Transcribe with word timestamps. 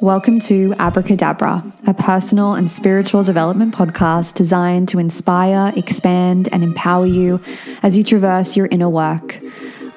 Welcome 0.00 0.40
to 0.40 0.74
Abracadabra, 0.78 1.62
a 1.86 1.92
personal 1.92 2.54
and 2.54 2.70
spiritual 2.70 3.24
development 3.24 3.74
podcast 3.74 4.34
designed 4.34 4.88
to 4.88 4.98
inspire, 4.98 5.72
expand, 5.76 6.48
and 6.50 6.62
empower 6.62 7.04
you 7.04 7.40
as 7.82 7.96
you 7.96 8.04
traverse 8.04 8.56
your 8.56 8.66
inner 8.66 8.88
work. 8.88 9.40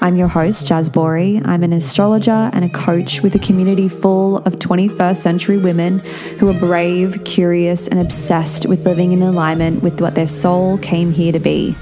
I'm 0.03 0.15
your 0.15 0.29
host, 0.29 0.65
Jazz 0.65 0.89
Bori. 0.89 1.39
I'm 1.45 1.61
an 1.61 1.73
astrologer 1.73 2.49
and 2.53 2.65
a 2.65 2.69
coach 2.69 3.21
with 3.21 3.35
a 3.35 3.39
community 3.39 3.87
full 3.87 4.37
of 4.37 4.55
21st 4.55 5.17
century 5.17 5.59
women 5.59 5.99
who 6.39 6.49
are 6.49 6.59
brave, 6.59 7.23
curious, 7.23 7.87
and 7.87 7.99
obsessed 7.99 8.65
with 8.65 8.83
living 8.87 9.11
in 9.11 9.21
alignment 9.21 9.83
with 9.83 10.01
what 10.01 10.15
their 10.15 10.25
soul 10.25 10.79
came 10.79 11.11
here 11.11 11.31
to 11.31 11.39
be. 11.39 11.75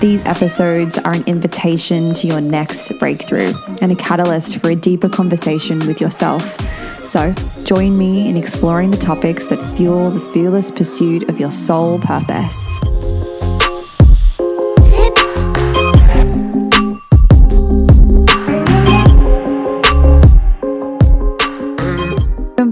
These 0.00 0.24
episodes 0.24 0.98
are 0.98 1.12
an 1.12 1.24
invitation 1.26 2.14
to 2.14 2.26
your 2.26 2.40
next 2.40 2.90
breakthrough 2.98 3.52
and 3.82 3.92
a 3.92 3.96
catalyst 3.96 4.56
for 4.62 4.70
a 4.70 4.74
deeper 4.74 5.10
conversation 5.10 5.78
with 5.80 6.00
yourself. 6.00 6.58
So, 7.04 7.34
join 7.64 7.98
me 7.98 8.30
in 8.30 8.36
exploring 8.38 8.92
the 8.92 8.96
topics 8.96 9.44
that 9.46 9.76
fuel 9.76 10.08
the 10.10 10.20
fearless 10.32 10.70
pursuit 10.70 11.28
of 11.28 11.38
your 11.38 11.52
soul 11.52 11.98
purpose. 11.98 12.97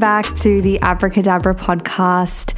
Back 0.06 0.36
to 0.36 0.62
the 0.62 0.78
Abracadabra 0.82 1.52
podcast. 1.52 2.56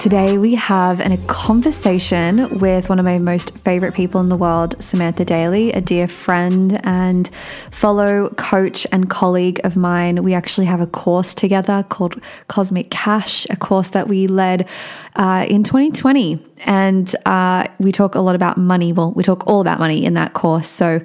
Today, 0.00 0.36
we 0.36 0.56
have 0.56 0.98
a 0.98 1.16
conversation 1.28 2.58
with 2.58 2.88
one 2.88 2.98
of 2.98 3.04
my 3.04 3.20
most 3.20 3.56
favorite 3.56 3.94
people 3.94 4.20
in 4.20 4.28
the 4.28 4.36
world, 4.36 4.74
Samantha 4.82 5.24
Daly, 5.24 5.70
a 5.70 5.80
dear 5.80 6.08
friend 6.08 6.80
and 6.84 7.30
fellow 7.70 8.30
coach 8.30 8.84
and 8.90 9.08
colleague 9.08 9.60
of 9.62 9.76
mine. 9.76 10.24
We 10.24 10.34
actually 10.34 10.66
have 10.66 10.80
a 10.80 10.88
course 10.88 11.34
together 11.34 11.86
called 11.88 12.20
Cosmic 12.48 12.90
Cash, 12.90 13.46
a 13.48 13.54
course 13.54 13.90
that 13.90 14.08
we 14.08 14.26
led 14.26 14.68
uh, 15.14 15.46
in 15.48 15.62
2020. 15.62 16.44
And 16.66 17.14
uh, 17.26 17.68
we 17.78 17.92
talk 17.92 18.16
a 18.16 18.20
lot 18.20 18.34
about 18.34 18.56
money. 18.56 18.92
Well, 18.92 19.12
we 19.12 19.22
talk 19.22 19.46
all 19.46 19.60
about 19.60 19.78
money 19.78 20.04
in 20.04 20.14
that 20.14 20.32
course. 20.32 20.66
So, 20.66 21.00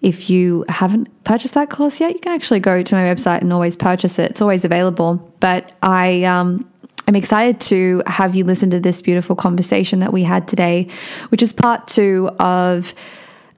if 0.00 0.30
you 0.30 0.64
haven't 0.68 1.24
purchased 1.24 1.54
that 1.54 1.70
course 1.70 2.00
yet, 2.00 2.12
you 2.12 2.18
can 2.20 2.32
actually 2.32 2.60
go 2.60 2.82
to 2.82 2.94
my 2.94 3.02
website 3.02 3.40
and 3.40 3.52
always 3.52 3.76
purchase 3.76 4.18
it. 4.18 4.30
It's 4.30 4.40
always 4.40 4.64
available. 4.64 5.32
But 5.40 5.74
I, 5.82 6.24
um, 6.24 6.70
I'm 7.08 7.16
excited 7.16 7.60
to 7.62 8.02
have 8.06 8.34
you 8.34 8.44
listen 8.44 8.70
to 8.70 8.80
this 8.80 9.00
beautiful 9.00 9.36
conversation 9.36 10.00
that 10.00 10.12
we 10.12 10.24
had 10.24 10.48
today, 10.48 10.88
which 11.30 11.42
is 11.42 11.52
part 11.52 11.86
two 11.86 12.28
of 12.38 12.94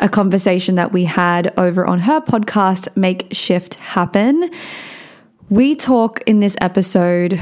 a 0.00 0.09
conversation 0.09 0.77
that 0.77 0.92
we 0.92 1.05
had 1.05 1.53
over 1.59 1.84
on 1.84 2.00
her 2.00 2.20
podcast, 2.20 2.97
Make 2.97 3.28
Shift 3.33 3.75
Happen. 3.77 4.50
We 5.48 5.75
talk 5.75 6.20
in 6.27 6.41
this 6.41 6.56
episode 6.61 7.41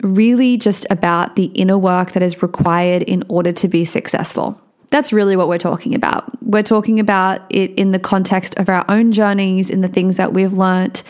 really 0.00 0.56
just 0.56 0.86
about 0.90 1.36
the 1.36 1.46
inner 1.46 1.76
work 1.76 2.12
that 2.12 2.22
is 2.22 2.40
required 2.40 3.02
in 3.02 3.24
order 3.28 3.52
to 3.52 3.68
be 3.68 3.84
successful. 3.84 4.60
That's 4.90 5.12
really 5.12 5.36
what 5.36 5.48
we're 5.48 5.58
talking 5.58 5.94
about. 5.94 6.42
We're 6.42 6.62
talking 6.62 6.98
about 6.98 7.42
it 7.50 7.72
in 7.72 7.90
the 7.90 7.98
context 7.98 8.58
of 8.58 8.68
our 8.68 8.84
own 8.88 9.12
journeys, 9.12 9.68
in 9.68 9.82
the 9.82 9.88
things 9.88 10.16
that 10.16 10.32
we've 10.32 10.52
learnt, 10.52 11.02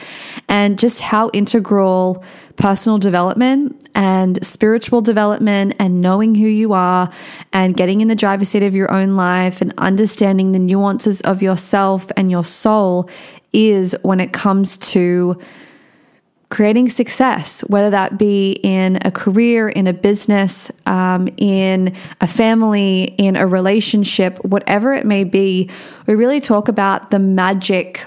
and 0.49 0.79
just 0.79 1.01
how 1.01 1.31
integral 1.33 2.25
personal 2.57 2.99
development 2.99 3.89
and 3.95 4.45
spiritual 4.45 5.01
development 5.01 5.75
and 5.79 6.03
knowing 6.03 6.35
who 6.35 6.47
you 6.47 6.73
are 6.73 7.11
and 7.53 7.77
getting 7.77 8.01
in 8.01 8.09
the 8.09 8.17
driver's 8.17 8.49
seat 8.49 8.65
of 8.65 8.75
your 8.75 8.91
own 8.93 9.17
life 9.17 9.61
and 9.61 9.73
understanding 9.79 10.51
the 10.51 10.59
nuances 10.59 11.21
of 11.21 11.41
yourself 11.41 12.11
and 12.17 12.33
your 12.33 12.43
soul 12.43 13.09
is 13.53 13.97
when 14.03 14.21
it 14.21 14.33
comes 14.33 14.77
to 14.77 15.41
creating 16.51 16.89
success, 16.89 17.61
whether 17.69 17.91
that 17.91 18.17
be 18.17 18.53
in 18.63 18.99
a 19.05 19.11
career, 19.11 19.69
in 19.69 19.87
a 19.87 19.93
business, 19.93 20.71
um, 20.87 21.29
in 21.37 21.95
a 22.21 22.27
family, 22.27 23.05
in 23.19 23.37
a 23.37 23.47
relationship, 23.47 24.43
whatever 24.45 24.93
it 24.95 25.05
may 25.05 25.25
be. 25.25 25.69
We 26.07 26.15
really 26.15 26.41
talk 26.41 26.69
about 26.69 27.11
the 27.11 27.19
magic 27.19 28.07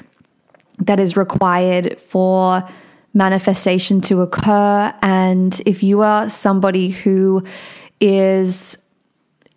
that 0.79 0.99
is 0.99 1.15
required 1.15 1.99
for 1.99 2.67
manifestation 3.13 4.01
to 4.01 4.21
occur. 4.21 4.93
And 5.01 5.61
if 5.65 5.83
you 5.83 6.01
are 6.01 6.29
somebody 6.29 6.89
who 6.89 7.43
is 7.99 8.80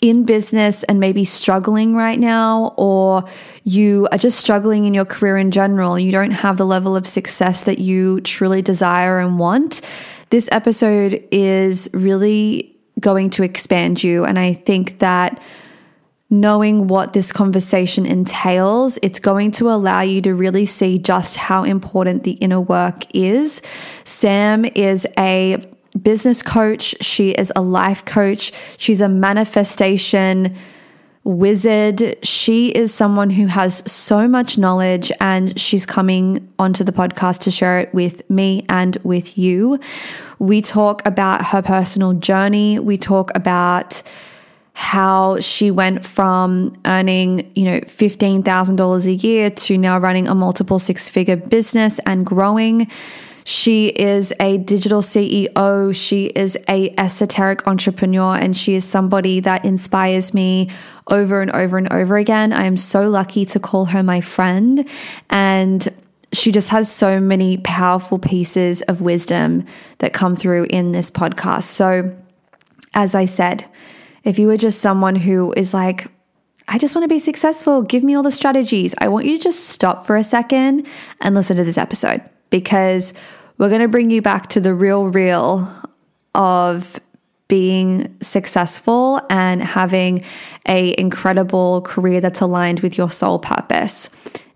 in 0.01 0.25
business 0.25 0.83
and 0.85 1.01
maybe 1.01 1.25
struggling 1.25 1.95
right 1.95 2.19
now, 2.21 2.75
or 2.77 3.25
you 3.63 4.07
are 4.13 4.19
just 4.19 4.39
struggling 4.39 4.85
in 4.85 4.95
your 4.95 5.05
career 5.05 5.37
in 5.37 5.51
general, 5.51 5.99
you 5.99 6.13
don't 6.13 6.33
have 6.33 6.59
the 6.59 6.67
level 6.67 6.95
of 6.95 7.07
success 7.07 7.63
that 7.65 7.79
you 7.79 8.21
truly 8.21 8.61
desire 8.61 9.19
and 9.19 9.39
want, 9.39 9.81
this 10.31 10.49
episode 10.53 11.27
is 11.31 11.89
really 11.93 12.77
going 13.01 13.31
to 13.31 13.43
expand 13.43 14.03
you. 14.03 14.25
And 14.25 14.39
I 14.39 14.53
think 14.53 14.99
that 14.99 15.41
knowing 16.31 16.89
what 16.89 17.13
this 17.13 17.31
conversation 17.31 18.07
entails, 18.07 18.99
it's 19.03 19.21
going 19.21 19.53
to 19.53 19.71
allow 19.71 20.01
you 20.01 20.21
to 20.23 20.35
really 20.35 20.67
see 20.67 20.99
just 20.99 21.37
how 21.37 21.63
important 21.63 22.25
the 22.25 22.33
inner 22.33 22.61
work 22.61 23.05
is. 23.15 23.63
Sam 24.05 24.65
is 24.65 25.07
a 25.19 25.63
business 26.01 26.43
coach, 26.43 26.95
she 27.01 27.31
is 27.31 27.53
a 27.55 27.63
life 27.63 28.05
coach, 28.05 28.53
she's 28.77 29.01
a 29.01 29.09
manifestation 29.09 30.57
wizard. 31.25 32.19
She 32.23 32.69
is 32.69 32.93
someone 32.93 33.31
who 33.31 33.47
has 33.47 33.91
so 33.91 34.29
much 34.29 34.59
knowledge 34.59 35.11
and 35.21 35.59
she's 35.59 35.87
coming 35.87 36.53
onto 36.59 36.85
the 36.85 36.93
podcast 36.93 37.41
to 37.41 37.51
share 37.51 37.81
it 37.81 37.95
with 37.95 38.29
me 38.31 38.65
and 38.69 38.97
with 39.03 39.37
you. 39.39 39.81
We 40.39 40.61
talk 40.61 41.05
about 41.07 41.47
her 41.47 41.63
personal 41.63 42.13
journey, 42.13 42.79
we 42.79 42.99
talk 42.99 43.31
about 43.35 44.03
how 44.77 45.39
she 45.39 45.71
went 45.71 46.05
from 46.05 46.73
earning, 46.85 47.51
you 47.55 47.65
know, 47.65 47.81
$15,000 47.81 49.07
a 49.07 49.13
year 49.13 49.49
to 49.49 49.79
now 49.79 49.99
running 49.99 50.27
a 50.27 50.35
multiple 50.35 50.81
six 50.81 51.09
figure 51.09 51.37
business 51.37 52.01
and 52.01 52.27
growing. 52.27 52.91
She 53.45 53.89
is 53.89 54.33
a 54.41 54.57
digital 54.57 55.03
CEO. 55.03 55.95
She 55.95 56.27
is 56.27 56.59
a 56.69 56.95
esoteric 56.97 57.67
entrepreneur 57.67 58.37
and 58.37 58.57
she 58.57 58.75
is 58.75 58.87
somebody 58.87 59.41
that 59.41 59.65
inspires 59.67 60.33
me 60.33 60.71
over 61.09 61.43
and 61.43 61.51
over 61.51 61.77
and 61.77 61.93
over 61.93 62.17
again. 62.17 62.55
I 62.55 62.65
am 62.65 62.79
so 62.79 63.09
lucky 63.09 63.45
to 63.47 63.61
call 63.61 63.87
her 63.87 64.03
my 64.03 64.23
friend 64.23 64.89
and 65.29 65.87
she 66.33 66.53
just 66.53 66.71
has 66.71 66.91
so 66.91 67.21
many 67.21 67.59
powerful 67.59 68.19
pieces 68.19 68.81
of 68.83 69.03
wisdom 69.03 69.67
that 69.99 70.15
come 70.15 70.35
through 70.35 70.67
in 70.71 70.93
this 70.93 71.11
podcast. 71.11 71.65
So, 71.65 72.17
as 72.95 73.15
I 73.15 73.27
said, 73.27 73.67
if 74.25 74.39
you 74.39 74.47
were 74.47 74.57
just 74.57 74.81
someone 74.81 75.17
who 75.17 75.53
is 75.57 75.75
like, 75.75 76.09
I 76.67 76.79
just 76.79 76.95
want 76.95 77.05
to 77.05 77.09
be 77.09 77.19
successful, 77.19 77.83
give 77.83 78.03
me 78.03 78.15
all 78.15 78.23
the 78.23 78.31
strategies, 78.31 78.95
I 78.99 79.09
want 79.09 79.27
you 79.27 79.37
to 79.37 79.43
just 79.43 79.69
stop 79.69 80.07
for 80.07 80.17
a 80.17 80.25
second 80.25 80.87
and 81.21 81.35
listen 81.35 81.57
to 81.59 81.65
this 81.65 81.79
episode 81.79 82.23
because 82.55 83.13
we're 83.59 83.69
going 83.69 83.81
to 83.81 83.89
bring 83.89 84.13
you 84.13 84.23
back 84.23 84.47
to 84.47 84.61
the 84.61 84.73
real, 84.73 85.09
real 85.09 85.69
of 86.37 87.01
being 87.49 88.17
successful 88.21 89.21
and 89.29 89.61
having 89.61 90.25
a 90.69 90.95
incredible 90.97 91.83
career 91.83 92.21
that's 92.21 92.41
aligned 92.41 92.79
with 92.79 92.97
your 92.97 93.11
soul 93.11 93.41
purpose. 93.41 94.09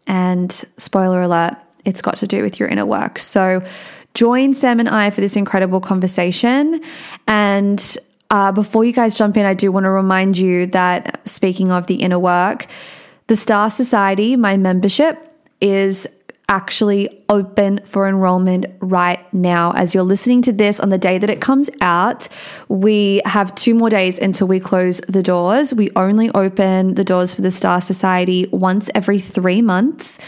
And 0.07 0.53
spoiler 0.77 1.23
alert, 1.23 1.57
it's 1.85 2.01
got 2.01 2.17
to 2.19 2.29
do 2.29 2.41
with 2.41 2.61
your 2.61 2.69
inner 2.69 2.87
work. 2.87 3.19
So 3.19 3.65
join 4.15 4.55
Sam 4.55 4.79
and 4.79 4.89
I 4.89 5.11
for 5.11 5.21
this 5.21 5.35
incredible 5.35 5.81
conversation. 5.81 6.81
And 7.27 7.97
uh, 8.31 8.53
before 8.53 8.85
you 8.85 8.93
guys 8.93 9.19
jump 9.19 9.37
in, 9.37 9.45
I 9.45 9.55
do 9.55 9.73
want 9.73 9.85
to 9.85 9.91
remind 9.91 10.39
you 10.39 10.67
that 10.67 11.27
speaking 11.27 11.73
of 11.73 11.89
the 11.89 11.97
inner 11.97 12.21
work, 12.21 12.67
the 13.27 13.35
Star 13.35 13.71
Society, 13.71 14.37
my 14.37 14.57
membership, 14.57 15.19
is 15.61 16.07
actually 16.49 17.23
open 17.29 17.81
for 17.85 18.09
enrollment 18.09 18.67
right 18.81 19.21
now. 19.35 19.73
As 19.73 19.95
you're 19.95 20.03
listening 20.03 20.41
to 20.43 20.53
this 20.53 20.81
on 20.81 20.89
the 20.89 20.99
day 20.99 21.19
that 21.19 21.29
it 21.29 21.41
comes 21.41 21.69
out, 21.81 22.29
we 22.69 23.21
have 23.27 23.55
two 23.55 23.75
more 23.75 23.91
days 23.91 24.19
until 24.19 24.47
we 24.47 24.59
close 24.59 25.01
the 25.03 25.23
doors. 25.23 25.75
We 25.75 25.91
only 25.95 26.31
open 26.31 26.95
the 26.95 27.05
doors 27.05 27.35
for 27.35 27.43
the 27.43 27.51
Star 27.51 27.81
Society 27.81 28.49
once 28.51 28.89
every 28.95 29.19
three 29.19 29.61
months. 29.61 30.19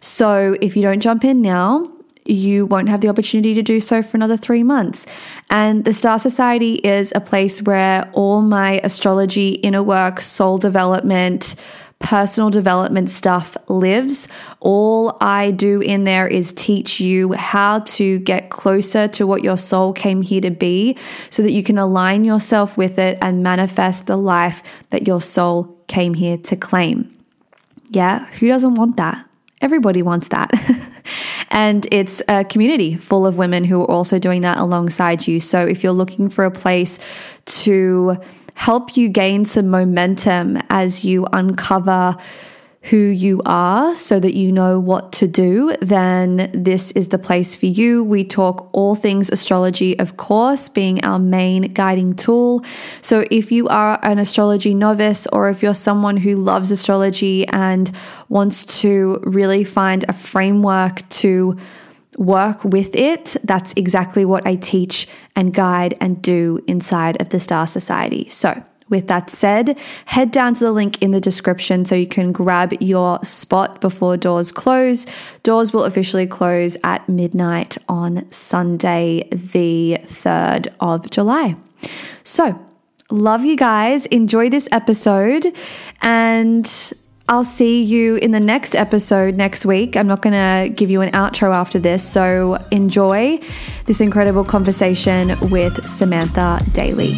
So 0.00 0.56
if 0.60 0.76
you 0.76 0.82
don't 0.82 1.00
jump 1.00 1.24
in 1.24 1.42
now, 1.42 1.90
you 2.26 2.66
won't 2.66 2.88
have 2.88 3.00
the 3.00 3.08
opportunity 3.08 3.52
to 3.54 3.62
do 3.62 3.80
so 3.80 4.02
for 4.02 4.16
another 4.16 4.36
three 4.36 4.62
months. 4.62 5.06
And 5.50 5.84
the 5.84 5.92
Star 5.92 6.18
Society 6.18 6.74
is 6.76 7.12
a 7.14 7.20
place 7.20 7.60
where 7.60 8.08
all 8.12 8.40
my 8.40 8.80
astrology, 8.82 9.50
inner 9.50 9.82
work, 9.82 10.20
soul 10.20 10.56
development, 10.56 11.54
personal 12.04 12.50
development 12.50 13.10
stuff 13.10 13.56
lives. 13.68 14.28
All 14.60 15.16
I 15.20 15.50
do 15.50 15.80
in 15.80 16.04
there 16.04 16.28
is 16.28 16.52
teach 16.52 17.00
you 17.00 17.32
how 17.32 17.80
to 17.80 18.18
get 18.20 18.50
closer 18.50 19.08
to 19.08 19.26
what 19.26 19.42
your 19.42 19.56
soul 19.56 19.92
came 19.92 20.22
here 20.22 20.42
to 20.42 20.50
be 20.50 20.96
so 21.30 21.42
that 21.42 21.52
you 21.52 21.62
can 21.62 21.78
align 21.78 22.24
yourself 22.24 22.76
with 22.76 22.98
it 22.98 23.18
and 23.22 23.42
manifest 23.42 24.06
the 24.06 24.16
life 24.16 24.62
that 24.90 25.08
your 25.08 25.20
soul 25.20 25.76
came 25.86 26.14
here 26.14 26.36
to 26.36 26.56
claim. 26.56 27.10
Yeah, 27.88 28.26
who 28.26 28.48
doesn't 28.48 28.74
want 28.74 28.98
that? 28.98 29.26
Everybody 29.60 30.02
wants 30.02 30.28
that. 30.28 30.50
And 31.54 31.86
it's 31.92 32.20
a 32.28 32.44
community 32.44 32.96
full 32.96 33.26
of 33.28 33.36
women 33.36 33.62
who 33.62 33.80
are 33.82 33.90
also 33.90 34.18
doing 34.18 34.42
that 34.42 34.58
alongside 34.58 35.28
you. 35.28 35.38
So 35.38 35.64
if 35.64 35.84
you're 35.84 35.92
looking 35.92 36.28
for 36.28 36.44
a 36.44 36.50
place 36.50 36.98
to 37.44 38.16
help 38.54 38.96
you 38.96 39.08
gain 39.08 39.44
some 39.44 39.68
momentum 39.68 40.58
as 40.70 41.04
you 41.04 41.26
uncover 41.32 42.16
who 42.84 42.98
you 42.98 43.40
are 43.46 43.96
so 43.96 44.20
that 44.20 44.34
you 44.34 44.52
know 44.52 44.78
what 44.78 45.10
to 45.10 45.26
do, 45.26 45.74
then 45.80 46.50
this 46.52 46.90
is 46.92 47.08
the 47.08 47.18
place 47.18 47.56
for 47.56 47.64
you. 47.64 48.04
We 48.04 48.24
talk 48.24 48.68
all 48.72 48.94
things 48.94 49.30
astrology, 49.30 49.98
of 49.98 50.18
course, 50.18 50.68
being 50.68 51.02
our 51.02 51.18
main 51.18 51.72
guiding 51.72 52.14
tool. 52.14 52.62
So 53.00 53.24
if 53.30 53.50
you 53.50 53.68
are 53.68 53.98
an 54.02 54.18
astrology 54.18 54.74
novice 54.74 55.26
or 55.28 55.48
if 55.48 55.62
you're 55.62 55.72
someone 55.72 56.18
who 56.18 56.36
loves 56.36 56.70
astrology 56.70 57.48
and 57.48 57.90
wants 58.28 58.80
to 58.82 59.18
really 59.22 59.64
find 59.64 60.04
a 60.06 60.12
framework 60.12 61.08
to 61.08 61.56
work 62.16 62.64
with 62.64 62.94
it, 62.94 63.36
that's 63.44 63.72
exactly 63.76 64.24
what 64.24 64.46
I 64.46 64.56
teach 64.56 65.08
and 65.36 65.52
guide 65.52 65.96
and 66.00 66.20
do 66.20 66.60
inside 66.66 67.20
of 67.20 67.30
the 67.30 67.40
Star 67.40 67.66
Society. 67.66 68.28
So, 68.28 68.62
with 68.90 69.08
that 69.08 69.30
said, 69.30 69.78
head 70.04 70.30
down 70.30 70.54
to 70.54 70.64
the 70.64 70.72
link 70.72 71.00
in 71.00 71.10
the 71.10 71.20
description 71.20 71.84
so 71.84 71.94
you 71.94 72.06
can 72.06 72.32
grab 72.32 72.74
your 72.80 73.18
spot 73.24 73.80
before 73.80 74.16
doors 74.16 74.52
close. 74.52 75.06
Doors 75.42 75.72
will 75.72 75.84
officially 75.84 76.26
close 76.26 76.76
at 76.84 77.08
midnight 77.08 77.78
on 77.88 78.30
Sunday, 78.30 79.26
the 79.30 79.98
3rd 80.02 80.68
of 80.80 81.10
July. 81.10 81.56
So, 82.24 82.52
love 83.10 83.44
you 83.44 83.56
guys. 83.56 84.06
Enjoy 84.06 84.50
this 84.50 84.68
episode 84.70 85.46
and 86.02 86.92
I'll 87.26 87.42
see 87.42 87.82
you 87.82 88.16
in 88.16 88.32
the 88.32 88.40
next 88.40 88.76
episode 88.76 89.34
next 89.34 89.64
week. 89.64 89.96
I'm 89.96 90.06
not 90.06 90.20
going 90.20 90.34
to 90.34 90.68
give 90.68 90.90
you 90.90 91.00
an 91.00 91.10
outro 91.12 91.54
after 91.54 91.78
this, 91.78 92.06
so 92.06 92.62
enjoy 92.70 93.40
this 93.86 94.02
incredible 94.02 94.44
conversation 94.44 95.28
with 95.48 95.86
Samantha 95.88 96.60
Daly. 96.72 97.16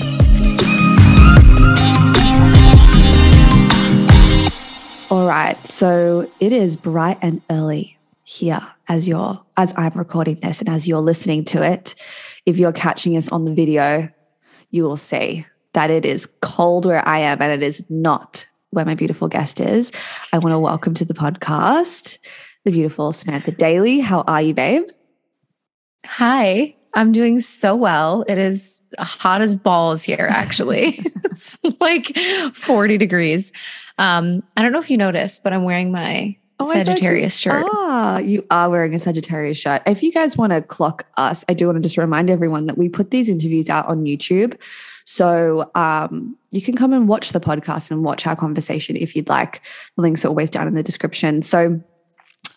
All 5.11 5.26
right, 5.26 5.56
so 5.67 6.31
it 6.38 6.52
is 6.52 6.76
bright 6.76 7.19
and 7.20 7.43
early 7.50 7.99
here 8.23 8.64
as 8.88 9.09
you're 9.09 9.43
as 9.56 9.75
I'm 9.76 9.94
recording 9.94 10.37
this 10.37 10.61
and 10.61 10.69
as 10.69 10.87
you're 10.87 11.00
listening 11.00 11.44
to 11.47 11.64
it. 11.64 11.97
If 12.44 12.59
you're 12.59 12.73
catching 12.73 13.17
us 13.17 13.29
on 13.31 13.44
the 13.44 13.52
video, 13.52 14.09
you 14.70 14.85
will 14.85 14.97
see 14.97 15.47
that 15.73 15.91
it 15.91 16.05
is 16.05 16.26
cold 16.41 16.87
where 16.87 17.06
I 17.06 17.19
am 17.19 17.43
and 17.43 17.50
it 17.50 17.67
is 17.67 17.85
not 17.91 18.47
where 18.76 18.84
my 18.84 18.94
beautiful 18.94 19.26
guest 19.26 19.58
is. 19.58 19.90
I 20.32 20.38
want 20.38 20.52
to 20.52 20.58
welcome 20.58 20.94
to 20.94 21.05
the 21.05 21.14
podcast 21.14 22.19
the 22.67 22.73
beautiful 22.73 23.12
Samantha 23.12 23.52
Daly. 23.52 24.00
How 24.00 24.23
are 24.23 24.43
you, 24.43 24.52
babe? 24.52 24.82
Hi, 26.05 26.75
I'm 26.94 27.12
doing 27.12 27.38
so 27.38 27.76
well. 27.76 28.25
It 28.28 28.38
is 28.38 28.82
hot 28.99 29.40
as 29.40 29.55
balls 29.55 30.02
here, 30.02 30.26
actually. 30.28 30.99
it's 31.25 31.58
like 31.81 32.17
40 32.55 32.99
degrees. 32.99 33.52
Um, 33.99 34.43
I 34.56 34.62
don't 34.62 34.73
know 34.73 34.81
if 34.81 34.90
you 34.90 34.96
noticed, 34.96 35.44
but 35.44 35.52
I'm 35.52 35.62
wearing 35.62 35.93
my 35.93 36.37
oh, 36.58 36.73
Sagittarius 36.73 37.37
shirt. 37.37 37.64
Ah, 37.73 38.19
you 38.19 38.44
are 38.50 38.69
wearing 38.69 38.96
a 38.96 38.99
Sagittarius 38.99 39.56
shirt. 39.56 39.82
If 39.87 40.02
you 40.02 40.12
guys 40.12 40.37
want 40.37 40.52
to 40.52 40.61
clock 40.61 41.06
us, 41.17 41.44
I 41.49 41.55
do 41.55 41.67
want 41.67 41.76
to 41.76 41.82
just 41.82 41.96
remind 41.96 42.31
everyone 42.31 42.67
that 42.67 42.76
we 42.76 42.88
put 42.88 43.12
these 43.12 43.28
interviews 43.28 43.70
out 43.70 43.87
on 43.87 44.05
YouTube. 44.05 44.58
So 45.06 45.70
um, 45.76 46.37
you 46.50 46.61
can 46.61 46.76
come 46.76 46.93
and 46.93 47.08
watch 47.08 47.32
the 47.32 47.41
podcast 47.41 47.91
and 47.91 48.05
watch 48.05 48.26
our 48.26 48.37
conversation 48.37 48.97
if 48.97 49.14
you'd 49.14 49.29
like. 49.29 49.62
The 49.94 50.03
links 50.03 50.25
are 50.25 50.29
always 50.29 50.50
down 50.50 50.67
in 50.67 50.75
the 50.75 50.82
description. 50.82 51.43
So 51.43 51.81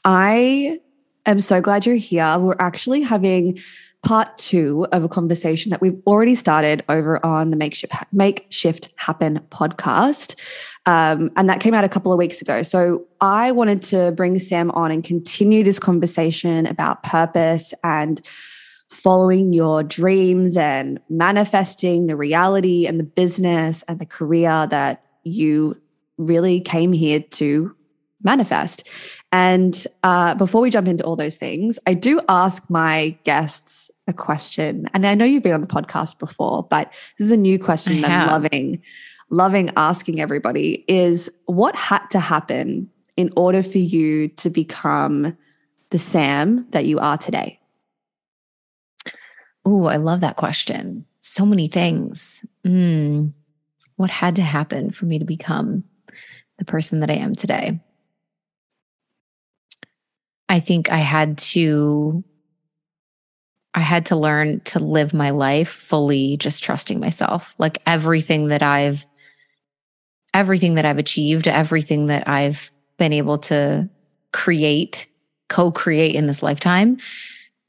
I 0.04 0.80
am 1.28 1.40
so 1.42 1.62
glad 1.62 1.86
you're 1.86 1.96
here. 1.96 2.38
We're 2.40 2.56
actually 2.60 3.02
having 3.02 3.60
part 4.02 4.36
two 4.38 4.88
of 4.92 5.04
a 5.04 5.10
conversation 5.10 5.70
that 5.70 5.82
we've 5.82 6.02
already 6.08 6.34
started 6.34 6.84
over 6.90 7.24
on 7.24 7.52
the 7.52 7.58
Makeshift, 7.58 7.94
Make 8.12 8.48
Shift 8.50 8.94
Happen 8.96 9.40
podcast. 9.52 10.36
Um, 10.86 11.32
and 11.36 11.50
that 11.50 11.60
came 11.60 11.74
out 11.74 11.84
a 11.84 11.90
couple 11.90 12.12
of 12.12 12.18
weeks 12.18 12.42
ago. 12.42 12.64
So 12.64 13.06
I 13.22 13.52
wanted 13.52 13.84
to 13.84 14.12
bring 14.14 14.40
Sam 14.40 14.72
on 14.72 14.90
and 14.90 15.04
continue 15.04 15.64
this 15.64 15.78
conversation 15.78 16.66
about 16.66 17.04
purpose 17.04 17.74
and 17.84 18.22
following 18.90 19.54
your 19.54 19.84
dreams 19.84 20.58
and 20.58 21.00
manifesting 21.10 22.08
the 22.08 22.16
reality 22.16 22.86
and 22.86 23.00
the 23.00 23.04
business 23.04 23.84
and 23.88 24.00
the 24.00 24.06
career 24.06 24.68
that 24.68 25.04
you 25.24 25.80
really 26.18 26.60
came 26.60 26.92
here 26.92 27.20
to 27.20 27.76
manifest. 28.24 28.88
And 29.32 29.88
uh, 30.04 30.36
before 30.36 30.62
we 30.62 30.70
jump 30.70 30.88
into 30.88 31.04
all 31.04 31.16
those 31.16 31.38
things, 31.38 31.80
I 31.88 31.94
do 31.94 32.20
ask 32.28 32.70
my 32.70 33.18
guests 33.24 33.92
a 34.08 34.14
question. 34.14 34.90
And 34.94 35.06
I 35.08 35.16
know 35.16 35.26
you've 35.26 35.44
been 35.44 35.54
on 35.54 35.62
the 35.62 35.68
podcast 35.68 36.20
before, 36.20 36.64
but 36.64 36.92
this 37.18 37.26
is 37.26 37.32
a 37.32 37.38
new 37.38 37.60
question 37.60 38.02
that 38.02 38.12
I'm 38.12 38.28
loving, 38.28 38.82
loving 39.30 39.70
asking 39.78 40.20
everybody 40.20 40.84
is 40.88 41.30
what 41.46 41.76
had 41.76 42.06
to 42.08 42.20
happen 42.20 42.90
in 43.16 43.32
order 43.36 43.62
for 43.62 43.78
you 43.78 44.30
to 44.30 44.50
become 44.50 45.38
the 45.92 46.00
Sam 46.00 46.66
that 46.72 46.86
you 46.86 47.00
are 47.00 47.18
today? 47.18 47.59
Oh, 49.66 49.86
I 49.86 49.98
love 49.98 50.22
that 50.22 50.38
question. 50.38 51.06
So 51.20 51.46
many 51.46 51.68
things. 51.68 52.46
Mm, 52.66 53.34
what 53.98 54.10
had 54.10 54.36
to 54.38 54.42
happen 54.42 54.92
for 54.92 55.06
me 55.06 55.20
to 55.20 55.26
become 55.26 55.84
the 56.58 56.66
person 56.66 57.02
that 57.02 57.10
I 57.10 57.16
am 57.16 57.36
today? 57.36 57.80
I 60.48 60.60
think 60.60 60.92
I 60.92 60.98
had 60.98 61.38
to 61.38 62.24
I 63.76 63.82
had 63.82 64.08
to 64.08 64.16
learn 64.16 64.62
to 64.62 64.80
live 64.80 65.14
my 65.14 65.30
life 65.30 65.70
fully 65.70 66.38
just 66.38 66.64
trusting 66.64 67.00
myself. 67.00 67.54
Like 67.60 67.78
everything 67.86 68.48
that 68.48 68.64
I've 68.64 69.06
everything 70.34 70.76
that 70.76 70.86
I've 70.86 70.98
achieved, 70.98 71.48
everything 71.48 72.08
that 72.08 72.28
I've 72.28 72.72
been 72.98 73.14
able 73.14 73.38
to 73.40 73.90
create, 74.32 75.08
co-create 75.50 76.16
in 76.16 76.28
this 76.28 76.44
lifetime 76.44 76.98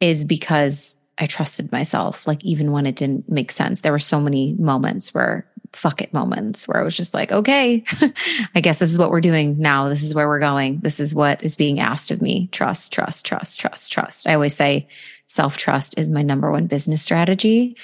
is 0.01 0.25
because 0.25 0.97
I 1.21 1.27
trusted 1.27 1.71
myself. 1.71 2.27
Like 2.27 2.45
even 2.45 2.73
when 2.73 2.87
it 2.87 2.97
didn't 2.97 3.29
make 3.29 3.53
sense. 3.53 3.83
There 3.83 3.93
were 3.93 3.99
so 3.99 4.21
many 4.21 4.55
moments 4.55 5.15
where 5.15 5.47
fuck 5.73 6.03
it 6.03 6.13
moments 6.13 6.67
where 6.67 6.81
I 6.81 6.83
was 6.83 6.97
just 6.97 7.15
like, 7.15 7.31
okay, 7.31 7.85
I 8.55 8.61
guess 8.61 8.81
this 8.81 8.91
is 8.91 8.99
what 8.99 9.11
we're 9.11 9.21
doing 9.21 9.59
now. 9.59 9.89
This 9.89 10.03
is 10.03 10.15
where 10.15 10.27
we're 10.27 10.41
going. 10.41 10.81
This 10.81 10.99
is 10.99 11.15
what 11.15 11.43
is 11.45 11.57
being 11.57 11.79
asked 11.79 12.11
of 12.11 12.21
me. 12.21 12.49
Trust, 12.51 12.93
trust, 12.93 13.25
trust, 13.25 13.61
trust, 13.61 13.93
trust. 13.93 14.27
I 14.27 14.35
always 14.35 14.55
say 14.55 14.89
self 15.27 15.57
trust 15.57 15.99
is 15.99 16.11
my 16.11 16.23
number 16.23 16.51
one 16.51 16.67
business 16.67 17.03
strategy. 17.03 17.77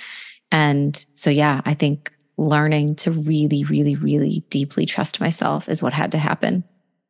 And 0.51 1.05
so, 1.15 1.31
yeah, 1.31 1.61
I 1.65 1.75
think 1.75 2.13
learning 2.37 2.97
to 2.97 3.11
really, 3.11 3.65
really, 3.65 3.95
really 3.97 4.45
deeply 4.51 4.87
trust 4.87 5.21
myself 5.21 5.69
is 5.69 5.83
what 5.83 5.93
had 5.93 6.13
to 6.13 6.19
happen. 6.19 6.65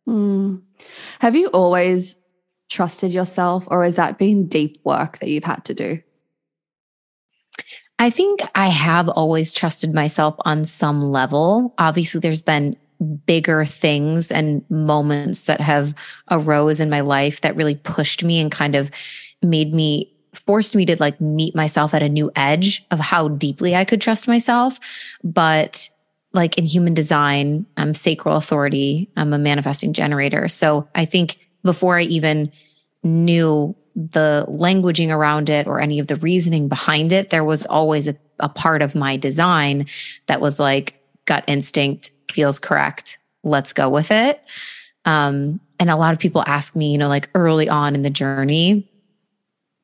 Mm. 0.08 0.62
Have 1.20 1.36
you 1.36 1.48
always 1.48 2.16
trusted 2.68 3.12
yourself, 3.12 3.66
or 3.70 3.84
has 3.84 3.96
that 3.96 4.18
been 4.18 4.46
deep 4.46 4.78
work 4.84 5.18
that 5.18 5.28
you've 5.28 5.44
had 5.44 5.64
to 5.64 5.74
do? 5.74 6.02
I 7.98 8.10
think 8.10 8.40
I 8.54 8.68
have 8.68 9.08
always 9.08 9.52
trusted 9.52 9.94
myself 9.94 10.36
on 10.40 10.64
some 10.64 11.00
level. 11.00 11.74
Obviously, 11.78 12.20
there's 12.20 12.42
been 12.42 12.76
bigger 13.26 13.64
things 13.64 14.30
and 14.30 14.64
moments 14.70 15.44
that 15.44 15.60
have 15.60 15.94
arose 16.30 16.80
in 16.80 16.90
my 16.90 17.00
life 17.00 17.40
that 17.42 17.56
really 17.56 17.74
pushed 17.74 18.24
me 18.24 18.40
and 18.40 18.50
kind 18.50 18.74
of 18.74 18.90
made 19.42 19.74
me 19.74 20.12
forced 20.46 20.76
me 20.76 20.84
to 20.86 20.96
like 21.00 21.20
meet 21.20 21.54
myself 21.54 21.94
at 21.94 22.02
a 22.02 22.08
new 22.08 22.30
edge 22.36 22.84
of 22.90 22.98
how 22.98 23.28
deeply 23.28 23.74
I 23.74 23.84
could 23.84 24.00
trust 24.00 24.28
myself. 24.28 24.78
But 25.24 25.88
like 26.32 26.58
in 26.58 26.64
human 26.64 26.94
design, 26.94 27.64
I'm 27.76 27.94
sacral 27.94 28.36
authority, 28.36 29.10
I'm 29.16 29.32
a 29.32 29.38
manifesting 29.38 29.92
generator. 29.92 30.48
So 30.48 30.88
I 30.94 31.06
think 31.06 31.38
before 31.62 31.96
I 31.96 32.02
even 32.02 32.52
knew 33.02 33.74
the 33.96 34.44
languaging 34.48 35.10
around 35.10 35.48
it 35.48 35.66
or 35.66 35.80
any 35.80 35.98
of 35.98 36.06
the 36.06 36.16
reasoning 36.16 36.68
behind 36.68 37.12
it, 37.12 37.30
there 37.30 37.44
was 37.44 37.64
always 37.66 38.06
a, 38.06 38.16
a 38.38 38.48
part 38.48 38.82
of 38.82 38.94
my 38.94 39.16
design 39.16 39.86
that 40.26 40.40
was 40.40 40.60
like 40.60 41.00
gut 41.24 41.44
instinct 41.46 42.10
feels 42.30 42.58
correct. 42.58 43.18
Let's 43.42 43.72
go 43.72 43.88
with 43.88 44.10
it. 44.10 44.42
Um, 45.06 45.60
and 45.80 45.88
a 45.88 45.96
lot 45.96 46.12
of 46.12 46.18
people 46.18 46.44
ask 46.46 46.76
me, 46.76 46.92
you 46.92 46.98
know, 46.98 47.08
like 47.08 47.30
early 47.34 47.68
on 47.68 47.94
in 47.94 48.02
the 48.02 48.10
journey, 48.10 48.86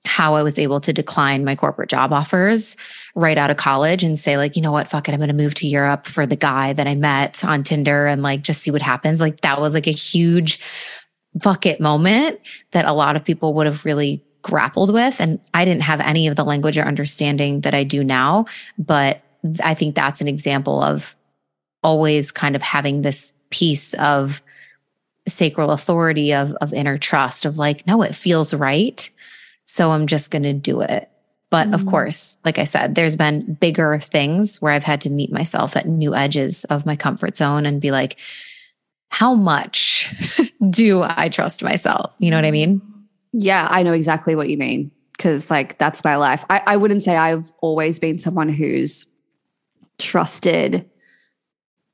how 0.05 0.35
I 0.35 0.43
was 0.43 0.59
able 0.59 0.81
to 0.81 0.93
decline 0.93 1.45
my 1.45 1.55
corporate 1.55 1.89
job 1.89 2.13
offers 2.13 2.77
right 3.15 3.39
out 3.39 3.51
of 3.51 3.57
college 3.57 4.03
and 4.03 4.19
say, 4.19 4.37
like, 4.37 4.57
you 4.57 4.63
know 4.63 4.73
what, 4.73 4.91
fuck 4.91 5.09
it, 5.09 5.13
I'm 5.13 5.19
going 5.19 5.29
to 5.29 5.35
move 5.35 5.55
to 5.55 5.67
Europe 5.67 6.07
for 6.07 6.27
the 6.27 6.37
guy 6.37 6.73
that 6.73 6.89
I 6.89 6.97
met 6.97 7.45
on 7.45 7.63
Tinder 7.63 8.07
and 8.07 8.21
like 8.21 8.43
just 8.43 8.63
see 8.63 8.71
what 8.71 8.83
happens. 8.83 9.21
Like, 9.21 9.43
that 9.43 9.61
was 9.61 9.75
like 9.75 9.87
a 9.87 9.93
huge 9.93 10.59
bucket 11.35 11.81
moment 11.81 12.41
that 12.73 12.85
a 12.85 12.93
lot 12.93 13.17
of 13.17 13.25
people 13.25 13.55
would 13.55 13.67
have 13.67 13.85
really 13.85 14.25
grappled 14.43 14.93
with. 14.93 15.21
And 15.21 15.41
I 15.55 15.65
didn't 15.65 15.83
have 15.83 16.01
any 16.01 16.27
of 16.27 16.37
the 16.37 16.45
language 16.45 16.77
or 16.77 16.83
understanding 16.83 17.63
that 17.63 17.75
I 17.75 17.85
do 17.85 18.05
now. 18.05 18.47
But 18.79 19.23
I 19.63 19.75
think 19.75 19.95
that's 19.95 20.21
an 20.21 20.29
example 20.29 20.83
of 20.83 21.15
always 21.83 22.31
kind 22.31 22.55
of 22.55 22.63
having 22.63 23.03
this 23.03 23.33
piece 23.51 23.95
of 23.95 24.43
sacral 25.29 25.71
authority 25.71 26.35
of 26.35 26.53
of 26.55 26.75
inner 26.75 26.99
trust 26.99 27.45
of 27.45 27.59
like 27.59 27.87
no 27.87 28.03
it 28.03 28.15
feels 28.15 28.53
right 28.53 29.11
so 29.65 29.93
i'm 29.93 30.09
just 30.09 30.33
going 30.33 30.43
to 30.43 30.53
do 30.53 30.81
it 30.81 31.09
but 31.49 31.69
mm. 31.69 31.75
of 31.75 31.87
course 31.87 32.37
like 32.45 32.59
i 32.59 32.65
said 32.65 32.97
there's 32.97 33.15
been 33.15 33.55
bigger 33.55 33.97
things 34.01 34.61
where 34.61 34.73
i've 34.73 34.83
had 34.83 35.01
to 35.01 35.11
meet 35.11 35.31
myself 35.31 35.77
at 35.77 35.87
new 35.87 36.13
edges 36.13 36.65
of 36.65 36.87
my 36.87 36.97
comfort 36.97 37.37
zone 37.37 37.65
and 37.67 37.81
be 37.81 37.93
like 37.93 38.17
how 39.13 39.35
much 39.35 40.15
do 40.71 41.03
i 41.03 41.29
trust 41.29 41.63
myself 41.63 42.15
you 42.19 42.31
know 42.31 42.37
what 42.37 42.45
i 42.45 42.51
mean 42.51 42.81
yeah 43.33 43.69
i 43.71 43.83
know 43.83 43.93
exactly 43.93 44.35
what 44.35 44.49
you 44.49 44.57
mean 44.57 44.91
because 45.13 45.51
like 45.51 45.79
that's 45.79 46.03
my 46.03 46.17
life 46.17 46.45
I, 46.51 46.63
I 46.67 46.77
wouldn't 46.77 47.03
say 47.03 47.17
i've 47.17 47.53
always 47.61 47.99
been 47.99 48.19
someone 48.19 48.49
who's 48.49 49.07
trusted 49.99 50.89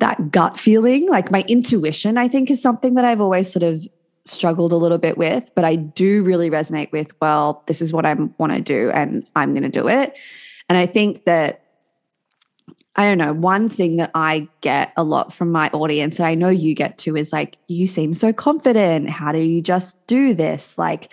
that 0.01 0.31
gut 0.31 0.59
feeling. 0.59 1.09
Like 1.09 1.31
my 1.31 1.45
intuition, 1.49 2.19
I 2.19 2.29
think, 2.29 2.51
is 2.51 2.63
something 2.63 2.95
that 2.95 3.05
I've 3.05 3.21
always 3.21 3.51
sort 3.51 3.63
of 3.63 3.87
struggled 4.25 4.73
a 4.73 4.77
little 4.77 4.99
bit 4.99 5.19
with, 5.19 5.51
but 5.55 5.65
I 5.65 5.75
do 5.77 6.23
really 6.23 6.51
resonate 6.51 6.93
with, 6.93 7.13
well, 7.21 7.63
this 7.67 7.81
is 7.81 7.93
what 7.93 8.07
I 8.07 8.15
want 8.15 8.53
to 8.53 8.61
do 8.61 8.91
and 8.91 9.27
I'm 9.35 9.53
going 9.53 9.63
to 9.63 9.69
do 9.69 9.89
it. 9.89 10.19
And 10.69 10.77
I 10.77 10.87
think 10.87 11.25
that, 11.25 11.65
I 12.99 13.05
don't 13.05 13.19
know, 13.19 13.33
one 13.33 13.69
thing 13.69 13.97
that 13.99 14.11
I 14.17 14.49
get 14.61 14.93
a 14.97 15.05
lot 15.05 15.33
from 15.33 15.53
my 15.53 15.69
audience, 15.69 16.19
and 16.19 16.27
I 16.27 16.35
know 16.35 16.49
you 16.49 16.75
get 16.75 16.99
too, 16.99 17.17
is 17.17 17.33
like, 17.33 17.57
you 17.69 17.87
seem 17.87 18.13
so 18.13 18.33
confident. 18.33 19.09
How 19.09 19.31
do 19.31 19.39
you 19.39 19.63
just 19.63 20.05
do 20.09 20.35
this? 20.35 20.77
Like, 20.77 21.09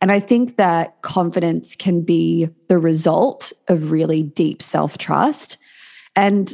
and 0.00 0.10
I 0.10 0.18
think 0.18 0.56
that 0.56 1.00
confidence 1.02 1.76
can 1.76 2.02
be 2.02 2.48
the 2.66 2.78
result 2.78 3.52
of 3.68 3.92
really 3.92 4.24
deep 4.24 4.60
self 4.60 4.98
trust. 4.98 5.56
And 6.16 6.52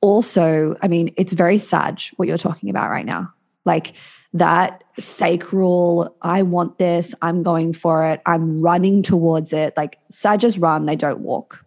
also, 0.00 0.76
I 0.80 0.86
mean, 0.86 1.12
it's 1.16 1.32
very 1.32 1.58
sad 1.58 2.00
what 2.14 2.28
you're 2.28 2.38
talking 2.38 2.70
about 2.70 2.90
right 2.90 3.06
now. 3.06 3.32
Like 3.64 3.94
that 4.34 4.84
sacral, 5.00 6.14
I 6.22 6.42
want 6.42 6.78
this, 6.78 7.12
I'm 7.22 7.42
going 7.42 7.72
for 7.72 8.06
it, 8.06 8.20
I'm 8.24 8.62
running 8.62 9.02
towards 9.02 9.52
it. 9.52 9.76
Like 9.76 9.98
Sags 10.10 10.60
run, 10.60 10.84
they 10.84 10.94
don't 10.94 11.20
walk. 11.20 11.63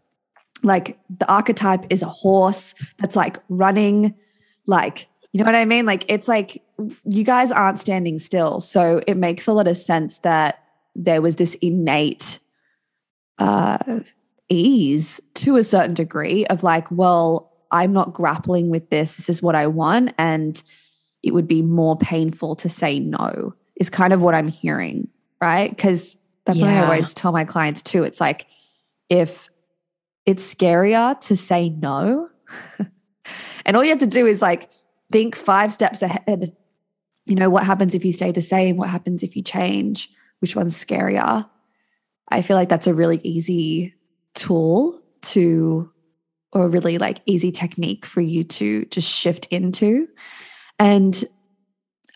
Like 0.63 0.99
the 1.09 1.27
archetype 1.31 1.85
is 1.89 2.01
a 2.01 2.07
horse 2.07 2.73
that's 2.99 3.15
like 3.15 3.39
running, 3.49 4.15
like, 4.65 5.07
you 5.31 5.39
know 5.39 5.45
what 5.45 5.55
I 5.55 5.65
mean? 5.65 5.85
Like 5.85 6.05
it's 6.07 6.27
like 6.27 6.63
you 7.05 7.23
guys 7.23 7.51
aren't 7.51 7.79
standing 7.79 8.19
still. 8.19 8.59
So 8.59 9.01
it 9.07 9.17
makes 9.17 9.47
a 9.47 9.53
lot 9.53 9.67
of 9.67 9.77
sense 9.77 10.19
that 10.19 10.63
there 10.95 11.21
was 11.21 11.35
this 11.35 11.55
innate 11.55 12.39
uh 13.37 13.99
ease 14.49 15.19
to 15.35 15.57
a 15.57 15.63
certain 15.63 15.93
degree 15.93 16.45
of 16.47 16.63
like, 16.63 16.89
well, 16.89 17.51
I'm 17.69 17.91
not 17.91 18.13
grappling 18.13 18.69
with 18.69 18.89
this. 18.89 19.15
This 19.15 19.29
is 19.29 19.41
what 19.41 19.55
I 19.55 19.67
want. 19.67 20.13
And 20.17 20.61
it 21.21 21.33
would 21.33 21.47
be 21.47 21.61
more 21.61 21.97
painful 21.97 22.55
to 22.57 22.69
say 22.69 22.99
no, 22.99 23.53
is 23.75 23.89
kind 23.89 24.13
of 24.13 24.21
what 24.21 24.33
I'm 24.33 24.47
hearing. 24.47 25.09
Right. 25.41 25.69
Because 25.69 26.17
that's 26.45 26.59
yeah. 26.59 26.65
what 26.65 26.73
I 26.73 26.83
always 26.85 27.13
tell 27.13 27.31
my 27.31 27.43
clients 27.43 27.81
too. 27.81 28.03
It's 28.03 28.21
like, 28.21 28.47
if 29.09 29.49
it's 30.27 30.53
scarier 30.53 31.19
to 31.21 31.35
say 31.35 31.69
no, 31.69 32.29
and 33.65 33.75
all 33.75 33.83
you 33.83 33.89
have 33.89 33.99
to 33.99 34.07
do 34.07 34.27
is 34.27 34.41
like 34.41 34.69
think 35.11 35.35
five 35.35 35.73
steps 35.73 36.03
ahead. 36.03 36.55
You 37.25 37.35
know, 37.35 37.49
what 37.49 37.63
happens 37.63 37.95
if 37.95 38.05
you 38.05 38.11
stay 38.11 38.31
the 38.31 38.41
same? 38.41 38.77
What 38.77 38.89
happens 38.89 39.23
if 39.23 39.35
you 39.35 39.41
change? 39.41 40.09
Which 40.39 40.55
one's 40.55 40.77
scarier? 40.77 41.49
I 42.29 42.41
feel 42.41 42.57
like 42.57 42.69
that's 42.69 42.87
a 42.87 42.93
really 42.93 43.19
easy 43.23 43.95
tool 44.35 45.01
to 45.23 45.91
or 46.51 46.69
really 46.69 46.97
like 46.97 47.21
easy 47.25 47.51
technique 47.51 48.05
for 48.05 48.21
you 48.21 48.43
to 48.43 48.85
just 48.85 49.09
shift 49.09 49.47
into. 49.47 50.07
And 50.77 51.23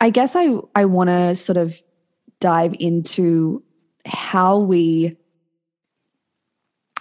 I 0.01 0.09
guess 0.09 0.35
I 0.35 0.57
I 0.75 0.85
want 0.85 1.09
to 1.09 1.35
sort 1.35 1.57
of 1.57 1.81
dive 2.39 2.75
into 2.79 3.63
how 4.05 4.57
we 4.57 5.17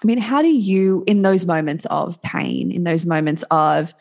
I 0.02 0.07
mean, 0.07 0.19
how 0.19 0.42
do 0.42 0.49
you, 0.49 1.04
in 1.07 1.23
those 1.23 1.45
moments 1.45 1.87
of 1.87 2.21
pain, 2.23 2.71
in 2.73 2.85
those 2.85 3.04
moments 3.04 3.45
of 3.50 3.95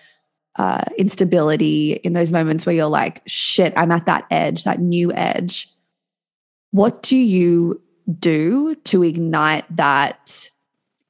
uh, 0.58 0.84
instability, 0.98 1.94
in 1.94 2.14
those 2.14 2.32
moments 2.32 2.66
where 2.66 2.76
you're 2.76 2.86
like, 2.86 3.22
shit, 3.28 3.74
I'm 3.76 3.92
at 3.92 4.06
that 4.06 4.26
edge, 4.32 4.64
that 4.64 4.80
new 4.80 5.12
edge, 5.14 5.70
what 6.72 7.02
do 7.02 7.18
you 7.18 7.82
do 8.20 8.76
to 8.76 9.04
ignite 9.04 9.66
that 9.76 10.50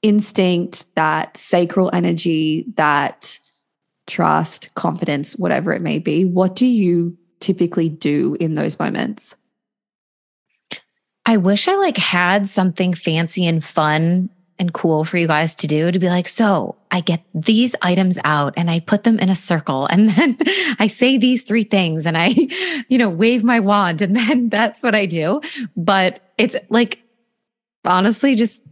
instinct, 0.02 0.86
that 0.96 1.38
sacral 1.38 1.90
energy, 1.94 2.66
that 2.76 3.40
trust, 4.08 4.74
confidence, 4.76 5.34
whatever 5.34 5.72
it 5.72 5.82
may 5.82 6.00
be. 6.00 6.26
What 6.26 6.56
do 6.56 6.66
you 6.66 7.18
typically 7.40 7.90
do 7.90 8.36
in 8.40 8.56
those 8.56 8.80
moments? 8.80 9.36
I 11.26 11.38
wish 11.38 11.68
I 11.68 11.76
like 11.76 11.98
had 11.98 12.50
something 12.50 12.94
fancy 12.94 13.46
and 13.46 13.64
fun 13.64 14.30
and 14.60 14.74
cool 14.74 15.06
for 15.06 15.18
you 15.18 15.26
guys 15.26 15.56
to 15.56 15.68
do 15.68 15.90
to 15.90 15.98
be 15.98 16.10
like, 16.10 16.28
so 16.28 16.76
I 16.92 17.00
get 17.00 17.24
these 17.34 17.76
items 17.82 18.20
out 18.26 18.54
and 18.58 18.70
I 18.70 18.82
put 18.82 19.06
them 19.06 19.18
in 19.18 19.30
a 19.30 19.36
circle 19.36 19.86
and 19.86 20.10
then 20.18 20.38
I 20.78 20.88
say 20.88 21.18
these 21.18 21.44
three 21.44 21.64
things 21.64 22.06
and 22.06 22.18
I, 22.18 22.36
you 22.90 22.98
know, 22.98 23.10
wave 23.10 23.44
my 23.44 23.60
wand 23.60 24.02
and 24.02 24.16
then 24.16 24.50
that's 24.50 24.84
what 24.84 24.94
I 24.94 25.06
do. 25.06 25.42
But 25.78 26.20
it's 26.38 26.58
like, 26.70 27.02
honestly, 27.86 28.36
just 28.36 28.64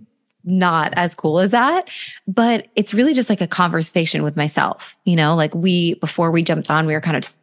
not 0.43 0.93
as 0.95 1.15
cool 1.15 1.39
as 1.39 1.51
that. 1.51 1.89
But 2.27 2.67
it's 2.75 2.93
really 2.93 3.13
just 3.13 3.29
like 3.29 3.41
a 3.41 3.47
conversation 3.47 4.23
with 4.23 4.35
myself. 4.35 4.97
You 5.05 5.15
know, 5.15 5.35
like 5.35 5.55
we, 5.55 5.95
before 5.95 6.31
we 6.31 6.43
jumped 6.43 6.69
on, 6.69 6.85
we 6.85 6.93
were 6.93 7.01
kind 7.01 7.17
of 7.17 7.33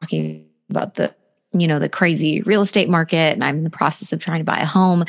talking 0.00 0.46
about 0.70 0.94
the, 0.94 1.14
you 1.52 1.66
know, 1.66 1.78
the 1.78 1.88
crazy 1.88 2.42
real 2.42 2.62
estate 2.62 2.88
market. 2.88 3.34
And 3.34 3.42
I'm 3.42 3.58
in 3.58 3.64
the 3.64 3.70
process 3.70 4.12
of 4.12 4.20
trying 4.20 4.40
to 4.40 4.44
buy 4.44 4.58
a 4.58 4.66
home. 4.66 5.04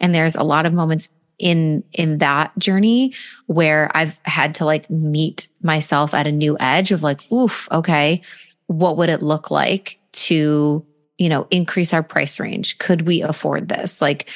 And 0.00 0.14
there's 0.14 0.34
a 0.34 0.42
lot 0.42 0.66
of 0.66 0.72
moments 0.72 1.08
in 1.38 1.82
in 1.92 2.18
that 2.18 2.56
journey 2.58 3.14
where 3.46 3.90
I've 3.94 4.18
had 4.24 4.54
to 4.56 4.64
like 4.64 4.88
meet 4.90 5.48
myself 5.62 6.14
at 6.14 6.26
a 6.26 6.32
new 6.32 6.56
edge 6.60 6.92
of 6.92 7.02
like, 7.02 7.30
oof, 7.32 7.68
okay, 7.72 8.22
what 8.66 8.96
would 8.96 9.08
it 9.08 9.22
look 9.22 9.50
like 9.50 9.98
to, 10.12 10.84
you 11.18 11.28
know, 11.28 11.46
increase 11.50 11.92
our 11.92 12.02
price 12.02 12.38
range? 12.38 12.78
Could 12.78 13.02
we 13.02 13.22
afford 13.22 13.68
this? 13.68 14.00
Like, 14.00 14.28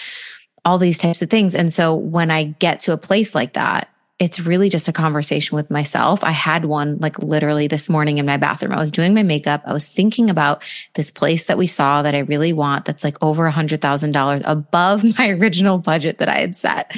all 0.64 0.76
these 0.78 0.98
types 0.98 1.22
of 1.22 1.30
things. 1.30 1.54
And 1.54 1.72
so 1.72 1.94
when 1.94 2.30
I 2.30 2.44
get 2.44 2.80
to 2.80 2.92
a 2.92 2.98
place 2.98 3.34
like 3.34 3.54
that, 3.54 3.88
it's 4.18 4.40
really 4.40 4.68
just 4.68 4.88
a 4.88 4.92
conversation 4.92 5.54
with 5.54 5.70
myself. 5.70 6.24
I 6.24 6.32
had 6.32 6.64
one 6.64 6.98
like 6.98 7.18
literally 7.20 7.68
this 7.68 7.88
morning 7.88 8.18
in 8.18 8.26
my 8.26 8.36
bathroom. 8.36 8.72
I 8.72 8.78
was 8.78 8.90
doing 8.90 9.14
my 9.14 9.22
makeup. 9.22 9.62
I 9.64 9.72
was 9.72 9.88
thinking 9.88 10.28
about 10.28 10.64
this 10.94 11.10
place 11.10 11.44
that 11.44 11.58
we 11.58 11.68
saw 11.68 12.02
that 12.02 12.16
I 12.16 12.20
really 12.20 12.52
want 12.52 12.84
that's 12.84 13.04
like 13.04 13.16
over 13.22 13.46
a 13.46 13.52
hundred 13.52 13.80
thousand 13.80 14.12
dollars 14.12 14.42
above 14.44 15.04
my 15.18 15.30
original 15.30 15.78
budget 15.78 16.18
that 16.18 16.28
I 16.28 16.38
had 16.38 16.56
set. 16.56 16.96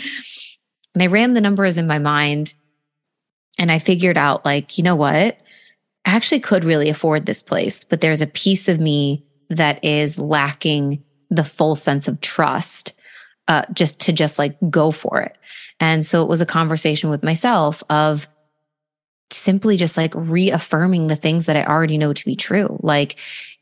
And 0.95 1.03
I 1.03 1.07
ran 1.07 1.35
the 1.35 1.41
numbers 1.43 1.77
in 1.77 1.87
my 1.87 1.99
mind 1.99 2.55
and 3.59 3.71
I 3.71 3.79
figured 3.79 4.17
out 4.17 4.45
like, 4.45 4.79
you 4.79 4.85
know 4.85 4.97
what? 4.97 5.39
I 6.07 6.17
actually 6.17 6.41
could 6.41 6.65
really 6.65 6.89
afford 6.89 7.27
this 7.27 7.43
place, 7.43 7.85
but 7.85 8.01
there's 8.01 8.23
a 8.23 8.27
piece 8.27 8.69
of 8.69 8.81
me 8.81 9.27
that 9.51 9.85
is 9.85 10.19
lacking 10.19 11.05
the 11.29 11.45
full 11.45 11.77
sense 11.77 12.09
of 12.09 12.21
trust 12.23 12.95
uh, 13.49 13.65
just 13.73 14.01
to 14.01 14.13
just 14.13 14.39
like 14.39 14.57
go 14.71 14.91
for 14.91 15.21
it. 15.21 15.37
And 15.81 16.05
so 16.05 16.23
it 16.23 16.29
was 16.29 16.41
a 16.41 16.47
conversation 16.47 17.11
with 17.11 17.25
myself 17.25 17.83
of 17.91 18.29
simply 19.33 19.77
just 19.77 19.97
like 19.97 20.13
reaffirming 20.15 21.07
the 21.07 21.17
things 21.17 21.47
that 21.47 21.57
I 21.57 21.65
already 21.65 21.99
know 21.99 22.13
to 22.13 22.25
be 22.25 22.37
true. 22.37 22.79
Like 22.83 23.17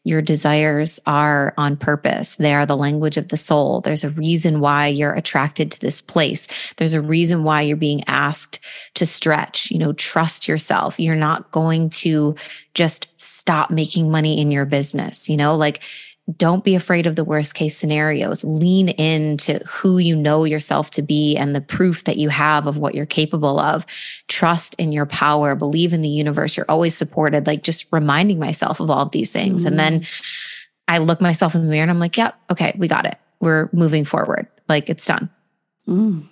your 0.04 0.22
desires 0.22 0.98
are 1.06 1.52
on 1.58 1.76
purpose. 1.76 2.36
They 2.36 2.54
are 2.54 2.64
the 2.64 2.76
language 2.76 3.18
of 3.18 3.28
the 3.28 3.36
soul. 3.36 3.82
There's 3.82 4.04
a 4.04 4.10
reason 4.10 4.60
why 4.60 4.86
you're 4.86 5.12
attracted 5.12 5.70
to 5.72 5.80
this 5.80 6.00
place. 6.00 6.48
There's 6.76 6.94
a 6.94 7.02
reason 7.02 7.44
why 7.44 7.62
you're 7.62 7.76
being 7.76 8.04
asked 8.06 8.58
to 8.94 9.04
stretch, 9.04 9.70
you 9.70 9.78
know, 9.78 9.92
trust 9.92 10.48
yourself. 10.48 10.98
You're 10.98 11.14
not 11.14 11.50
going 11.50 11.90
to 11.90 12.36
just 12.72 13.08
stop 13.18 13.70
making 13.70 14.10
money 14.10 14.40
in 14.40 14.50
your 14.50 14.64
business, 14.64 15.28
you 15.28 15.36
know, 15.36 15.54
like 15.56 15.80
don't 16.36 16.64
be 16.64 16.74
afraid 16.74 17.06
of 17.06 17.16
the 17.16 17.24
worst 17.24 17.54
case 17.54 17.76
scenarios. 17.76 18.44
Lean 18.44 18.90
into 18.90 19.58
who 19.66 19.98
you 19.98 20.14
know 20.14 20.44
yourself 20.44 20.90
to 20.92 21.02
be 21.02 21.36
and 21.36 21.54
the 21.54 21.60
proof 21.60 22.04
that 22.04 22.18
you 22.18 22.28
have 22.28 22.66
of 22.66 22.76
what 22.76 22.94
you're 22.94 23.06
capable 23.06 23.58
of. 23.58 23.86
Trust 24.28 24.74
in 24.74 24.92
your 24.92 25.06
power, 25.06 25.54
believe 25.54 25.92
in 25.92 26.02
the 26.02 26.08
universe. 26.08 26.56
You're 26.56 26.66
always 26.68 26.94
supported. 26.94 27.46
Like 27.46 27.62
just 27.62 27.86
reminding 27.90 28.38
myself 28.38 28.80
of 28.80 28.90
all 28.90 29.02
of 29.02 29.12
these 29.12 29.32
things. 29.32 29.62
Mm-hmm. 29.62 29.68
And 29.68 29.78
then 29.78 30.06
I 30.86 30.98
look 30.98 31.20
myself 31.20 31.54
in 31.54 31.62
the 31.62 31.68
mirror 31.68 31.82
and 31.82 31.90
I'm 31.90 31.98
like, 31.98 32.16
yep, 32.16 32.34
yeah, 32.38 32.52
okay, 32.52 32.74
we 32.76 32.88
got 32.88 33.06
it. 33.06 33.16
We're 33.40 33.70
moving 33.72 34.04
forward. 34.04 34.48
Like 34.68 34.90
it's 34.90 35.06
done. 35.06 35.30
Mm. 35.86 36.28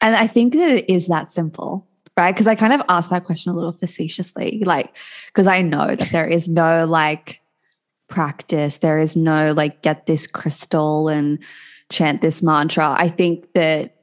And 0.00 0.16
I 0.16 0.26
think 0.26 0.52
that 0.54 0.68
it 0.68 0.90
is 0.90 1.06
that 1.06 1.30
simple 1.30 1.86
right? 2.16 2.32
Because 2.32 2.46
I 2.46 2.54
kind 2.54 2.74
of 2.74 2.82
asked 2.90 3.08
that 3.08 3.24
question 3.24 3.52
a 3.52 3.54
little 3.54 3.72
facetiously, 3.72 4.62
like, 4.66 4.94
because 5.28 5.46
I 5.46 5.62
know 5.62 5.96
that 5.96 6.10
there 6.10 6.26
is 6.26 6.46
no 6.46 6.84
like 6.84 7.40
practice. 8.12 8.76
There 8.76 8.98
is 8.98 9.16
no 9.16 9.52
like 9.52 9.80
get 9.80 10.04
this 10.04 10.26
crystal 10.26 11.08
and 11.08 11.38
chant 11.90 12.20
this 12.20 12.42
mantra. 12.42 12.94
I 12.98 13.08
think 13.08 13.54
that 13.54 13.96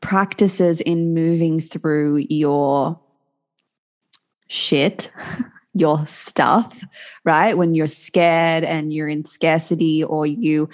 practices 0.00 0.80
in 0.80 1.14
moving 1.14 1.58
through 1.58 2.26
your 2.30 3.00
shit, 4.46 5.10
your 5.74 6.06
stuff, 6.06 6.80
right? 7.24 7.58
When 7.58 7.74
you're 7.74 7.88
scared 7.88 8.62
and 8.62 8.92
you're 8.92 9.08
in 9.08 9.24
scarcity 9.24 10.04
or 10.04 10.24
you 10.26 10.68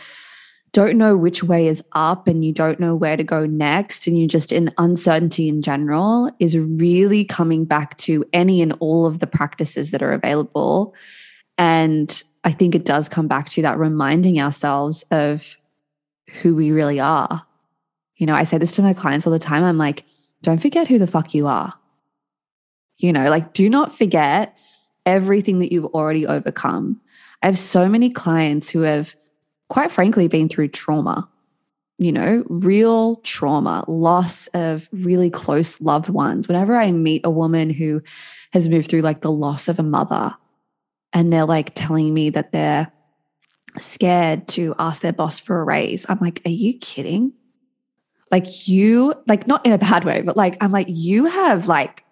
don't 0.77 0.99
know 0.99 1.17
which 1.17 1.43
way 1.43 1.69
is 1.69 1.83
up 1.93 2.29
and 2.29 2.45
you 2.45 2.53
don't 2.53 2.79
know 2.79 2.95
where 2.95 3.17
to 3.17 3.25
go 3.25 3.47
next 3.47 4.07
and 4.07 4.19
you're 4.19 4.29
just 4.29 4.53
in 4.53 4.71
uncertainty 4.77 5.49
in 5.49 5.63
general 5.63 6.31
is 6.39 6.59
really 6.59 7.25
coming 7.25 7.65
back 7.65 7.97
to 7.97 8.23
any 8.35 8.61
and 8.61 8.75
all 8.79 9.07
of 9.07 9.21
the 9.21 9.27
practices 9.27 9.91
that 9.91 10.03
are 10.03 10.13
available. 10.13 10.95
And 11.57 12.23
I 12.45 12.53
think 12.53 12.75
it 12.75 12.85
does 12.85 13.09
come 13.09 13.27
back 13.27 13.49
to 13.51 13.63
that 13.63 13.79
reminding 13.79 14.39
ourselves 14.39 15.03
of 15.11 15.57
who 16.43 16.55
we 16.55 16.71
really 16.73 17.01
are. 17.01 17.47
You 18.17 18.27
know, 18.27 18.35
I 18.35 18.45
say 18.45 18.59
this 18.59 18.73
to 18.73 18.83
my 18.83 18.93
clients 18.93 19.27
all 19.27 19.33
the 19.33 19.39
time. 19.39 19.65
I'm 19.65 19.79
like, 19.79 20.05
don't 20.43 20.61
forget 20.61 20.89
who 20.89 20.99
the 20.99 21.07
fuck 21.07 21.33
you 21.33 21.47
are. 21.47 21.73
You 22.99 23.15
know, 23.15 23.31
like, 23.31 23.55
do 23.55 23.71
not 23.71 23.97
forget 23.97 24.55
everything 25.07 25.59
that 25.61 25.73
you've 25.73 25.87
already 25.87 26.27
overcome. 26.27 27.01
I 27.43 27.47
have 27.47 27.59
so 27.59 27.89
many 27.89 28.11
clients 28.11 28.69
who 28.69 28.83
have, 28.83 29.17
quite 29.69 29.91
frankly, 29.91 30.29
been 30.29 30.49
through 30.49 30.69
trauma, 30.69 31.29
you 31.99 32.13
know, 32.13 32.45
real 32.49 33.17
trauma, 33.17 33.85
loss 33.89 34.47
of 34.49 34.89
really 34.93 35.31
close 35.31 35.81
loved 35.81 36.09
ones. 36.09 36.49
Whenever 36.49 36.77
I 36.77 36.93
meet 36.93 37.23
a 37.25 37.31
woman 37.31 37.71
who 37.71 38.03
has 38.53 38.69
moved 38.69 38.91
through 38.91 39.03
like 39.03 39.21
the 39.23 39.33
loss 39.33 39.69
of 39.69 39.79
a 39.79 39.83
mother, 39.83 40.35
and 41.13 41.33
they're 41.33 41.47
like 41.47 41.73
telling 41.75 42.13
me 42.13 42.31
that 42.31 42.53
they're 42.53 42.93
scared 43.81 44.49
to 44.49 44.75
ask 44.79 45.03
their 45.03 45.13
boss 45.13 45.39
for 45.39 45.61
a 45.61 45.65
raise, 45.65 46.05
I'm 46.09 46.19
like, 46.21 46.43
are 46.45 46.51
you 46.51 46.79
kidding? 46.79 47.33
Like, 48.31 48.69
you, 48.69 49.15
like, 49.27 49.47
not 49.47 49.65
in 49.65 49.73
a 49.73 49.79
bad 49.79 50.05
way, 50.05 50.21
but 50.21 50.37
like, 50.37 50.57
I'm 50.61 50.73
like, 50.73 50.89
you 50.91 51.27
have 51.27 51.69
like 51.69 52.05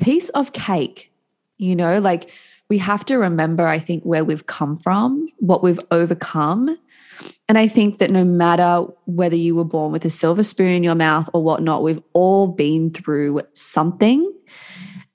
piece 0.00 0.28
of 0.30 0.52
cake, 0.52 1.12
you 1.58 1.76
know, 1.76 2.00
like 2.00 2.30
we 2.72 2.78
have 2.78 3.04
to 3.04 3.18
remember, 3.18 3.66
I 3.66 3.78
think, 3.78 4.02
where 4.02 4.24
we've 4.24 4.46
come 4.46 4.78
from, 4.78 5.28
what 5.36 5.62
we've 5.62 5.78
overcome. 5.90 6.78
And 7.46 7.58
I 7.58 7.68
think 7.68 7.98
that 7.98 8.10
no 8.10 8.24
matter 8.24 8.86
whether 9.04 9.36
you 9.36 9.54
were 9.54 9.66
born 9.66 9.92
with 9.92 10.06
a 10.06 10.10
silver 10.10 10.42
spoon 10.42 10.68
in 10.68 10.82
your 10.82 10.94
mouth 10.94 11.28
or 11.34 11.44
whatnot, 11.44 11.82
we've 11.82 12.00
all 12.14 12.46
been 12.46 12.90
through 12.90 13.42
something. 13.52 14.26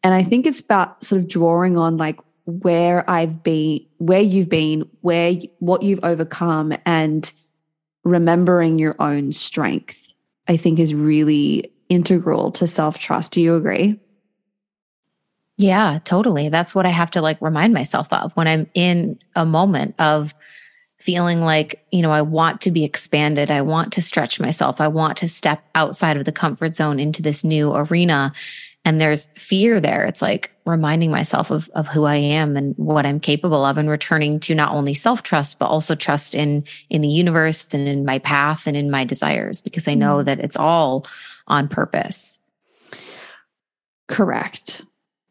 And 0.03 0.13
I 0.13 0.21
think 0.21 0.45
it's 0.45 0.59
about 0.59 1.03
sort 1.03 1.19
of 1.19 1.27
drawing 1.27 1.79
on 1.79 1.97
like 1.97 2.19
where 2.45 3.09
I've 3.09 3.41
been, 3.41 3.79
where 3.97 4.21
you've 4.21 4.49
been, 4.49 4.87
where 5.01 5.33
what 5.57 5.81
you've 5.81 6.03
overcome, 6.03 6.73
and 6.85 7.31
remembering 8.03 8.77
your 8.77 8.95
own 8.99 9.31
strength, 9.31 10.13
I 10.47 10.57
think 10.57 10.77
is 10.77 10.93
really 10.93 11.73
integral 11.89 12.51
to 12.51 12.67
self 12.67 12.99
trust. 12.99 13.31
Do 13.31 13.41
you 13.41 13.55
agree? 13.55 13.99
Yeah, 15.57 15.99
totally. 16.03 16.49
That's 16.49 16.75
what 16.75 16.85
I 16.85 16.89
have 16.89 17.11
to 17.11 17.21
like 17.21 17.41
remind 17.41 17.73
myself 17.73 18.11
of 18.13 18.31
when 18.33 18.47
I'm 18.47 18.69
in 18.73 19.19
a 19.35 19.45
moment 19.45 19.95
of 19.99 20.35
feeling 20.99 21.41
like, 21.41 21.83
you 21.91 22.01
know, 22.01 22.11
I 22.11 22.21
want 22.21 22.61
to 22.61 22.71
be 22.71 22.83
expanded. 22.83 23.49
I 23.49 23.61
want 23.61 23.91
to 23.93 24.01
stretch 24.01 24.39
myself. 24.39 24.79
I 24.79 24.87
want 24.87 25.17
to 25.17 25.27
step 25.27 25.63
outside 25.73 26.17
of 26.17 26.25
the 26.25 26.31
comfort 26.31 26.75
zone 26.75 26.99
into 26.99 27.21
this 27.21 27.43
new 27.43 27.73
arena 27.73 28.33
and 28.87 29.01
there's 29.01 29.25
fear 29.35 29.81
there 29.81 30.05
it's 30.05 30.21
like 30.21 30.49
reminding 30.65 31.11
myself 31.11 31.51
of, 31.51 31.69
of 31.75 31.87
who 31.89 32.05
i 32.05 32.15
am 32.15 32.55
and 32.55 32.73
what 32.77 33.05
i'm 33.05 33.19
capable 33.19 33.65
of 33.65 33.77
and 33.77 33.89
returning 33.89 34.39
to 34.39 34.55
not 34.55 34.71
only 34.71 34.93
self-trust 34.93 35.59
but 35.59 35.67
also 35.67 35.93
trust 35.93 36.33
in 36.33 36.63
in 36.89 37.01
the 37.01 37.07
universe 37.09 37.67
and 37.73 37.87
in 37.87 38.05
my 38.05 38.17
path 38.19 38.65
and 38.65 38.77
in 38.77 38.89
my 38.89 39.03
desires 39.03 39.59
because 39.59 39.89
i 39.89 39.93
know 39.93 40.17
mm. 40.17 40.25
that 40.25 40.39
it's 40.39 40.55
all 40.55 41.05
on 41.47 41.67
purpose 41.67 42.39
correct 44.07 44.83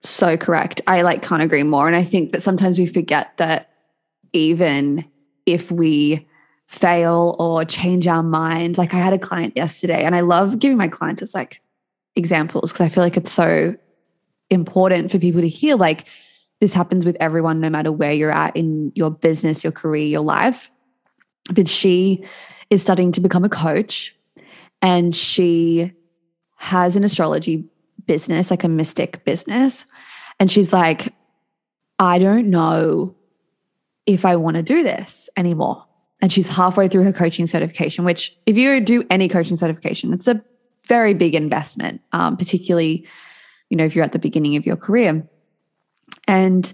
so 0.03 0.37
correct 0.37 0.81
i 0.87 1.03
like 1.03 1.23
can't 1.23 1.43
agree 1.43 1.63
more 1.63 1.87
and 1.87 1.97
i 1.97 2.05
think 2.05 2.33
that 2.33 2.43
sometimes 2.43 2.79
we 2.79 2.87
forget 2.87 3.37
that 3.37 3.71
even 4.33 5.05
if 5.47 5.71
we 5.71 6.27
fail 6.67 7.37
or 7.39 7.65
change 7.65 8.07
our 8.07 8.23
mind 8.23 8.79
like 8.79 8.95
i 8.95 8.99
had 8.99 9.13
a 9.13 9.19
client 9.19 9.57
yesterday 9.57 10.05
and 10.05 10.15
i 10.15 10.21
love 10.21 10.59
giving 10.59 10.77
my 10.77 10.89
clients 10.89 11.23
it's 11.23 11.35
like 11.35 11.61
examples 12.17 12.73
because 12.73 12.87
I 12.87 12.89
feel 12.89 13.05
like 13.05 13.17
it's 13.17 13.31
so 13.31 13.77
important 14.51 15.11
for 15.11 15.19
people 15.19 15.43
to 15.43 15.49
hear. 15.49 15.77
Like, 15.77 16.07
this 16.61 16.73
happens 16.73 17.05
with 17.05 17.17
everyone, 17.21 17.61
no 17.61 17.69
matter 17.69 17.93
where 17.93 18.13
you're 18.13 18.33
at 18.33 18.57
in 18.57 18.91
your 18.95 19.11
business, 19.11 19.63
your 19.63 19.73
career, 19.73 20.07
your 20.07 20.23
life. 20.23 20.71
But 21.53 21.69
she 21.69 22.25
is 22.71 22.83
studying 22.83 23.13
to 23.13 23.21
become 23.21 23.45
a 23.45 23.51
coach 23.51 24.17
and 24.81 25.15
she 25.15 25.93
has 26.57 26.97
an 26.97 27.05
astrology 27.05 27.69
business, 28.07 28.51
like 28.51 28.65
a 28.65 28.69
mystic 28.69 29.25
business. 29.25 29.85
And 30.39 30.51
she's 30.51 30.73
like, 30.73 31.13
I 31.99 32.19
don't 32.19 32.51
know 32.51 33.15
if 34.05 34.25
I 34.25 34.37
want 34.37 34.57
to 34.57 34.63
do 34.63 34.83
this 34.83 35.29
anymore. 35.37 35.85
And 36.21 36.33
she's 36.33 36.49
halfway 36.49 36.89
through 36.89 37.05
her 37.05 37.13
coaching 37.13 37.47
certification, 37.47 38.05
which, 38.05 38.37
if 38.47 38.57
you 38.57 38.81
do 38.81 39.05
any 39.11 39.29
coaching 39.29 39.57
certification, 39.57 40.13
it's 40.13 40.29
a 40.29 40.43
very 40.87 41.15
big 41.15 41.35
investment, 41.35 42.01
um, 42.13 42.37
particularly, 42.37 43.07
you 43.71 43.77
know, 43.77 43.85
if 43.85 43.95
you're 43.95 44.05
at 44.05 44.13
the 44.13 44.19
beginning 44.19 44.57
of 44.57 44.65
your 44.65 44.77
career. 44.77 45.29
And 46.29 46.73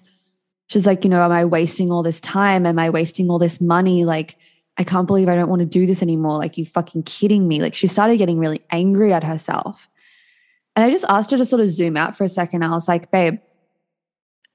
she's 0.69 0.87
like, 0.87 1.05
you 1.05 1.11
know, 1.11 1.23
am 1.23 1.33
I 1.33 1.45
wasting 1.45 1.91
all 1.91 2.03
this 2.03 2.21
time? 2.21 2.67
Am 2.67 2.79
I 2.79 2.91
wasting 2.91 3.31
all 3.31 3.39
this 3.39 3.61
money? 3.61 4.05
Like, 4.05 4.37
I 4.79 4.85
can't 4.85 5.07
believe 5.07 5.29
I 5.29 5.35
don't 5.35 5.49
want 5.49 5.61
to 5.61 5.67
do 5.67 5.87
this 5.87 6.03
anymore. 6.03 6.39
Like, 6.39 6.57
you 6.57 6.65
fucking 6.65 7.03
kidding 7.03 7.49
me. 7.49 7.61
Like, 7.61 7.75
she 7.75 7.87
started 7.87 8.19
getting 8.19 8.39
really 8.39 8.61
angry 8.71 9.13
at 9.13 9.25
herself. 9.25 9.89
And 10.77 10.85
I 10.85 10.91
just 10.91 11.05
asked 11.09 11.31
her 11.33 11.37
to 11.37 11.45
sort 11.45 11.61
of 11.61 11.71
zoom 11.71 11.97
out 11.97 12.17
for 12.17 12.25
a 12.25 12.29
second. 12.29 12.63
I 12.63 12.71
was 12.71 12.89
like, 12.89 13.11
babe, 13.11 13.39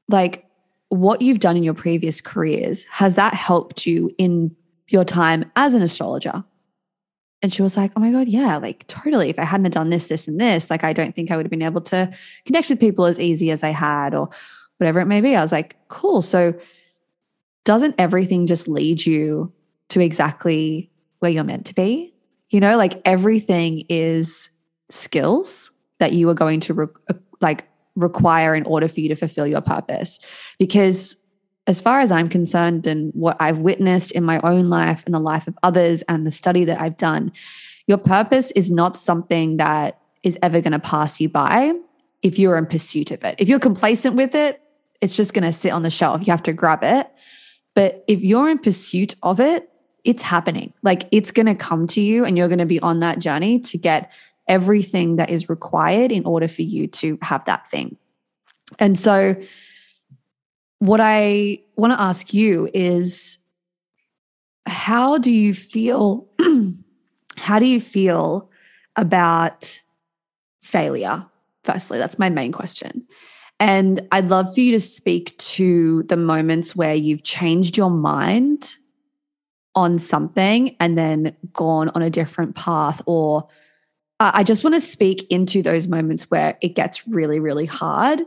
like, 0.10 0.46
what 0.90 1.22
you've 1.22 1.40
done 1.40 1.58
in 1.58 1.64
your 1.64 1.74
previous 1.74 2.22
careers, 2.22 2.86
has 2.86 3.16
that 3.16 3.34
helped 3.34 3.86
you 3.86 4.14
in 4.18 4.56
your 4.88 5.04
time 5.04 5.50
as 5.56 5.74
an 5.74 5.82
astrologer? 5.82 6.44
And 7.42 7.54
she 7.54 7.62
was 7.62 7.78
like, 7.78 7.92
Oh 7.96 8.00
my 8.00 8.12
God, 8.12 8.28
yeah, 8.28 8.58
like 8.58 8.88
totally. 8.88 9.30
If 9.30 9.38
I 9.38 9.44
hadn't 9.44 9.72
done 9.72 9.90
this, 9.90 10.08
this, 10.08 10.28
and 10.28 10.40
this, 10.40 10.70
like 10.70 10.84
I 10.84 10.94
don't 10.94 11.14
think 11.14 11.30
I 11.30 11.36
would 11.36 11.46
have 11.46 11.52
been 11.52 11.62
able 11.62 11.82
to 11.82 12.12
connect 12.46 12.70
with 12.70 12.80
people 12.80 13.06
as 13.06 13.20
easy 13.20 13.52
as 13.52 13.64
I 13.64 13.70
had, 13.70 14.16
or 14.16 14.30
whatever 14.78 15.00
it 15.00 15.06
may 15.06 15.22
be. 15.22 15.36
I 15.36 15.42
was 15.42 15.52
like, 15.52 15.76
Cool. 15.88 16.22
So 16.22 16.56
doesn't 17.64 17.96
everything 17.98 18.48
just 18.48 18.68
lead 18.68 19.06
you 19.06 19.52
to 19.90 20.00
exactly 20.00 20.90
where 21.20 21.30
you're 21.30 21.44
meant 21.44 21.66
to 21.68 21.76
be? 21.76 22.14
You 22.50 22.60
know, 22.60 22.78
like 22.78 23.02
everything 23.06 23.84
is 23.90 24.50
skills 24.90 25.72
that 26.00 26.14
you 26.14 26.30
are 26.30 26.34
going 26.34 26.62
to 26.62 26.74
re- 26.74 26.88
uh, 27.10 27.16
like 27.42 27.68
require 27.98 28.56
in 28.56 28.64
order 28.66 28.88
for 28.88 29.02
you 29.02 29.10
to 29.10 29.16
fulfill 29.16 29.48
your 29.48 29.62
purpose. 29.62 30.20
Because 30.60 31.18
as 31.66 31.82
far 31.82 32.00
as 32.00 32.12
I'm 32.12 32.30
concerned, 32.30 32.88
and 32.88 33.12
what 33.14 33.36
I've 33.42 33.60
witnessed 33.60 34.12
in 34.12 34.24
my 34.24 34.40
own 34.42 34.70
life 34.70 35.04
and 35.06 35.14
the 35.14 35.20
life 35.20 35.48
of 35.48 35.58
others 35.64 36.02
and 36.04 36.26
the 36.26 36.32
study 36.32 36.64
that 36.64 36.80
I've 36.80 36.96
done, 36.96 37.34
your 37.88 37.98
purpose 37.98 38.52
is 38.52 38.72
not 38.72 38.98
something 38.98 39.58
that 39.58 40.00
is 40.24 40.38
ever 40.42 40.62
going 40.62 40.72
to 40.72 40.80
pass 40.80 41.20
you 41.20 41.28
by 41.28 41.74
if 42.22 42.40
you're 42.40 42.58
in 42.58 42.66
pursuit 42.68 43.12
of 43.12 43.24
it. 43.24 43.36
If 43.38 43.50
you're 43.50 43.60
complacent 43.60 44.16
with 44.16 44.34
it, 44.34 44.62
it's 45.02 45.16
just 45.16 45.34
going 45.34 45.44
to 45.44 45.54
sit 45.54 45.72
on 45.72 45.84
the 45.84 45.90
shelf. 45.90 46.22
You 46.26 46.32
have 46.32 46.44
to 46.44 46.54
grab 46.54 46.84
it. 46.84 47.12
But 47.76 48.04
if 48.08 48.22
you're 48.22 48.50
in 48.50 48.60
pursuit 48.60 49.16
of 49.22 49.40
it, 49.40 49.70
it's 50.04 50.24
happening. 50.24 50.74
Like 50.84 51.08
it's 51.12 51.32
going 51.32 51.48
to 51.48 51.56
come 51.56 51.86
to 51.88 52.02
you, 52.02 52.24
and 52.24 52.38
you're 52.38 52.48
going 52.48 52.60
to 52.60 52.66
be 52.66 52.80
on 52.80 53.02
that 53.02 53.20
journey 53.20 53.60
to 53.60 53.78
get 53.78 54.10
everything 54.48 55.18
that 55.18 55.30
is 55.30 55.50
required 55.50 56.12
in 56.12 56.26
order 56.26 56.48
for 56.48 56.62
you 56.62 56.88
to 56.88 57.18
have 57.22 57.46
that 57.46 57.70
thing. 57.70 57.98
And 58.80 59.00
so, 59.00 59.36
what 60.80 61.00
I 61.02 61.60
want 61.76 61.94
to 61.94 62.02
ask 62.02 62.34
you 62.34 62.70
is 62.74 63.40
how 64.68 65.18
do 65.18 65.32
you 65.32 65.54
feel 65.54 66.28
how 67.38 67.58
do 67.60 67.66
you 67.66 67.80
feel 67.80 68.50
about 68.96 69.82
failure 70.62 71.26
firstly 71.64 71.98
that's 71.98 72.20
my 72.20 72.30
main 72.30 72.52
question 72.52 73.08
and 73.60 74.06
i'd 74.12 74.28
love 74.28 74.54
for 74.54 74.60
you 74.60 74.72
to 74.74 74.80
speak 74.80 75.38
to 75.38 76.04
the 76.04 76.18
moments 76.18 76.76
where 76.76 76.96
you've 76.96 77.24
changed 77.24 77.78
your 77.78 77.90
mind 77.90 78.76
on 79.76 80.00
something 80.00 80.76
and 80.80 80.98
then 80.98 81.36
gone 81.54 81.90
on 81.90 82.02
a 82.02 82.10
different 82.10 82.56
path 82.56 83.02
or 83.06 83.48
i 84.20 84.44
just 84.44 84.64
want 84.64 84.74
to 84.74 84.82
speak 84.82 85.26
into 85.30 85.62
those 85.62 85.88
moments 85.88 86.24
where 86.24 86.58
it 86.62 86.76
gets 86.76 87.08
really 87.08 87.40
really 87.40 87.66
hard. 87.66 88.22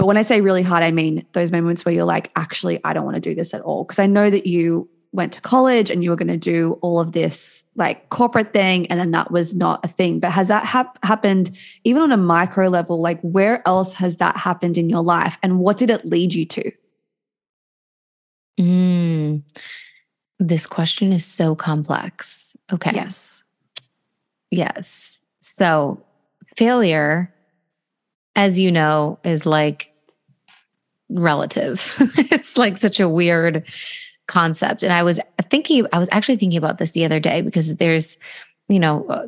But 0.00 0.06
when 0.06 0.16
I 0.16 0.22
say 0.22 0.40
really 0.40 0.62
hard, 0.62 0.82
I 0.82 0.92
mean 0.92 1.26
those 1.32 1.52
moments 1.52 1.84
where 1.84 1.94
you're 1.94 2.06
like, 2.06 2.32
actually, 2.34 2.82
I 2.84 2.94
don't 2.94 3.04
want 3.04 3.16
to 3.16 3.20
do 3.20 3.34
this 3.34 3.52
at 3.52 3.60
all. 3.60 3.84
Because 3.84 3.98
I 3.98 4.06
know 4.06 4.30
that 4.30 4.46
you 4.46 4.88
went 5.12 5.34
to 5.34 5.42
college 5.42 5.90
and 5.90 6.02
you 6.02 6.08
were 6.08 6.16
going 6.16 6.28
to 6.28 6.38
do 6.38 6.78
all 6.80 6.98
of 6.98 7.12
this 7.12 7.64
like 7.76 8.08
corporate 8.08 8.54
thing 8.54 8.86
and 8.86 8.98
then 8.98 9.10
that 9.10 9.30
was 9.30 9.54
not 9.54 9.84
a 9.84 9.88
thing. 9.88 10.18
But 10.18 10.30
has 10.32 10.48
that 10.48 10.64
hap- 10.64 11.04
happened 11.04 11.50
even 11.84 12.00
on 12.00 12.12
a 12.12 12.16
micro 12.16 12.68
level? 12.68 12.98
Like 12.98 13.20
where 13.20 13.62
else 13.68 13.92
has 13.92 14.16
that 14.16 14.38
happened 14.38 14.78
in 14.78 14.88
your 14.88 15.02
life 15.02 15.36
and 15.42 15.58
what 15.58 15.76
did 15.76 15.90
it 15.90 16.06
lead 16.06 16.32
you 16.32 16.46
to? 16.46 16.72
Mm, 18.58 19.42
this 20.38 20.66
question 20.66 21.12
is 21.12 21.26
so 21.26 21.54
complex. 21.54 22.56
Okay. 22.72 22.92
Yes. 22.94 23.42
Yes 24.50 25.19
so 25.40 26.02
failure 26.56 27.32
as 28.36 28.58
you 28.58 28.70
know 28.70 29.18
is 29.24 29.44
like 29.46 29.92
relative. 31.08 31.94
it's 32.16 32.56
like 32.56 32.76
such 32.76 33.00
a 33.00 33.08
weird 33.08 33.64
concept. 34.28 34.82
And 34.82 34.92
I 34.92 35.02
was 35.02 35.18
thinking, 35.50 35.86
I 35.92 35.98
was 35.98 36.08
actually 36.12 36.36
thinking 36.36 36.58
about 36.58 36.78
this 36.78 36.92
the 36.92 37.04
other 37.04 37.20
day 37.20 37.42
because 37.42 37.76
there's, 37.76 38.16
you 38.68 38.78
know, 38.78 39.04
uh, 39.08 39.26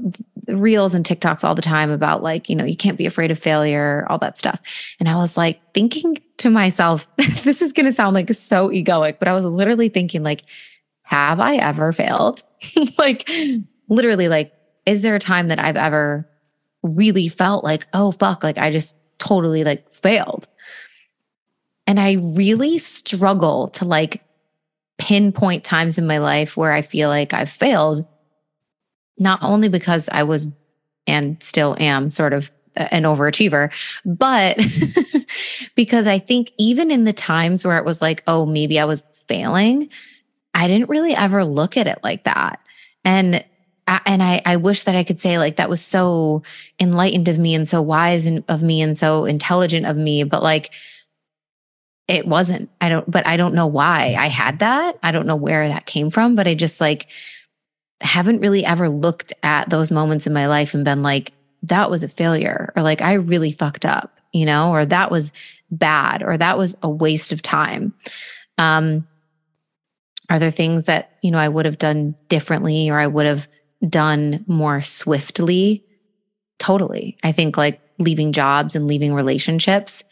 reels 0.48 0.94
and 0.94 1.04
TikToks 1.04 1.44
all 1.44 1.54
the 1.54 1.62
time 1.62 1.90
about 1.90 2.22
like, 2.22 2.48
you 2.48 2.54
know, 2.54 2.64
you 2.64 2.76
can't 2.76 2.98
be 2.98 3.06
afraid 3.06 3.30
of 3.30 3.38
failure, 3.38 4.06
all 4.08 4.18
that 4.18 4.38
stuff. 4.38 4.60
And 5.00 5.08
I 5.08 5.16
was 5.16 5.36
like 5.36 5.60
thinking 5.74 6.18
to 6.38 6.50
myself, 6.50 7.08
this 7.42 7.60
is 7.60 7.72
going 7.72 7.86
to 7.86 7.92
sound 7.92 8.14
like 8.14 8.32
so 8.32 8.68
egoic, 8.68 9.18
but 9.18 9.28
I 9.28 9.34
was 9.34 9.44
literally 9.44 9.88
thinking, 9.88 10.22
like, 10.22 10.44
have 11.02 11.40
I 11.40 11.56
ever 11.56 11.92
failed? 11.92 12.42
like, 12.98 13.28
literally, 13.88 14.28
like, 14.28 14.52
is 14.86 15.02
there 15.02 15.14
a 15.14 15.20
time 15.20 15.48
that 15.48 15.62
I've 15.62 15.76
ever 15.76 16.28
really 16.82 17.28
felt 17.28 17.64
like, 17.64 17.86
oh, 17.92 18.12
fuck, 18.12 18.42
like 18.42 18.58
I 18.58 18.70
just 18.70 18.96
totally 19.18 19.64
like 19.64 19.92
failed? 19.92 20.48
And 21.86 21.98
I 21.98 22.18
really 22.34 22.78
struggle 22.78 23.68
to 23.68 23.84
like 23.84 24.22
pinpoint 24.98 25.64
times 25.64 25.98
in 25.98 26.06
my 26.06 26.18
life 26.18 26.56
where 26.56 26.72
I 26.72 26.82
feel 26.82 27.08
like 27.08 27.34
I've 27.34 27.50
failed, 27.50 28.06
not 29.18 29.42
only 29.42 29.68
because 29.68 30.08
I 30.10 30.22
was 30.22 30.50
and 31.06 31.42
still 31.42 31.76
am 31.80 32.10
sort 32.10 32.32
of 32.32 32.50
an 32.76 33.02
overachiever, 33.02 33.70
but 34.04 34.58
because 35.74 36.06
I 36.06 36.18
think 36.18 36.52
even 36.58 36.90
in 36.90 37.04
the 37.04 37.12
times 37.12 37.64
where 37.64 37.76
it 37.76 37.84
was 37.84 38.00
like, 38.00 38.22
oh, 38.26 38.46
maybe 38.46 38.78
I 38.78 38.84
was 38.84 39.04
failing, 39.26 39.88
I 40.54 40.68
didn't 40.68 40.88
really 40.88 41.14
ever 41.14 41.44
look 41.44 41.76
at 41.76 41.86
it 41.86 41.98
like 42.02 42.24
that. 42.24 42.60
And 43.04 43.44
and 43.86 44.22
I, 44.22 44.40
I 44.46 44.56
wish 44.56 44.84
that 44.84 44.94
I 44.94 45.04
could 45.04 45.20
say 45.20 45.38
like 45.38 45.56
that 45.56 45.70
was 45.70 45.84
so 45.84 46.42
enlightened 46.78 47.28
of 47.28 47.38
me 47.38 47.54
and 47.54 47.68
so 47.68 47.82
wise 47.82 48.26
and 48.26 48.44
of 48.48 48.62
me 48.62 48.80
and 48.80 48.96
so 48.96 49.24
intelligent 49.24 49.86
of 49.86 49.96
me, 49.96 50.24
but 50.24 50.42
like 50.42 50.70
it 52.08 52.26
wasn't. 52.26 52.70
I 52.80 52.88
don't, 52.88 53.10
but 53.10 53.26
I 53.26 53.36
don't 53.36 53.54
know 53.54 53.66
why 53.66 54.16
I 54.18 54.26
had 54.26 54.58
that. 54.60 54.98
I 55.02 55.12
don't 55.12 55.26
know 55.26 55.36
where 55.36 55.68
that 55.68 55.86
came 55.86 56.10
from, 56.10 56.34
but 56.34 56.46
I 56.46 56.54
just 56.54 56.80
like 56.80 57.06
haven't 58.00 58.40
really 58.40 58.64
ever 58.64 58.88
looked 58.88 59.32
at 59.42 59.70
those 59.70 59.90
moments 59.90 60.26
in 60.26 60.32
my 60.32 60.46
life 60.46 60.74
and 60.74 60.84
been 60.84 61.02
like, 61.02 61.32
that 61.62 61.90
was 61.90 62.02
a 62.02 62.08
failure 62.08 62.72
or 62.76 62.82
like 62.82 63.00
I 63.00 63.14
really 63.14 63.52
fucked 63.52 63.84
up, 63.84 64.18
you 64.32 64.44
know, 64.44 64.72
or 64.72 64.84
that 64.84 65.10
was 65.10 65.32
bad 65.70 66.22
or 66.22 66.36
that 66.36 66.58
was 66.58 66.76
a 66.82 66.90
waste 66.90 67.32
of 67.32 67.40
time. 67.40 67.94
Um, 68.58 69.06
are 70.28 70.38
there 70.38 70.50
things 70.50 70.84
that, 70.84 71.16
you 71.22 71.30
know, 71.30 71.38
I 71.38 71.48
would 71.48 71.66
have 71.66 71.78
done 71.78 72.14
differently 72.28 72.90
or 72.90 72.98
I 72.98 73.06
would 73.06 73.26
have 73.26 73.48
done 73.88 74.44
more 74.46 74.80
swiftly? 74.80 75.84
Totally. 76.58 77.16
I 77.22 77.32
think 77.32 77.56
like 77.56 77.80
leaving 77.98 78.32
jobs 78.32 78.74
and 78.74 78.86
leaving 78.86 79.14
relationships 79.14 80.04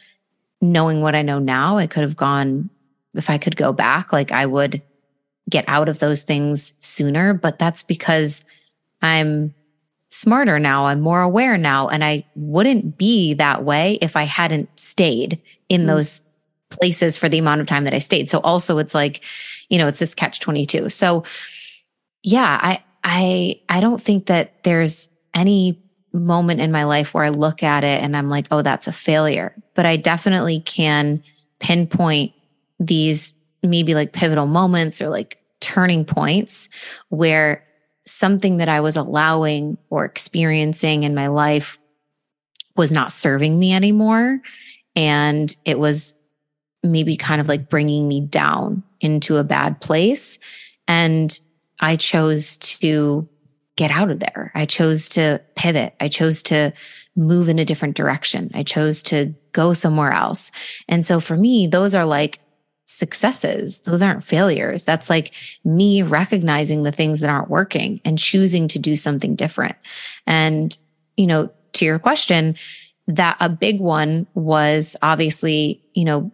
knowing 0.61 1.00
what 1.00 1.14
I 1.14 1.22
know 1.22 1.38
now, 1.38 1.78
I 1.78 1.87
could 1.87 2.02
have 2.02 2.16
gone, 2.16 2.70
if 3.14 3.30
I 3.30 3.38
could 3.38 3.56
go 3.56 3.72
back, 3.72 4.12
like 4.12 4.33
I 4.33 4.46
would 4.46 4.83
get 5.48 5.64
out 5.66 5.88
of 5.88 5.98
those 5.98 6.22
things 6.22 6.74
sooner. 6.80 7.35
But 7.35 7.59
that's 7.59 7.83
because 7.83 8.44
I'm 9.02 9.54
smarter 10.11 10.59
now. 10.59 10.87
I'm 10.87 11.00
more 11.00 11.22
aware 11.22 11.56
now. 11.56 11.88
And 11.88 12.04
I 12.04 12.24
wouldn't 12.35 12.98
be 12.98 13.35
that 13.35 13.64
way 13.64 13.98
if 14.02 14.16
I 14.16 14.24
hadn't 14.24 14.68
stayed 14.78 15.40
in 15.68 15.83
mm-hmm. 15.83 15.88
those 15.88 16.24
places 16.68 17.16
for 17.16 17.28
the 17.28 17.38
amount 17.38 17.61
of 17.61 17.66
time 17.66 17.85
that 17.85 17.94
I 17.94 17.98
stayed. 17.98 18.28
So 18.30 18.38
also 18.40 18.78
it's 18.78 18.94
like, 18.94 19.22
you 19.70 19.78
know, 19.78 19.88
it's 19.88 19.98
this 19.98 20.14
catch 20.14 20.40
22. 20.40 20.88
So 20.90 21.24
yeah, 22.22 22.61
I, 22.62 22.83
I, 23.04 23.60
I 23.68 23.80
don't 23.80 24.00
think 24.00 24.26
that 24.26 24.62
there's 24.64 25.10
any 25.34 25.82
moment 26.12 26.60
in 26.60 26.72
my 26.72 26.84
life 26.84 27.14
where 27.14 27.24
I 27.24 27.28
look 27.28 27.62
at 27.62 27.84
it 27.84 28.02
and 28.02 28.16
I'm 28.16 28.28
like, 28.28 28.46
oh, 28.50 28.62
that's 28.62 28.88
a 28.88 28.92
failure. 28.92 29.54
But 29.74 29.86
I 29.86 29.96
definitely 29.96 30.60
can 30.60 31.22
pinpoint 31.60 32.32
these 32.78 33.34
maybe 33.62 33.94
like 33.94 34.12
pivotal 34.12 34.46
moments 34.46 35.00
or 35.00 35.08
like 35.08 35.38
turning 35.60 36.04
points 36.04 36.68
where 37.10 37.64
something 38.06 38.56
that 38.56 38.68
I 38.68 38.80
was 38.80 38.96
allowing 38.96 39.76
or 39.90 40.04
experiencing 40.04 41.02
in 41.02 41.14
my 41.14 41.28
life 41.28 41.78
was 42.76 42.90
not 42.90 43.12
serving 43.12 43.58
me 43.58 43.72
anymore. 43.74 44.40
And 44.96 45.54
it 45.64 45.78
was 45.78 46.14
maybe 46.82 47.16
kind 47.16 47.40
of 47.40 47.48
like 47.48 47.68
bringing 47.68 48.08
me 48.08 48.20
down 48.22 48.82
into 49.00 49.36
a 49.36 49.44
bad 49.44 49.80
place. 49.80 50.38
And 50.88 51.38
I 51.81 51.97
chose 51.97 52.57
to 52.59 53.29
get 53.77 53.90
out 53.90 54.11
of 54.11 54.21
there. 54.21 54.53
I 54.55 54.66
chose 54.66 55.09
to 55.11 55.40
pivot. 55.57 55.95
I 56.01 56.09
chose 56.09 56.43
to 56.45 56.73
move 57.16 57.49
in 57.49 57.59
a 57.59 57.64
different 57.64 57.97
direction. 57.97 58.51
I 58.55 58.62
chose 58.62 59.03
to 59.05 59.35
go 59.53 59.73
somewhere 59.73 60.12
else. 60.12 60.53
And 60.88 61.05
so 61.05 61.19
for 61.19 61.37
me, 61.37 61.66
those 61.66 61.95
are 61.95 62.05
like 62.05 62.40
successes. 62.87 63.81
Those 63.83 64.03
aren't 64.03 64.25
failures. 64.25 64.85
That's 64.85 65.09
like 65.09 65.33
me 65.64 66.03
recognizing 66.03 66.83
the 66.83 66.93
things 66.93 67.21
that 67.21 67.31
aren't 67.31 67.51
working 67.51 68.01
and 68.05 68.19
choosing 68.19 68.69
to 68.69 68.79
do 68.79 68.97
something 68.97 69.35
different. 69.35 69.77
And, 70.27 70.77
you 71.16 71.27
know, 71.27 71.51
to 71.75 71.85
your 71.85 71.99
question, 71.99 72.57
that 73.07 73.37
a 73.40 73.49
big 73.49 73.81
one 73.81 74.27
was 74.35 74.97
obviously, 75.03 75.83
you 75.95 76.05
know, 76.05 76.31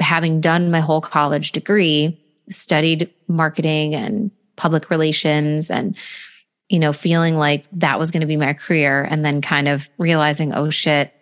having 0.00 0.40
done 0.40 0.70
my 0.70 0.80
whole 0.80 1.00
college 1.00 1.52
degree, 1.52 2.20
studied 2.50 3.10
marketing 3.28 3.94
and 3.94 4.30
public 4.56 4.90
relations 4.90 5.70
and 5.70 5.96
you 6.68 6.78
know 6.78 6.92
feeling 6.92 7.36
like 7.36 7.64
that 7.72 7.98
was 7.98 8.10
going 8.10 8.20
to 8.20 8.26
be 8.26 8.36
my 8.36 8.52
career 8.52 9.06
and 9.10 9.24
then 9.24 9.40
kind 9.40 9.68
of 9.68 9.88
realizing 9.98 10.52
oh 10.52 10.68
shit 10.70 11.12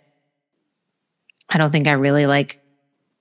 i 1.49 1.59
don't 1.59 1.71
think 1.71 1.87
i 1.87 1.93
really 1.93 2.27
like 2.27 2.61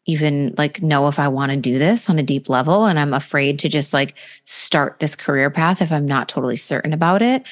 even 0.06 0.54
like 0.58 0.82
know 0.82 1.08
if 1.08 1.20
i 1.20 1.28
want 1.28 1.52
to 1.52 1.58
do 1.58 1.78
this 1.78 2.10
on 2.10 2.18
a 2.18 2.24
deep 2.24 2.50
level 2.50 2.86
and 2.86 2.98
i'm 2.98 3.14
afraid 3.14 3.60
to 3.60 3.70
just 3.70 3.94
like 3.94 4.16
start 4.46 5.00
this 5.00 5.16
career 5.16 5.50
path 5.50 5.82
if 5.82 5.92
i'm 5.92 6.08
not 6.08 6.30
totally 6.30 6.56
certain 6.56 6.94
about 6.94 7.22
it 7.22 7.44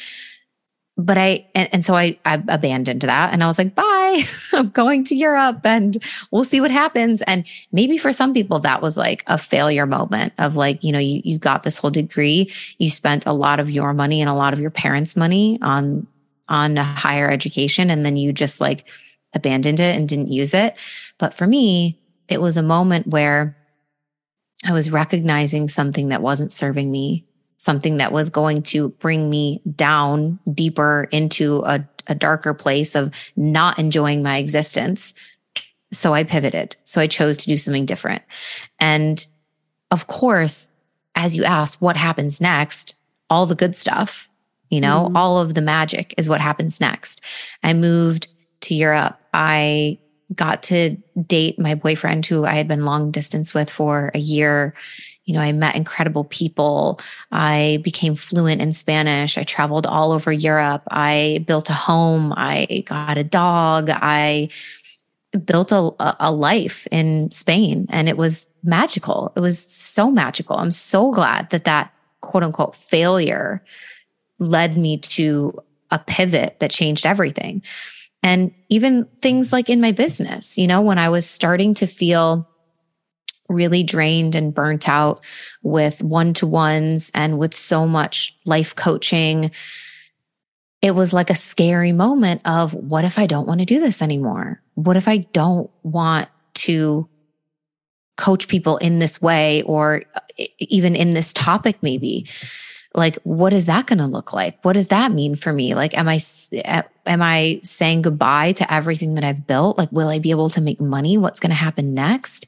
but 0.95 1.17
I 1.17 1.47
and, 1.56 1.69
and, 1.73 1.86
so 1.86 1.95
I 1.95 2.17
I 2.23 2.36
abandoned 2.47 3.01
that 3.01 3.34
and 3.34 3.43
I 3.43 3.47
was 3.47 3.58
like, 3.58 3.73
bye, 3.73 4.23
I'm 4.53 4.69
going 4.69 5.03
to 5.06 5.15
Europe 5.15 5.62
and 5.63 5.97
we'll 6.32 6.43
see 6.43 6.62
what 6.62 6.71
happens. 6.71 7.21
And 7.23 7.45
maybe 7.71 7.97
for 7.97 8.13
some 8.13 8.34
people 8.34 8.60
that 8.60 8.82
was 8.82 8.95
like 8.95 9.23
a 9.27 9.38
failure 9.38 9.88
moment 9.88 10.34
of 10.38 10.56
like, 10.56 10.84
you 10.84 10.91
know, 10.91 10.99
you 10.99 11.21
you 11.23 11.39
got 11.39 11.63
this 11.63 11.77
whole 11.79 11.89
degree, 11.89 12.51
you 12.77 12.89
spent 12.89 13.25
a 13.25 13.34
lot 13.34 13.60
of 13.60 13.71
your 13.71 13.93
money 13.93 14.21
and 14.21 14.29
a 14.29 14.36
lot 14.36 14.53
of 14.53 14.60
your 14.60 14.69
parents' 14.69 15.15
money 15.15 15.58
on 15.62 16.06
on 16.47 16.75
higher 16.75 17.29
education, 17.29 17.89
and 17.89 18.06
then 18.06 18.15
you 18.15 18.32
just 18.32 18.62
like 18.62 18.86
abandoned 19.34 19.79
it 19.79 19.95
and 19.95 20.08
didn't 20.08 20.32
use 20.32 20.53
it. 20.53 20.75
But 21.17 21.34
for 21.34 21.47
me, 21.47 21.99
it 22.27 22.39
was 22.39 22.56
a 22.56 22.63
moment 22.63 23.08
where 23.08 23.58
I 24.63 24.73
was 24.73 24.91
recognizing 24.91 25.67
something 25.69 26.10
that 26.10 26.21
wasn't 26.21 26.51
serving 26.51 26.91
me 26.91 27.25
something 27.63 27.95
that 27.95 28.12
was 28.12 28.30
going 28.30 28.62
to 28.62 28.89
bring 28.89 29.30
me 29.30 29.62
down 29.78 30.38
deeper 30.54 31.08
into 31.12 31.63
a, 31.65 31.80
a 32.08 32.13
darker 32.13 32.54
place 32.54 32.93
of 32.93 33.10
not 33.38 33.80
enjoying 33.80 34.21
my 34.21 34.36
existence. 34.36 35.13
So 35.93 36.13
I 36.13 36.26
pivoted. 36.26 36.76
So 36.84 36.99
I 36.99 37.08
chose 37.08 37.38
to 37.38 37.47
do 37.47 37.58
something 37.58 37.86
different. 37.86 38.21
And 38.82 39.26
of 39.91 40.08
course, 40.08 40.71
as 41.15 41.38
you 41.38 41.45
asked, 41.45 41.82
what 41.82 41.95
happens 41.95 42.41
next? 42.41 42.95
All 43.30 43.45
the 43.45 43.56
good 43.56 43.78
stuff, 43.78 44.30
you 44.69 44.82
know, 44.82 45.10
mm 45.10 45.15
all 45.15 45.39
of 45.39 45.54
the 45.54 45.62
magic 45.62 46.13
is 46.17 46.28
what 46.28 46.41
happens 46.41 46.82
next. 46.82 47.21
I 47.63 47.71
moved 47.73 48.28
to 48.62 48.76
Europe. 48.76 49.17
I 49.34 49.99
got 50.36 50.63
to 50.63 50.97
date 51.28 51.60
my 51.62 51.76
boyfriend 51.76 52.26
who 52.26 52.43
I 52.43 52.56
had 52.56 52.67
been 52.67 52.84
long 52.84 53.10
distance 53.10 53.54
with 53.54 53.69
for 53.69 54.12
a 54.13 54.19
year 54.19 54.73
you 55.26 55.34
know, 55.34 55.42
I 55.42 55.52
met 55.52 55.76
incredible 55.76 56.26
people. 56.26 57.00
I 57.32 57.80
became 57.84 58.16
fluent 58.16 58.62
in 58.62 58.74
Spanish. 58.74 59.38
I 59.38 59.44
traveled 59.44 59.86
all 59.86 60.12
over 60.12 60.32
Europe. 60.32 60.84
I 60.92 61.44
built 61.48 61.70
a 61.70 61.74
home. 61.74 62.34
I 62.36 62.84
got 62.88 63.18
a 63.18 63.24
dog. 63.24 63.90
I 63.90 64.50
built 65.46 65.72
a, 65.72 65.92
a 66.20 66.32
life 66.32 66.88
in 66.92 67.32
Spain 67.32 67.88
and 67.90 68.08
it 68.08 68.18
was 68.18 68.50
magical. 68.64 69.32
It 69.36 69.40
was 69.40 69.60
so 69.60 70.12
magical. 70.12 70.58
I'm 70.58 70.72
so 70.72 71.12
glad 71.12 71.50
that 71.50 71.64
that 71.64 71.92
quote 72.22 72.44
unquote 72.44 72.76
failure 72.76 73.64
led 74.40 74.78
me 74.78 74.98
to 74.98 75.58
a 75.90 76.00
pivot 76.00 76.60
that 76.60 76.72
changed 76.72 77.06
everything. 77.06 77.64
And 78.22 78.54
even 78.70 79.06
things 79.22 79.48
mm-hmm. 79.48 79.56
like 79.56 79.70
in 79.70 79.82
my 79.82 79.92
business, 79.92 80.58
you 80.58 80.68
know, 80.68 80.82
when 80.82 80.98
I 80.98 81.10
was 81.10 81.30
starting 81.30 81.74
to 81.76 81.88
feel 81.88 82.48
really 83.54 83.84
drained 83.84 84.36
and 84.36 84.54
burnt 84.54 84.89
out 84.89 85.22
with 85.62 86.04
one 86.04 86.34
to 86.36 86.48
ones 86.48 87.12
and 87.13 87.38
with 87.38 87.56
so 87.56 87.88
much 87.88 88.38
life 88.46 88.76
coaching. 88.76 89.52
It 90.82 90.96
was 90.96 91.13
like 91.13 91.30
a 91.30 91.36
scary 91.36 91.92
moment 91.92 92.42
of 92.46 92.74
what 92.74 93.06
if 93.06 93.18
I 93.18 93.28
don't 93.28 93.48
want 93.48 93.60
to 93.62 93.66
do 93.66 93.80
this 93.80 94.02
anymore? 94.02 94.62
What 94.76 94.98
if 94.98 95.08
I 95.08 95.18
don't 95.18 95.70
want 95.84 96.30
to 96.56 97.08
coach 98.18 98.48
people 98.48 98.78
in 98.78 98.98
this 98.98 99.22
way 99.22 99.63
or 99.63 100.04
even 100.60 100.96
in 100.96 101.12
this 101.12 101.34
topic, 101.34 101.78
maybe? 101.82 102.28
like 102.96 103.18
what 103.24 103.54
is 103.54 103.66
that 103.66 103.88
going 103.88 104.00
to 104.00 104.06
look 104.06 104.34
like 104.34 104.58
what 104.63 104.74
does 104.74 104.89
that 104.89 105.12
mean 105.12 105.36
for 105.36 105.52
me 105.52 105.76
like 105.76 105.98
am 105.98 106.08
i 106.08 106.20
am 107.06 107.22
i 107.22 107.60
saying 107.63 108.02
goodbye 108.02 108.52
to 108.52 108.72
everything 108.72 109.16
that 109.16 109.24
i've 109.24 109.48
built 109.48 109.78
like 109.78 109.92
will 109.92 110.10
i 110.10 110.20
be 110.20 110.32
able 110.32 110.50
to 110.50 110.62
make 110.62 110.80
money 110.80 111.18
what's 111.18 111.39
going 111.39 111.50
to 111.50 111.56
happen 111.56 111.94
next 111.94 112.46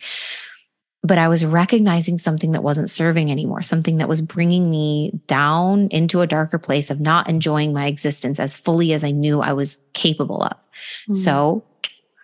but 1.06 1.18
i 1.18 1.28
was 1.28 1.46
recognizing 1.46 2.18
something 2.18 2.52
that 2.52 2.64
wasn't 2.64 2.90
serving 2.90 3.32
anymore 3.32 3.62
something 3.62 3.98
that 3.98 4.10
was 4.10 4.22
bringing 4.22 4.70
me 4.70 5.12
down 5.28 5.88
into 5.90 6.22
a 6.22 6.28
darker 6.28 6.58
place 6.58 6.90
of 6.90 7.00
not 7.00 7.30
enjoying 7.30 7.74
my 7.74 7.88
existence 7.88 8.40
as 8.40 8.56
fully 8.56 8.94
as 8.94 9.04
i 9.04 9.12
knew 9.12 9.42
i 9.42 9.54
was 9.54 9.80
capable 9.94 10.44
of. 10.44 10.52
Mm-hmm. 10.54 11.14
so 11.14 11.64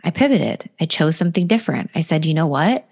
i 0.03 0.09
pivoted. 0.09 0.67
I 0.79 0.85
chose 0.85 1.15
something 1.15 1.45
different. 1.45 1.91
I 1.93 2.01
said 2.01 2.25
you 2.25 2.33
know 2.33 2.47
what? 2.47 2.87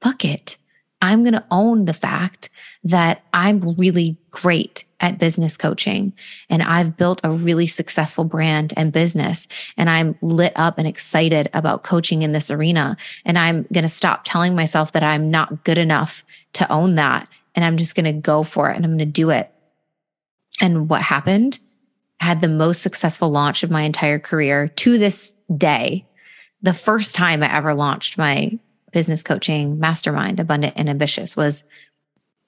Fuck 0.00 0.24
it. 0.24 0.56
I'm 1.02 1.22
going 1.22 1.34
to 1.34 1.44
own 1.50 1.84
the 1.84 1.92
fact 1.92 2.48
that 2.84 3.22
I'm 3.34 3.74
really 3.76 4.16
great 4.30 4.85
at 5.06 5.18
business 5.18 5.56
coaching 5.56 6.12
and 6.50 6.62
I've 6.62 6.96
built 6.96 7.20
a 7.22 7.30
really 7.30 7.68
successful 7.68 8.24
brand 8.24 8.74
and 8.76 8.92
business 8.92 9.46
and 9.76 9.88
I'm 9.88 10.18
lit 10.20 10.52
up 10.56 10.78
and 10.78 10.88
excited 10.88 11.48
about 11.54 11.84
coaching 11.84 12.22
in 12.22 12.32
this 12.32 12.50
arena. 12.50 12.96
And 13.24 13.38
I'm 13.38 13.66
going 13.72 13.84
to 13.84 13.88
stop 13.88 14.22
telling 14.24 14.56
myself 14.56 14.92
that 14.92 15.04
I'm 15.04 15.30
not 15.30 15.62
good 15.62 15.78
enough 15.78 16.24
to 16.54 16.70
own 16.72 16.96
that. 16.96 17.28
And 17.54 17.64
I'm 17.64 17.76
just 17.76 17.94
going 17.94 18.04
to 18.04 18.20
go 18.20 18.42
for 18.42 18.68
it 18.68 18.76
and 18.76 18.84
I'm 18.84 18.90
going 18.90 18.98
to 18.98 19.06
do 19.06 19.30
it. 19.30 19.50
And 20.60 20.88
what 20.88 21.02
happened? 21.02 21.60
I 22.20 22.24
had 22.24 22.40
the 22.40 22.48
most 22.48 22.82
successful 22.82 23.30
launch 23.30 23.62
of 23.62 23.70
my 23.70 23.82
entire 23.82 24.18
career 24.18 24.68
to 24.68 24.98
this 24.98 25.34
day. 25.56 26.04
The 26.62 26.74
first 26.74 27.14
time 27.14 27.42
I 27.44 27.54
ever 27.54 27.74
launched 27.74 28.18
my 28.18 28.58
business 28.92 29.22
coaching 29.22 29.78
mastermind, 29.78 30.40
Abundant 30.40 30.74
and 30.76 30.90
Ambitious, 30.90 31.36
was 31.36 31.62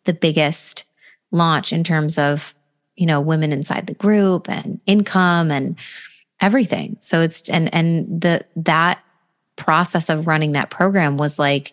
the 0.07 0.15
biggest 0.15 0.85
launch 1.31 1.73
in 1.73 1.85
terms 1.85 2.19
of, 2.19 2.55
you 2.97 3.07
know, 3.07 3.21
women 3.21 3.53
inside 3.53 3.87
the 3.87 3.95
group 3.95 4.49
and 4.49 4.81
income 4.87 5.51
and 5.51 5.77
everything. 6.41 6.97
So 7.01 7.21
it's 7.21 7.49
and 7.49 7.73
and 7.75 8.21
the 8.21 8.45
that 8.57 9.01
process 9.57 10.09
of 10.09 10.27
running 10.27 10.53
that 10.53 10.71
program 10.71 11.17
was 11.17 11.39
like 11.39 11.73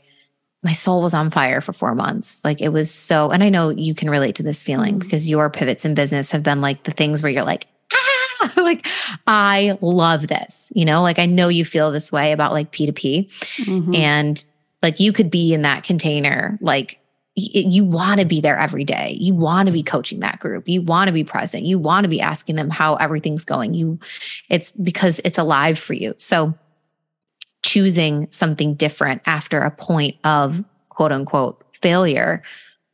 my 0.63 0.73
soul 0.73 1.03
was 1.03 1.13
on 1.13 1.29
fire 1.29 1.61
for 1.61 1.73
4 1.73 1.93
months. 1.93 2.43
Like 2.43 2.61
it 2.61 2.69
was 2.69 2.91
so 2.91 3.31
and 3.31 3.43
I 3.43 3.49
know 3.49 3.69
you 3.69 3.93
can 3.93 4.09
relate 4.09 4.35
to 4.35 4.43
this 4.43 4.63
feeling 4.63 4.95
mm-hmm. 4.95 4.99
because 4.99 5.29
your 5.29 5.49
pivots 5.49 5.85
in 5.85 5.93
business 5.93 6.31
have 6.31 6.43
been 6.43 6.61
like 6.61 6.83
the 6.83 6.91
things 6.91 7.21
where 7.21 7.31
you're 7.31 7.43
like 7.43 7.67
ah! 7.93 8.53
like 8.57 8.87
I 9.27 9.77
love 9.81 10.27
this. 10.27 10.71
You 10.75 10.85
know, 10.85 11.01
like 11.01 11.19
I 11.19 11.25
know 11.25 11.47
you 11.47 11.65
feel 11.65 11.91
this 11.91 12.11
way 12.11 12.31
about 12.31 12.51
like 12.51 12.71
P2P 12.71 13.29
mm-hmm. 13.65 13.95
and 13.95 14.43
like 14.81 14.99
you 14.99 15.13
could 15.13 15.31
be 15.31 15.53
in 15.53 15.63
that 15.63 15.83
container 15.83 16.57
like 16.61 16.99
you 17.35 17.83
want 17.83 18.21
to 18.21 18.25
be 18.25 18.39
there 18.39 18.57
every 18.57 18.85
day. 18.85 19.17
You 19.19 19.33
want 19.33 19.67
to 19.67 19.73
be 19.73 19.83
coaching 19.83 20.21
that 20.21 20.39
group. 20.39 20.69
You 20.69 20.81
want 20.81 21.09
to 21.09 21.13
be 21.13 21.25
present. 21.25 21.65
You 21.65 21.77
want 21.77 22.05
to 22.05 22.09
be 22.09 22.21
asking 22.21 22.55
them 22.55 22.69
how 22.69 22.95
everything's 22.95 23.43
going. 23.43 23.73
You 23.73 23.99
it's 24.49 24.71
because 24.71 25.19
it's 25.25 25.37
alive 25.37 25.77
for 25.77 25.93
you. 25.93 26.13
So 26.17 26.53
choosing 27.61 28.27
something 28.31 28.75
different 28.75 29.21
after 29.25 29.59
a 29.59 29.71
point 29.71 30.15
of 30.23 30.63
quote 30.89 31.11
unquote 31.11 31.61
failure 31.81 32.41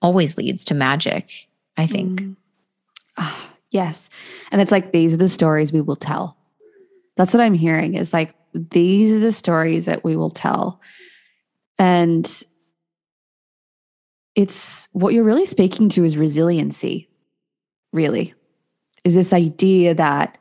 always 0.01 0.37
leads 0.37 0.63
to 0.65 0.73
magic, 0.73 1.47
I 1.77 1.85
think. 1.85 2.21
Mm. 2.21 2.35
Oh, 3.17 3.49
yes. 3.69 4.09
And 4.51 4.59
it's 4.59 4.71
like 4.71 4.91
these 4.91 5.13
are 5.13 5.17
the 5.17 5.29
stories 5.29 5.71
we 5.71 5.81
will 5.81 5.95
tell. 5.95 6.35
That's 7.15 7.33
what 7.33 7.41
I'm 7.41 7.53
hearing 7.53 7.93
is 7.93 8.11
like 8.11 8.33
these 8.53 9.11
are 9.11 9.19
the 9.19 9.33
stories 9.33 9.85
that 9.85 10.03
we 10.03 10.15
will 10.15 10.31
tell. 10.31 10.81
And 11.77 12.43
it's 14.41 14.89
what 14.91 15.13
you're 15.13 15.23
really 15.23 15.45
speaking 15.45 15.87
to 15.89 16.03
is 16.03 16.17
resiliency, 16.17 17.09
really, 17.93 18.33
is 19.03 19.13
this 19.13 19.33
idea 19.33 19.93
that 19.93 20.39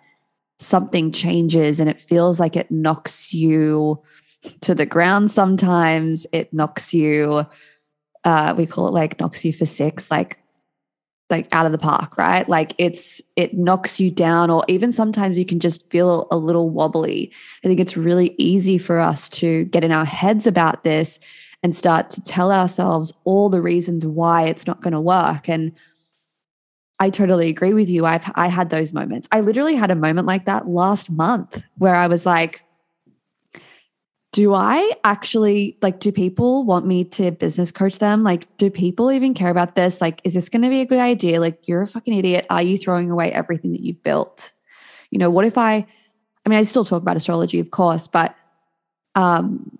something 0.59 1.13
changes 1.13 1.81
and 1.81 1.91
it 1.91 2.01
feels 2.01 2.41
like 2.41 2.57
it 2.57 2.71
knocks 2.71 3.35
you 3.35 4.03
to 4.63 4.75
the 4.75 4.87
ground 4.87 5.31
sometimes. 5.31 6.27
It 6.33 6.53
knocks 6.53 6.95
you, 6.95 7.47
uh, 8.25 8.55
we 8.57 8.65
call 8.65 8.89
it 8.89 8.95
like 8.95 9.21
knocks 9.21 9.45
you 9.45 9.53
for 9.53 9.67
six, 9.67 10.11
like 10.11 10.39
like 11.29 11.47
out 11.53 11.67
of 11.67 11.71
the 11.71 11.79
park, 11.79 12.17
right? 12.17 12.49
Like 12.49 12.75
it's 12.79 13.21
it 13.37 13.55
knocks 13.55 14.01
you 14.01 14.11
down, 14.11 14.51
or 14.51 14.65
even 14.67 14.93
sometimes 14.95 15.39
you 15.39 15.45
can 15.45 15.61
just 15.61 15.91
feel 15.91 16.27
a 16.31 16.39
little 16.39 16.71
wobbly. 16.71 17.33
I 17.63 17.69
think 17.69 17.81
it's 17.81 17.99
really 17.99 18.35
easy 18.39 18.79
for 18.79 18.99
us 18.99 19.29
to 19.31 19.67
get 19.67 19.85
in 19.85 19.93
our 19.93 20.07
heads 20.07 20.47
about 20.47 20.85
this 20.85 21.21
and 21.63 21.77
start 21.77 22.11
to 22.11 22.23
tell 22.23 22.51
ourselves 22.51 23.13
all 23.25 23.49
the 23.49 23.61
reasons 23.61 24.07
why 24.07 24.45
it's 24.45 24.67
not 24.67 24.83
going 24.83 24.93
to 24.93 25.01
work. 25.01 25.49
And 25.49 25.73
I 26.99 27.11
totally 27.11 27.49
agree 27.49 27.73
with 27.73 27.89
you. 27.89 28.05
I've 28.05 28.31
I 28.35 28.49
had 28.49 28.71
those 28.71 28.93
moments. 28.93 29.29
I 29.33 29.41
literally 29.41 29.75
had 29.75 29.91
a 29.91 29.95
moment 29.95 30.27
like 30.27 30.45
that 30.45 30.69
last 30.69 31.11
month 31.11 31.63
where 31.79 31.97
I 31.97 32.07
was 32.07 32.27
like, 32.27 32.63
do 34.33 34.55
I 34.55 34.93
actually 35.03 35.77
like 35.83 35.99
do 35.99 36.13
people 36.13 36.65
want 36.65 36.87
me 36.87 37.05
to 37.05 37.31
business 37.33 37.73
coach 37.73 37.99
them? 37.99 38.23
Like, 38.23 38.55
do 38.59 38.71
people 38.71 39.11
even 39.11 39.35
care 39.35 39.51
about 39.51 39.75
this? 39.75 40.01
Like, 40.01 40.21
is 40.25 40.35
this 40.35 40.49
going 40.49 40.63
to 40.63 40.69
be 40.69 40.83
a 40.83 40.87
good 40.87 40.99
idea? 40.99 41.41
Like, 41.41 41.67
you're 41.67 41.83
a 41.83 41.87
fucking 41.87 42.15
idiot. 42.15 42.47
Are 42.51 42.63
you 42.63 42.79
throwing 42.79 43.11
away 43.11 43.33
everything 43.33 43.73
that 43.73 43.81
you've 43.81 44.03
built? 44.03 44.53
You 45.11 45.19
know, 45.19 45.31
what 45.31 45.47
if 45.47 45.59
I 45.59 45.87
I 46.45 46.49
mean, 46.49 46.59
I 46.59 46.63
still 46.63 46.85
talk 46.85 47.03
about 47.03 47.17
astrology, 47.17 47.61
of 47.61 47.71
course, 47.71 48.07
but 48.07 48.35
um 49.15 49.79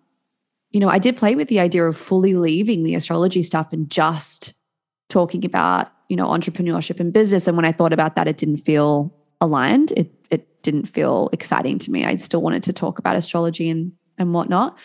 you 0.71 0.81
know, 0.81 0.89
I 0.89 0.99
did 0.99 1.17
play 1.17 1.35
with 1.35 1.49
the 1.49 1.61
idea 1.61 1.85
of 1.85 1.97
fully 1.97 2.35
leaving 2.35 2.85
the 2.85 2.95
astrology 2.95 3.43
stuff 3.43 3.73
and 3.73 3.91
just 3.91 4.55
talking 5.09 5.45
about, 5.45 5.93
you 6.09 6.17
know, 6.17 6.27
entrepreneurship 6.27 7.01
and 7.01 7.13
business. 7.13 7.47
And 7.47 7.57
when 7.57 7.67
I 7.67 7.73
thought 7.73 7.93
about 7.93 8.15
that, 8.15 8.29
it 8.29 8.37
didn't 8.37 8.59
feel 8.59 9.15
aligned. 9.41 9.93
It 9.97 10.13
it 10.31 10.63
didn't 10.63 10.87
feel 10.87 11.29
exciting 11.33 11.79
to 11.81 11.91
me. 11.91 12.05
I 12.05 12.15
still 12.17 12.43
wanted 12.43 12.63
to 12.65 12.73
talk 12.73 12.99
about 12.99 13.17
astrology 13.17 13.69
and 13.69 13.93
and 14.19 14.33
whatnot. 14.33 14.77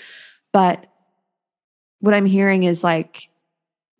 But 0.52 0.88
what 2.00 2.14
I'm 2.14 2.26
hearing 2.26 2.64
is 2.64 2.84
like 2.84 3.30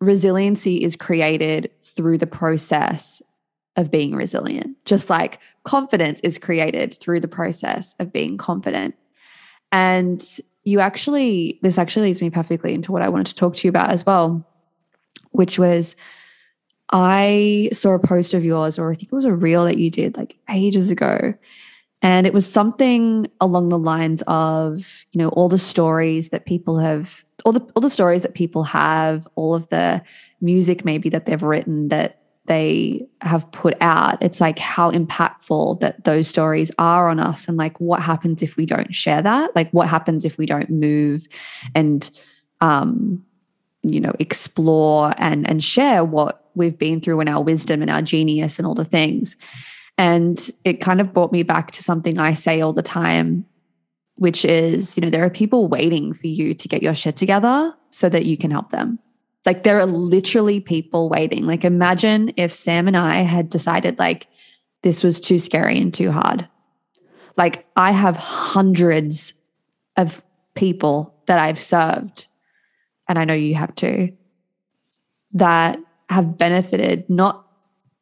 resiliency 0.00 0.82
is 0.82 0.96
created 0.96 1.70
through 1.82 2.18
the 2.18 2.26
process 2.26 3.22
of 3.76 3.90
being 3.90 4.14
resilient, 4.14 4.76
just 4.84 5.10
like 5.10 5.38
confidence 5.64 6.20
is 6.20 6.38
created 6.38 6.96
through 6.98 7.20
the 7.20 7.28
process 7.28 7.94
of 7.98 8.12
being 8.12 8.38
confident. 8.38 8.94
And 9.70 10.24
you 10.66 10.80
actually, 10.80 11.60
this 11.62 11.78
actually 11.78 12.08
leads 12.08 12.20
me 12.20 12.28
perfectly 12.28 12.74
into 12.74 12.90
what 12.90 13.00
I 13.00 13.08
wanted 13.08 13.28
to 13.28 13.34
talk 13.36 13.54
to 13.54 13.66
you 13.66 13.70
about 13.70 13.90
as 13.90 14.04
well, 14.04 14.44
which 15.30 15.60
was 15.60 15.94
I 16.92 17.70
saw 17.72 17.94
a 17.94 18.00
post 18.00 18.34
of 18.34 18.44
yours, 18.44 18.76
or 18.76 18.90
I 18.90 18.96
think 18.96 19.12
it 19.12 19.14
was 19.14 19.24
a 19.24 19.32
reel 19.32 19.64
that 19.64 19.78
you 19.78 19.90
did 19.90 20.16
like 20.16 20.36
ages 20.50 20.90
ago. 20.90 21.34
And 22.02 22.26
it 22.26 22.34
was 22.34 22.50
something 22.50 23.28
along 23.40 23.68
the 23.68 23.78
lines 23.78 24.22
of, 24.26 25.06
you 25.12 25.18
know, 25.18 25.28
all 25.30 25.48
the 25.48 25.56
stories 25.56 26.30
that 26.30 26.46
people 26.46 26.80
have, 26.80 27.24
all 27.44 27.52
the 27.52 27.60
all 27.76 27.80
the 27.80 27.88
stories 27.88 28.22
that 28.22 28.34
people 28.34 28.64
have, 28.64 29.26
all 29.36 29.54
of 29.54 29.68
the 29.68 30.02
music 30.40 30.84
maybe 30.84 31.08
that 31.10 31.26
they've 31.26 31.42
written 31.42 31.88
that 31.88 32.20
they 32.46 33.06
have 33.20 33.50
put 33.52 33.76
out 33.80 34.22
it's 34.22 34.40
like 34.40 34.58
how 34.58 34.90
impactful 34.90 35.80
that 35.80 36.04
those 36.04 36.28
stories 36.28 36.70
are 36.78 37.08
on 37.08 37.18
us 37.18 37.48
and 37.48 37.56
like 37.56 37.78
what 37.80 38.02
happens 38.02 38.42
if 38.42 38.56
we 38.56 38.66
don't 38.66 38.94
share 38.94 39.22
that? 39.22 39.54
Like 39.54 39.70
what 39.70 39.88
happens 39.88 40.24
if 40.24 40.38
we 40.38 40.46
don't 40.46 40.70
move 40.70 41.26
and 41.74 42.10
um 42.60 43.24
you 43.82 44.00
know 44.00 44.12
explore 44.18 45.12
and 45.18 45.48
and 45.48 45.62
share 45.62 46.04
what 46.04 46.50
we've 46.54 46.78
been 46.78 47.00
through 47.00 47.20
and 47.20 47.28
our 47.28 47.42
wisdom 47.42 47.82
and 47.82 47.90
our 47.90 48.02
genius 48.02 48.58
and 48.58 48.66
all 48.66 48.74
the 48.74 48.84
things? 48.84 49.36
And 49.98 50.38
it 50.64 50.80
kind 50.80 51.00
of 51.00 51.14
brought 51.14 51.32
me 51.32 51.42
back 51.42 51.70
to 51.72 51.82
something 51.82 52.18
i 52.18 52.34
say 52.34 52.60
all 52.60 52.74
the 52.74 52.82
time 52.82 53.46
which 54.16 54.44
is 54.44 54.96
you 54.96 55.00
know 55.00 55.10
there 55.10 55.24
are 55.24 55.30
people 55.30 55.68
waiting 55.68 56.12
for 56.12 56.26
you 56.26 56.54
to 56.54 56.68
get 56.68 56.82
your 56.82 56.94
shit 56.94 57.16
together 57.16 57.74
so 57.90 58.08
that 58.08 58.26
you 58.26 58.36
can 58.36 58.50
help 58.50 58.70
them 58.70 58.98
like 59.46 59.62
there 59.62 59.78
are 59.78 59.86
literally 59.86 60.60
people 60.60 61.08
waiting. 61.08 61.44
Like 61.44 61.64
imagine 61.64 62.32
if 62.36 62.52
Sam 62.52 62.86
and 62.88 62.96
I 62.96 63.16
had 63.18 63.48
decided 63.48 63.98
like 63.98 64.26
this 64.82 65.02
was 65.02 65.20
too 65.20 65.38
scary 65.38 65.78
and 65.78 65.94
too 65.94 66.10
hard. 66.10 66.48
Like 67.36 67.66
I 67.76 67.92
have 67.92 68.16
hundreds 68.16 69.34
of 69.96 70.24
people 70.54 71.14
that 71.26 71.38
I've 71.38 71.60
served, 71.60 72.28
and 73.08 73.18
I 73.18 73.24
know 73.24 73.34
you 73.34 73.54
have 73.54 73.74
too, 73.74 74.12
that 75.32 75.78
have 76.08 76.38
benefited 76.38 77.08
not 77.08 77.46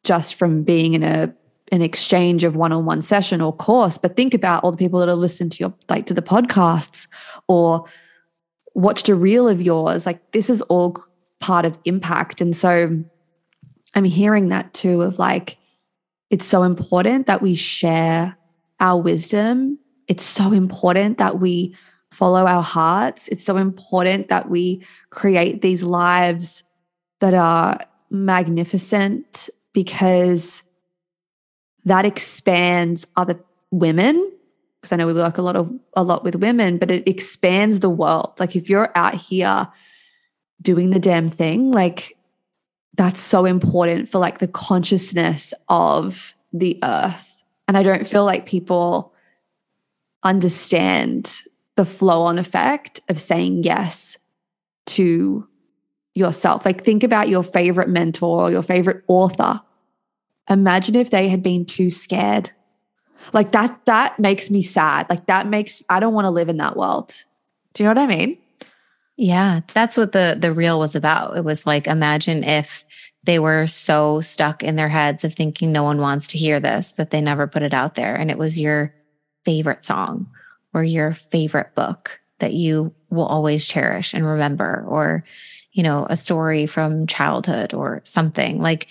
just 0.03 0.35
from 0.35 0.63
being 0.63 0.93
in 0.93 1.03
a 1.03 1.33
an 1.71 1.81
exchange 1.81 2.43
of 2.43 2.55
one-on-one 2.55 3.01
session 3.01 3.41
or 3.41 3.51
course, 3.51 3.97
but 3.97 4.15
think 4.15 4.35
about 4.35 4.63
all 4.63 4.71
the 4.71 4.77
people 4.77 4.99
that 4.99 5.09
have 5.09 5.17
listened 5.17 5.51
to 5.51 5.59
your 5.59 5.73
like 5.89 6.05
to 6.05 6.13
the 6.13 6.21
podcasts 6.21 7.07
or 7.47 7.85
watched 8.75 9.09
a 9.09 9.15
reel 9.15 9.47
of 9.47 9.61
yours. 9.61 10.05
Like 10.05 10.31
this 10.31 10.49
is 10.49 10.61
all 10.63 11.03
part 11.45 11.63
of 11.63 11.77
impact. 11.85 12.41
And 12.41 12.57
so 12.57 13.03
I'm 13.93 14.03
hearing 14.03 14.47
that 14.47 14.73
too 14.73 15.03
of 15.03 15.19
like, 15.19 15.57
it's 16.31 16.43
so 16.45 16.63
important 16.63 17.27
that 17.27 17.43
we 17.43 17.53
share 17.53 18.35
our 18.79 18.99
wisdom. 18.99 19.77
It's 20.07 20.23
so 20.23 20.51
important 20.51 21.19
that 21.19 21.39
we 21.39 21.75
follow 22.09 22.47
our 22.47 22.63
hearts. 22.63 23.27
It's 23.27 23.43
so 23.43 23.57
important 23.57 24.29
that 24.29 24.49
we 24.49 24.83
create 25.11 25.61
these 25.61 25.83
lives 25.83 26.63
that 27.19 27.35
are 27.35 27.79
magnificent 28.09 29.47
because 29.71 30.63
that 31.83 32.07
expands 32.07 33.05
other 33.15 33.39
women 33.69 34.31
because 34.81 34.93
I 34.93 34.95
know 34.95 35.05
we 35.05 35.13
work 35.13 35.37
a 35.37 35.43
lot 35.43 35.55
of 35.55 35.71
a 35.95 36.03
lot 36.03 36.23
with 36.23 36.35
women, 36.35 36.79
but 36.79 36.89
it 36.89 37.07
expands 37.07 37.81
the 37.81 37.89
world. 37.89 38.33
Like 38.39 38.55
if 38.55 38.67
you're 38.67 38.91
out 38.95 39.13
here 39.13 39.67
doing 40.61 40.89
the 40.89 40.99
damn 40.99 41.29
thing, 41.29 41.71
like 41.71 42.17
that's 42.95 43.21
so 43.21 43.45
important 43.45 44.09
for 44.09 44.19
like 44.19 44.39
the 44.39 44.47
consciousness 44.47 45.53
of 45.67 46.33
the 46.53 46.79
earth. 46.83 47.43
And 47.67 47.77
I 47.77 47.83
don't 47.83 48.07
feel 48.07 48.25
like 48.25 48.45
people 48.45 49.13
understand 50.23 51.41
the 51.75 51.85
flow 51.85 52.23
on 52.23 52.39
effect 52.39 53.01
of 53.09 53.19
saying 53.19 53.63
yes 53.63 54.17
to 54.85 55.47
yourself. 56.13 56.65
Like, 56.65 56.85
think 56.85 57.03
about 57.03 57.27
your 57.27 57.43
favorite 57.43 57.89
mentor 57.89 58.43
or 58.43 58.51
your 58.51 58.63
favorite 58.63 59.03
author. 59.07 59.61
Imagine 60.49 60.95
if 60.95 61.09
they 61.09 61.27
had 61.27 61.43
been 61.43 61.65
too 61.65 61.89
scared. 61.89 62.51
Like 63.33 63.51
that, 63.51 63.81
that 63.85 64.19
makes 64.19 64.49
me 64.49 64.61
sad. 64.61 65.07
Like 65.09 65.25
that 65.25 65.47
makes, 65.47 65.81
I 65.89 65.99
don't 65.99 66.13
want 66.13 66.25
to 66.25 66.31
live 66.31 66.49
in 66.49 66.57
that 66.57 66.77
world. 66.77 67.13
Do 67.73 67.83
you 67.83 67.89
know 67.89 67.99
what 67.99 68.09
I 68.09 68.15
mean? 68.15 68.37
Yeah, 69.17 69.61
that's 69.73 69.95
what 69.97 70.11
the 70.11 70.35
the 70.39 70.51
reel 70.51 70.79
was 70.79 70.95
about. 70.95 71.37
It 71.37 71.43
was 71.43 71.65
like 71.65 71.87
imagine 71.87 72.43
if 72.43 72.85
they 73.23 73.39
were 73.39 73.65
so 73.65 74.21
stuck 74.21 74.61
in 74.61 74.75
their 74.75 74.89
heads 74.89 75.23
of 75.23 75.33
thinking 75.33 75.71
no 75.71 75.83
one 75.83 75.99
wants 75.99 76.27
to 76.29 76.37
hear 76.37 76.59
this 76.59 76.91
that 76.93 77.11
they 77.11 77.21
never 77.21 77.47
put 77.47 77.63
it 77.63 77.73
out 77.73 77.95
there 77.95 78.15
and 78.15 78.29
it 78.29 78.37
was 78.37 78.59
your 78.59 78.93
favorite 79.45 79.83
song 79.83 80.27
or 80.73 80.83
your 80.83 81.13
favorite 81.13 81.73
book 81.75 82.19
that 82.39 82.53
you 82.53 82.93
will 83.09 83.25
always 83.25 83.65
cherish 83.65 84.13
and 84.13 84.27
remember 84.27 84.85
or 84.87 85.23
you 85.71 85.81
know 85.81 86.05
a 86.09 86.17
story 86.17 86.67
from 86.67 87.07
childhood 87.07 87.73
or 87.73 88.01
something 88.03 88.61
like 88.61 88.87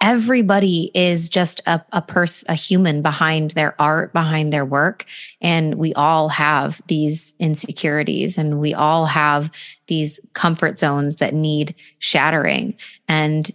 everybody 0.00 0.90
is 0.94 1.28
just 1.28 1.60
a, 1.66 1.82
a 1.92 2.00
person 2.00 2.50
a 2.50 2.54
human 2.54 3.02
behind 3.02 3.50
their 3.52 3.74
art 3.80 4.12
behind 4.12 4.52
their 4.52 4.64
work 4.64 5.04
and 5.40 5.74
we 5.74 5.92
all 5.94 6.28
have 6.28 6.80
these 6.86 7.34
insecurities 7.38 8.38
and 8.38 8.60
we 8.60 8.72
all 8.72 9.06
have 9.06 9.50
these 9.88 10.18
comfort 10.32 10.78
zones 10.78 11.16
that 11.16 11.34
need 11.34 11.74
shattering 11.98 12.74
and 13.08 13.50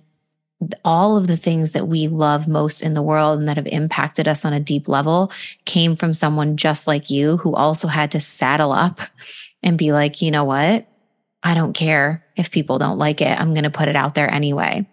all 0.84 1.18
of 1.18 1.28
the 1.28 1.38
things 1.38 1.72
that 1.72 1.88
we 1.88 2.08
love 2.08 2.48
most 2.48 2.82
in 2.82 2.94
the 2.94 3.02
world 3.02 3.40
and 3.40 3.48
that 3.48 3.58
have 3.58 3.68
impacted 3.68 4.28
us 4.28 4.46
on 4.46 4.54
a 4.54 4.60
deep 4.60 4.88
level 4.88 5.32
came 5.66 5.96
from 5.96 6.14
someone 6.14 6.58
just 6.58 6.88
like 6.88 7.10
you 7.10 7.38
who 7.38 7.54
also 7.56 7.88
had 7.88 8.12
to 8.12 8.22
saddle 8.22 8.72
up 8.72 9.02
and 9.62 9.78
be 9.78 9.92
like, 9.92 10.22
you 10.22 10.32
know 10.32 10.44
what? 10.44 10.88
I 11.44 11.54
don't 11.54 11.74
care 11.74 12.24
if 12.36 12.52
people 12.52 12.80
don't 12.80 12.98
like 12.98 13.22
it. 13.22 13.40
I'm 13.40 13.54
going 13.54 13.64
to 13.64 13.70
put 13.70 13.90
it 13.90 13.96
out 13.96 14.16
there 14.16 14.32
anyway. 14.32 14.88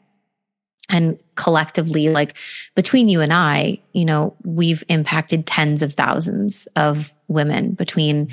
And 0.88 1.22
collectively, 1.36 2.08
like 2.08 2.34
between 2.74 3.08
you 3.08 3.20
and 3.20 3.32
I, 3.32 3.78
you 3.92 4.04
know, 4.04 4.36
we've 4.44 4.84
impacted 4.88 5.46
tens 5.46 5.82
of 5.82 5.94
thousands 5.94 6.66
of 6.76 7.12
women 7.28 7.72
between 7.72 8.28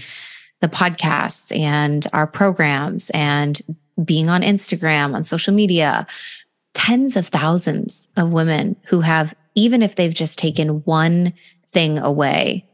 the 0.61 0.67
podcasts 0.67 1.57
and 1.57 2.05
our 2.11 2.27
programs 2.27 3.09
and 3.11 3.61
being 4.03 4.29
on 4.29 4.41
Instagram, 4.41 5.13
on 5.13 5.23
social 5.23 5.53
media, 5.53 6.05
tens 6.73 7.15
of 7.15 7.27
thousands 7.27 8.09
of 8.17 8.31
women 8.31 8.75
who 8.85 9.01
have, 9.01 9.33
even 9.55 9.81
if 9.81 9.95
they've 9.95 10.13
just 10.13 10.39
taken 10.39 10.83
one 10.83 11.33
thing 11.71 11.97
away 11.97 12.65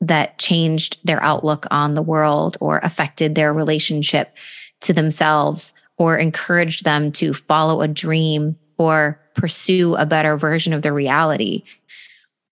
that 0.00 0.38
changed 0.38 0.98
their 1.04 1.22
outlook 1.22 1.66
on 1.70 1.94
the 1.94 2.02
world 2.02 2.56
or 2.60 2.78
affected 2.82 3.34
their 3.34 3.52
relationship 3.52 4.36
to 4.80 4.92
themselves 4.92 5.72
or 5.96 6.16
encouraged 6.16 6.84
them 6.84 7.10
to 7.12 7.32
follow 7.32 7.80
a 7.80 7.88
dream 7.88 8.56
or 8.78 9.20
pursue 9.34 9.94
a 9.96 10.06
better 10.06 10.36
version 10.36 10.72
of 10.72 10.82
the 10.82 10.92
reality. 10.92 11.62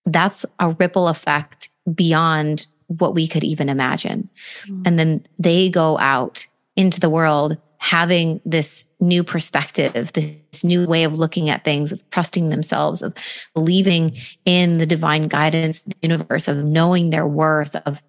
That's 0.07 0.45
a 0.59 0.71
ripple 0.71 1.09
effect 1.09 1.69
beyond 1.95 2.67
what 2.87 3.15
we 3.15 3.27
could 3.27 3.45
even 3.45 3.69
imagine. 3.69 4.29
Mm. 4.67 4.87
And 4.87 4.99
then 4.99 5.27
they 5.39 5.69
go 5.69 5.99
out 5.99 6.47
into 6.77 7.01
the 7.01 7.11
world 7.11 7.57
having 7.79 8.41
this 8.45 8.87
new 9.01 9.25
perspective, 9.25 10.13
this 10.13 10.63
new 10.63 10.87
way 10.87 11.03
of 11.03 11.19
looking 11.19 11.51
at 11.51 11.65
things, 11.65 11.91
of 11.91 12.09
trusting 12.11 12.49
themselves, 12.49 13.03
of 13.03 13.13
believing 13.55 14.17
in 14.45 14.79
the 14.79 14.87
divine 14.87 15.27
guidance, 15.27 15.83
the 15.83 15.97
universe, 16.01 16.47
of 16.47 16.59
knowing 16.59 17.11
their 17.11 17.27
worth, 17.27 17.75
of 17.75 18.01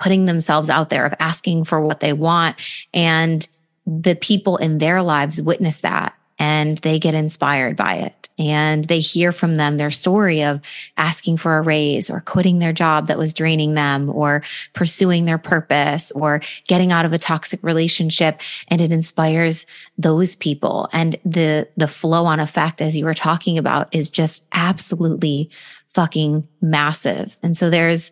putting 0.00 0.26
themselves 0.26 0.68
out 0.68 0.88
there, 0.88 1.06
of 1.06 1.14
asking 1.20 1.64
for 1.64 1.80
what 1.80 2.00
they 2.00 2.12
want. 2.12 2.56
And 2.92 3.46
the 3.86 4.16
people 4.16 4.56
in 4.56 4.78
their 4.78 5.02
lives 5.02 5.40
witness 5.40 5.78
that 5.78 6.14
and 6.42 6.78
they 6.78 6.98
get 6.98 7.14
inspired 7.14 7.76
by 7.76 7.94
it. 7.94 8.28
And 8.36 8.84
they 8.86 8.98
hear 8.98 9.30
from 9.30 9.54
them 9.54 9.76
their 9.76 9.92
story 9.92 10.42
of 10.42 10.60
asking 10.96 11.36
for 11.36 11.56
a 11.56 11.62
raise 11.62 12.10
or 12.10 12.18
quitting 12.18 12.58
their 12.58 12.72
job 12.72 13.06
that 13.06 13.16
was 13.16 13.32
draining 13.32 13.74
them 13.74 14.10
or 14.10 14.42
pursuing 14.74 15.24
their 15.24 15.38
purpose 15.38 16.10
or 16.10 16.40
getting 16.66 16.90
out 16.90 17.04
of 17.04 17.12
a 17.12 17.18
toxic 17.18 17.62
relationship. 17.62 18.40
And 18.66 18.80
it 18.80 18.90
inspires 18.90 19.66
those 19.96 20.34
people. 20.34 20.88
And 20.92 21.16
the 21.24 21.68
the 21.76 21.86
flow 21.86 22.24
on 22.24 22.40
effect 22.40 22.82
as 22.82 22.96
you 22.96 23.04
were 23.04 23.14
talking 23.14 23.56
about 23.56 23.94
is 23.94 24.10
just 24.10 24.44
absolutely 24.50 25.48
fucking 25.94 26.48
massive. 26.60 27.36
And 27.44 27.56
so 27.56 27.70
there's 27.70 28.10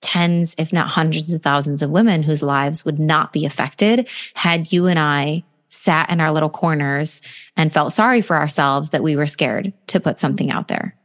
tens 0.00 0.54
if 0.58 0.72
not 0.72 0.86
hundreds 0.86 1.32
of 1.32 1.42
thousands 1.42 1.82
of 1.82 1.90
women 1.90 2.22
whose 2.22 2.42
lives 2.42 2.84
would 2.84 3.00
not 3.00 3.32
be 3.32 3.44
affected 3.44 4.08
had 4.34 4.72
you 4.72 4.86
and 4.86 4.98
I 4.98 5.42
sat 5.74 6.10
in 6.10 6.20
our 6.20 6.32
little 6.32 6.50
corners 6.50 7.20
and 7.56 7.72
felt 7.72 7.92
sorry 7.92 8.20
for 8.20 8.36
ourselves 8.36 8.90
that 8.90 9.02
we 9.02 9.16
were 9.16 9.26
scared 9.26 9.72
to 9.88 10.00
put 10.00 10.18
something 10.18 10.50
out 10.50 10.68
there. 10.68 10.96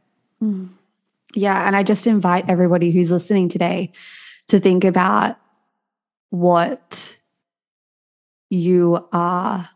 Mm. 0.42 0.68
Yeah. 1.34 1.66
And 1.66 1.76
I 1.76 1.82
just 1.82 2.06
invite 2.06 2.48
everybody 2.48 2.90
who's 2.90 3.10
listening 3.10 3.48
today 3.48 3.92
to 4.48 4.58
think 4.58 4.84
about 4.84 5.36
what 6.30 7.16
you 8.48 9.06
are 9.12 9.68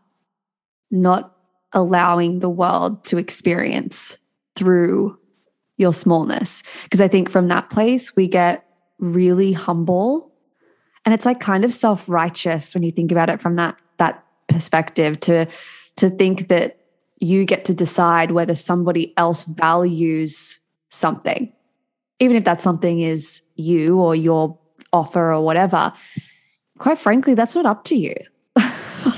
not 0.91 1.35
allowing 1.71 2.39
the 2.39 2.49
world 2.49 3.03
to 3.05 3.17
experience 3.17 4.17
through 4.55 5.17
your 5.77 5.93
smallness. 5.93 6.63
Because 6.83 7.01
I 7.01 7.07
think 7.07 7.29
from 7.29 7.47
that 7.49 7.69
place, 7.69 8.15
we 8.15 8.27
get 8.27 8.65
really 8.99 9.53
humble. 9.53 10.33
And 11.03 11.13
it's 11.13 11.25
like 11.25 11.39
kind 11.39 11.63
of 11.65 11.73
self 11.73 12.07
righteous 12.09 12.73
when 12.73 12.83
you 12.83 12.91
think 12.91 13.11
about 13.11 13.29
it 13.29 13.41
from 13.41 13.55
that, 13.57 13.77
that 13.97 14.24
perspective 14.47 15.19
to 15.21 15.47
to 15.97 16.09
think 16.09 16.49
that 16.49 16.79
you 17.19 17.45
get 17.45 17.65
to 17.65 17.73
decide 17.73 18.31
whether 18.31 18.55
somebody 18.55 19.13
else 19.17 19.43
values 19.43 20.59
something 20.89 21.51
even 22.19 22.35
if 22.35 22.43
that 22.45 22.61
something 22.61 23.01
is 23.01 23.41
you 23.55 23.99
or 23.99 24.15
your 24.15 24.57
offer 24.93 25.33
or 25.33 25.43
whatever. 25.43 25.91
Quite 26.77 26.99
frankly 26.99 27.33
that's 27.33 27.55
not 27.55 27.65
up 27.65 27.83
to 27.85 27.95
you. 27.95 28.15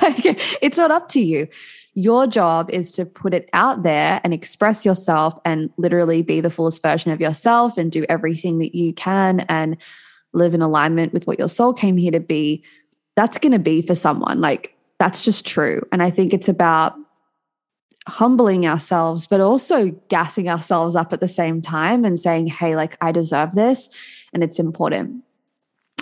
Like 0.02 0.20
it's 0.62 0.78
not 0.78 0.92
up 0.92 1.08
to 1.10 1.22
you. 1.22 1.48
Your 1.94 2.28
job 2.28 2.70
is 2.70 2.92
to 2.92 3.06
put 3.06 3.34
it 3.34 3.50
out 3.54 3.84
there 3.84 4.20
and 4.24 4.34
express 4.34 4.86
yourself 4.86 5.40
and 5.46 5.72
literally 5.78 6.22
be 6.22 6.42
the 6.42 6.50
fullest 6.50 6.82
version 6.82 7.12
of 7.12 7.22
yourself 7.22 7.78
and 7.78 7.90
do 7.90 8.06
everything 8.10 8.60
that 8.60 8.76
you 8.76 8.94
can 8.94 9.40
and 9.48 9.78
live 10.34 10.54
in 10.54 10.62
alignment 10.62 11.14
with 11.14 11.26
what 11.26 11.40
your 11.40 11.48
soul 11.48 11.72
came 11.72 11.96
here 11.96 12.12
to 12.12 12.20
be. 12.20 12.66
That's 13.16 13.38
going 13.38 13.54
to 13.54 13.60
be 13.60 13.82
for 13.82 13.96
someone. 13.96 14.42
Like 14.42 14.77
that's 15.00 15.24
just 15.24 15.46
true. 15.46 15.82
And 15.92 16.02
I 16.02 16.10
think 16.10 16.34
it's 16.34 16.50
about 16.50 16.96
humbling 18.08 18.66
ourselves, 18.66 19.28
but 19.28 19.42
also 19.42 19.90
gassing 20.08 20.50
ourselves 20.50 20.96
up 20.96 21.14
at 21.14 21.20
the 21.20 21.28
same 21.28 21.62
time 21.62 22.06
and 22.06 22.20
saying, 22.20 22.48
hey, 22.48 22.76
like, 22.76 22.98
I 23.02 23.12
deserve 23.12 23.54
this 23.54 23.90
and 24.34 24.44
it's 24.44 24.60
important. 24.60 25.24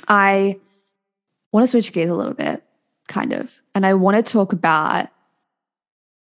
I 0.08 0.60
want 1.51 1.63
to 1.63 1.67
switch 1.67 1.91
gears 1.91 2.10
a 2.10 2.15
little 2.15 2.34
bit, 2.34 2.63
kind 3.08 3.34
of. 3.34 3.60
And 3.73 3.86
I 3.86 3.95
want 3.95 4.17
to 4.17 4.23
talk 4.23 4.53
about, 4.53 5.10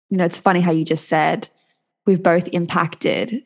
you 0.10 0.18
know, 0.18 0.26
it's 0.26 0.38
funny 0.38 0.62
how 0.62 0.72
you 0.72 0.86
just 0.86 1.08
said 1.08 1.50
we've 2.06 2.22
both 2.22 2.48
impacted 2.50 3.44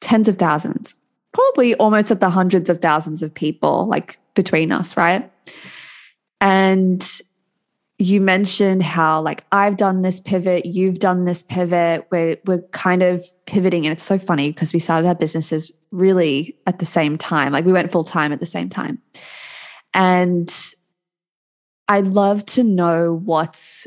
tens 0.00 0.28
of 0.28 0.36
thousands, 0.36 0.94
probably 1.32 1.74
almost 1.76 2.10
at 2.10 2.20
the 2.20 2.30
hundreds 2.30 2.68
of 2.68 2.80
thousands 2.80 3.22
of 3.22 3.34
people, 3.34 3.86
like 3.86 4.18
between 4.34 4.72
us, 4.72 4.96
right? 4.96 5.30
And 6.40 7.02
you 7.98 8.20
mentioned 8.20 8.82
how 8.82 9.20
like 9.20 9.44
I've 9.52 9.76
done 9.76 10.02
this 10.02 10.20
pivot, 10.20 10.66
you've 10.66 10.98
done 10.98 11.24
this 11.24 11.42
pivot. 11.42 12.06
We're 12.10 12.36
we're 12.44 12.62
kind 12.72 13.02
of 13.02 13.24
pivoting, 13.46 13.86
and 13.86 13.92
it's 13.92 14.02
so 14.02 14.18
funny 14.18 14.50
because 14.50 14.72
we 14.72 14.78
started 14.78 15.06
our 15.06 15.14
businesses 15.14 15.70
really 15.90 16.56
at 16.66 16.80
the 16.80 16.86
same 16.86 17.16
time. 17.16 17.52
Like 17.52 17.64
we 17.64 17.72
went 17.72 17.92
full 17.92 18.04
time 18.04 18.32
at 18.32 18.40
the 18.40 18.46
same 18.46 18.68
time, 18.68 19.00
and 19.92 20.52
I'd 21.88 22.08
love 22.08 22.44
to 22.46 22.64
know 22.64 23.14
what's 23.14 23.86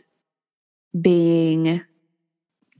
being 0.99 1.81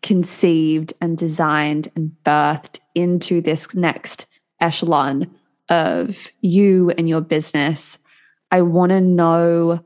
conceived 0.02 0.94
and 1.02 1.18
designed 1.18 1.90
and 1.96 2.12
birthed 2.24 2.80
into 2.96 3.42
this 3.42 3.76
next 3.76 4.28
echelon 4.62 5.30
of 5.70 6.32
you 6.40 6.92
and 6.92 7.10
your 7.10 7.22
business. 7.22 8.00
I 8.50 8.62
want 8.62 8.92
to 8.92 9.02
know 9.02 9.84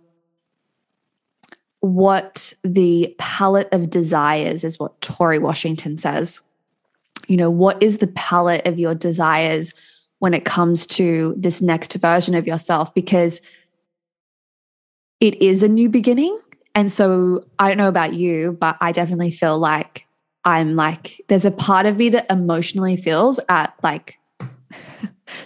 what 1.82 2.54
the 2.64 3.14
palette 3.18 3.68
of 3.72 3.90
desires 3.90 4.64
is 4.64 4.80
what 4.80 5.00
Tori 5.02 5.40
Washington 5.40 5.98
says. 5.98 6.42
you 7.28 7.38
know, 7.38 7.50
what 7.50 7.82
is 7.82 8.00
the 8.00 8.08
palette 8.08 8.66
of 8.68 8.80
your 8.80 8.96
desires 8.96 9.74
when 10.20 10.34
it 10.34 10.46
comes 10.46 10.88
to 10.88 11.36
this 11.38 11.62
next 11.62 11.94
version 11.96 12.36
of 12.36 12.48
yourself? 12.48 12.94
Because 12.94 13.42
it 15.20 15.42
is 15.42 15.62
a 15.64 15.68
new 15.68 15.88
beginning. 15.90 16.38
And 16.74 16.92
so 16.92 17.46
I 17.60 17.68
don't 17.68 17.78
know 17.78 17.88
about 17.88 18.14
you, 18.14 18.58
but 18.60 18.78
I 18.82 18.92
definitely 18.92 19.32
feel 19.32 19.60
like 19.60 20.08
I'm 20.44 20.76
like, 20.76 21.22
there's 21.28 21.46
a 21.46 21.52
part 21.52 21.86
of 21.86 21.98
me 21.98 22.10
that 22.10 22.30
emotionally 22.30 22.98
feels 22.98 23.40
at 23.50 23.74
like 23.84 24.18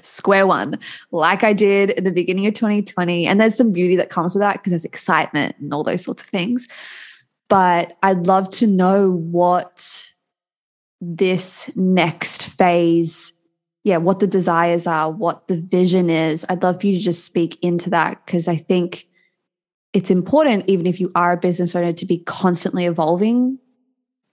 square 0.02 0.48
one, 0.48 0.80
like 1.12 1.44
I 1.44 1.54
did 1.54 1.92
in 1.92 2.04
the 2.04 2.12
beginning 2.12 2.48
of 2.48 2.54
2020. 2.54 3.26
And 3.28 3.40
there's 3.40 3.56
some 3.56 3.72
beauty 3.72 3.96
that 3.98 4.10
comes 4.10 4.34
with 4.34 4.42
that 4.42 4.54
because 4.54 4.72
there's 4.72 4.86
excitement 4.86 5.56
and 5.60 5.74
all 5.74 5.84
those 5.84 6.04
sorts 6.04 6.24
of 6.24 6.30
things. 6.30 6.68
But 7.50 7.98
I'd 8.02 8.28
love 8.28 8.50
to 8.52 8.68
know 8.68 9.12
what 9.12 10.10
this 11.02 11.70
next 11.76 12.44
phase, 12.44 13.34
yeah, 13.84 13.98
what 13.98 14.20
the 14.20 14.28
desires 14.28 14.88
are, 14.88 15.12
what 15.12 15.48
the 15.48 15.58
vision 15.58 16.10
is. 16.10 16.46
I'd 16.50 16.64
love 16.64 16.82
for 16.82 16.88
you 16.88 16.98
to 16.98 17.04
just 17.04 17.26
speak 17.26 17.58
into 17.62 17.90
that 17.92 18.26
because 18.26 18.48
I 18.48 18.56
think 18.56 19.08
it's 19.94 20.12
important, 20.12 20.66
even 20.68 20.88
if 20.88 21.00
you 21.00 21.12
are 21.16 21.34
a 21.34 21.38
business 21.38 21.76
owner, 21.76 21.94
to 21.94 22.06
be 22.06 22.18
constantly 22.20 22.86
evolving 22.86 23.60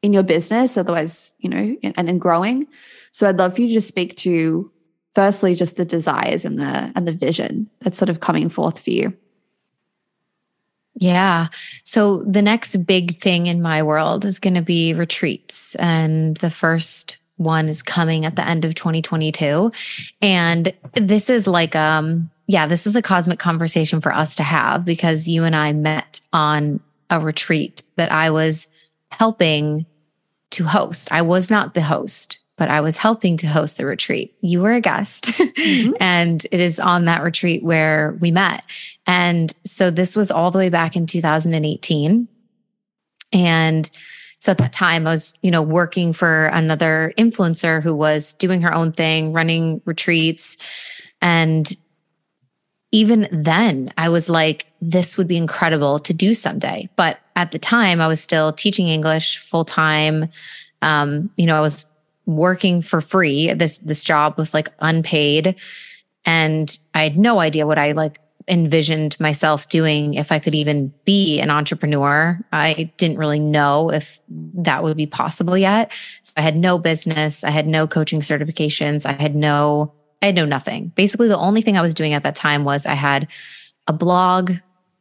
in 0.03 0.13
your 0.13 0.25
business, 0.25 0.77
otherwise, 0.77 1.33
you 1.39 1.49
know, 1.49 1.77
and, 1.85 2.09
and 2.09 2.21
growing. 2.21 2.67
So 3.13 3.29
I'd 3.29 3.39
love 3.39 3.55
for 3.55 3.61
you 3.61 3.69
to 3.69 3.75
just 3.75 3.89
speak 3.89 4.17
to 4.19 4.73
firstly 5.15 5.55
just 5.55 5.77
the 5.77 5.85
desires 5.85 6.45
and 6.45 6.59
the 6.59 6.93
and 6.95 7.07
the 7.07 7.13
vision 7.13 7.69
that's 7.81 7.99
sort 7.99 8.09
of 8.09 8.21
coming 8.21 8.49
forth 8.49 8.79
for 8.79 8.91
you. 8.91 9.13
Yeah. 10.95 11.49
So 11.85 12.23
the 12.25 12.43
next 12.43 12.77
big 12.87 13.17
thing 13.17 13.47
in 13.47 13.63
my 13.63 13.83
world 13.83 14.25
is 14.25 14.39
going 14.39 14.55
to 14.55 14.63
be 14.63 14.95
retreats. 14.95 15.75
And 15.77 16.37
the 16.39 16.51
first 16.51 17.17
one 17.37 17.69
is 17.69 17.83
coming 17.83 18.25
at 18.25 18.37
the 18.37 18.47
end 18.47 18.65
of 18.65 18.75
2022. 18.75 19.73
And 20.21 20.73
this 20.95 21.31
is 21.31 21.47
like, 21.47 21.75
um, 21.75 22.31
yeah, 22.47 22.67
this 22.67 22.87
is 22.87 22.95
a 22.95 23.03
cosmic 23.03 23.39
conversation 23.39 24.01
for 24.01 24.13
us 24.13 24.37
to 24.37 24.43
have 24.43 24.85
because 24.85 25.27
you 25.27 25.45
and 25.45 25.57
I 25.57 25.73
met 25.73 26.21
on 26.33 26.81
a 27.09 27.21
retreat 27.21 27.83
that 27.97 28.13
I 28.13 28.31
was 28.31 28.71
helping 29.11 29.87
to 30.51 30.65
host. 30.65 31.09
I 31.11 31.23
was 31.23 31.51
not 31.51 31.73
the 31.73 31.83
host 31.83 32.39
but 32.57 32.69
I 32.69 32.81
was 32.81 32.97
helping 32.97 33.37
to 33.39 33.47
host 33.47 33.77
the 33.77 33.87
retreat. 33.87 34.35
You 34.41 34.61
were 34.61 34.75
a 34.75 34.81
guest, 34.81 35.25
mm-hmm. 35.25 35.93
and 36.01 36.45
it 36.53 36.61
is 36.61 36.79
on 36.79 37.07
that 37.07 37.23
retreat 37.23 37.63
where 37.63 38.17
we 38.21 38.31
met. 38.31 38.65
And 39.07 39.53
so 39.65 39.91
this 39.91 40.15
was 40.15 40.31
all 40.31 40.51
the 40.51 40.59
way 40.59 40.69
back 40.69 40.97
in 40.97 41.07
2018. 41.07 42.29
And 43.33 43.91
so 44.39 44.53
at 44.53 44.59
that 44.59 44.73
time, 44.73 45.07
I 45.07 45.13
was, 45.13 45.39
you 45.43 45.51
know, 45.51 45.63
working 45.63 46.13
for 46.13 46.47
another 46.47 47.15
influencer 47.17 47.83
who 47.83 47.95
was 47.95 48.33
doing 48.35 48.61
her 48.63 48.75
own 48.75 48.93
thing, 48.93 49.33
running 49.33 49.81
retreats. 49.85 50.57
And 51.21 51.73
even 52.91 53.29
then, 53.31 53.93
I 53.97 54.09
was 54.09 54.29
like, 54.29 54.67
this 54.81 55.17
would 55.17 55.29
be 55.29 55.37
incredible 55.37 55.99
to 56.01 56.13
do 56.13 56.35
someday. 56.35 56.89
But 56.97 57.19
at 57.37 57.53
the 57.53 57.59
time, 57.59 58.01
I 58.01 58.09
was 58.09 58.21
still 58.21 58.53
teaching 58.53 58.89
English 58.89 59.39
full 59.39 59.65
time. 59.65 60.29
Um, 60.83 61.31
you 61.37 61.47
know, 61.47 61.57
I 61.57 61.61
was 61.61 61.87
working 62.27 62.83
for 62.83 63.01
free. 63.01 63.53
This 63.53 63.79
this 63.79 64.05
job 64.05 64.39
was 64.39 64.55
like 64.55 64.69
unpaid 64.81 65.57
and 66.25 66.79
I 66.95 67.03
had 67.03 67.17
no 67.17 67.41
idea 67.41 67.67
what 67.67 67.79
I 67.79 67.93
like 67.93 68.21
envisioned 68.49 69.19
myself 69.21 69.69
doing 69.69 70.15
if 70.15 70.33
I 70.33 70.39
could 70.39 70.55
even 70.55 70.93
be 71.05 71.41
an 71.41 71.51
entrepreneur. 71.51 72.41
I 72.53 72.91
didn't 72.97 73.19
really 73.19 73.39
know 73.39 73.91
if 73.91 74.21
that 74.29 74.83
would 74.83 74.97
be 74.97 75.07
possible 75.07 75.57
yet. 75.57 75.93
So 76.23 76.35
I 76.37 76.41
had 76.41 76.57
no 76.57 76.79
business, 76.79 77.45
I 77.45 77.51
had 77.51 77.67
no 77.67 77.87
coaching 77.87 78.21
certifications, 78.21 79.07
I 79.07 79.13
had 79.13 79.35
no 79.35 79.93
I 80.21 80.27
had 80.27 80.35
no 80.37 80.45
nothing. 80.45 80.93
Basically 80.95 81.29
the 81.29 81.39
only 81.39 81.63
thing 81.63 81.77
I 81.77 81.83
was 81.83 81.95
doing 81.95 82.13
at 82.15 82.23
that 82.23 82.37
time 82.37 82.65
was 82.65 82.87
I 82.87 82.95
had 82.95 83.29
a 83.89 83.93
blog 83.93 84.53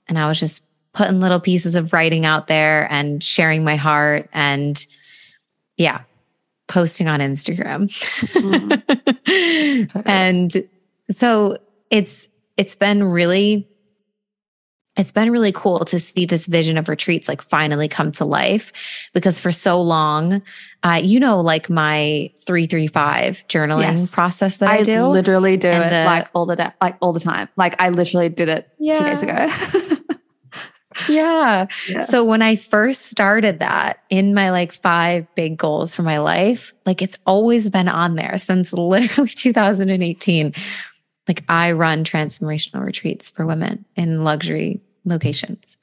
and 0.08 0.18
I 0.18 0.28
was 0.28 0.40
just 0.40 0.64
putting 0.94 1.20
little 1.20 1.40
pieces 1.40 1.76
of 1.76 1.94
writing 1.94 2.26
out 2.26 2.48
there 2.48 2.92
and 2.92 3.24
sharing 3.24 3.64
my 3.64 3.76
heart 3.76 4.30
and 4.34 4.84
yeah, 5.78 6.02
posting 6.72 7.08
on 7.08 7.20
Instagram. 7.20 7.92
Mm. 9.32 10.02
and 10.06 10.68
so 11.10 11.58
it's 11.90 12.30
it's 12.58 12.76
been 12.76 13.04
really 13.04 13.68
it's 14.98 15.12
been 15.12 15.32
really 15.32 15.52
cool 15.52 15.86
to 15.86 16.00
see 16.00 16.26
this 16.26 16.46
vision 16.48 16.78
of 16.78 16.90
retreats 16.90 17.28
like 17.28 17.42
finally 17.42 17.88
come 17.88 18.12
to 18.12 18.26
life 18.26 18.72
because 19.14 19.40
for 19.40 19.52
so 19.52 19.82
long 19.82 20.42
uh, 20.84 21.00
you 21.02 21.20
know 21.20 21.40
like 21.40 21.70
my 21.70 22.32
335 22.46 23.44
journaling 23.48 23.82
yes. 23.82 24.12
process 24.14 24.58
that 24.58 24.70
I, 24.70 24.84
do. 24.84 24.92
I 24.92 24.96
do 24.96 25.06
literally 25.08 25.58
do 25.58 25.70
and 25.70 25.84
it 25.86 25.90
the, 25.90 26.06
like 26.06 26.28
all 26.34 26.46
the 26.46 26.56
day 26.56 26.72
like 26.82 26.98
all 27.00 27.14
the 27.14 27.20
time 27.20 27.48
like 27.56 27.80
I 27.82 27.90
literally 27.90 28.30
did 28.30 28.50
it 28.50 28.70
yeah. 28.80 29.00
2 29.00 29.06
days 29.06 29.24
ago 29.24 29.98
yeah. 31.10 31.68
yeah. 31.90 32.00
So 32.02 32.24
when 32.26 32.42
I 32.42 32.56
first 32.56 33.08
started 33.08 33.60
that 33.60 34.04
in 34.10 34.34
my 34.34 34.52
like 34.52 34.72
five 34.72 35.28
big 35.36 35.58
goals 35.58 35.94
for 35.94 36.04
my 36.04 36.18
life, 36.20 36.74
like 36.86 37.02
it's 37.02 37.18
always 37.26 37.70
been 37.70 37.88
on 37.88 38.16
there 38.16 38.38
since 38.38 38.74
literally 38.74 39.30
2018. 39.30 40.54
Like 41.28 41.44
I 41.50 41.72
run 41.72 42.04
transformational 42.04 42.84
retreats 42.84 43.30
for 43.30 43.46
women 43.46 43.86
in 43.96 44.24
luxury 44.24 44.82
locations. 45.06 45.78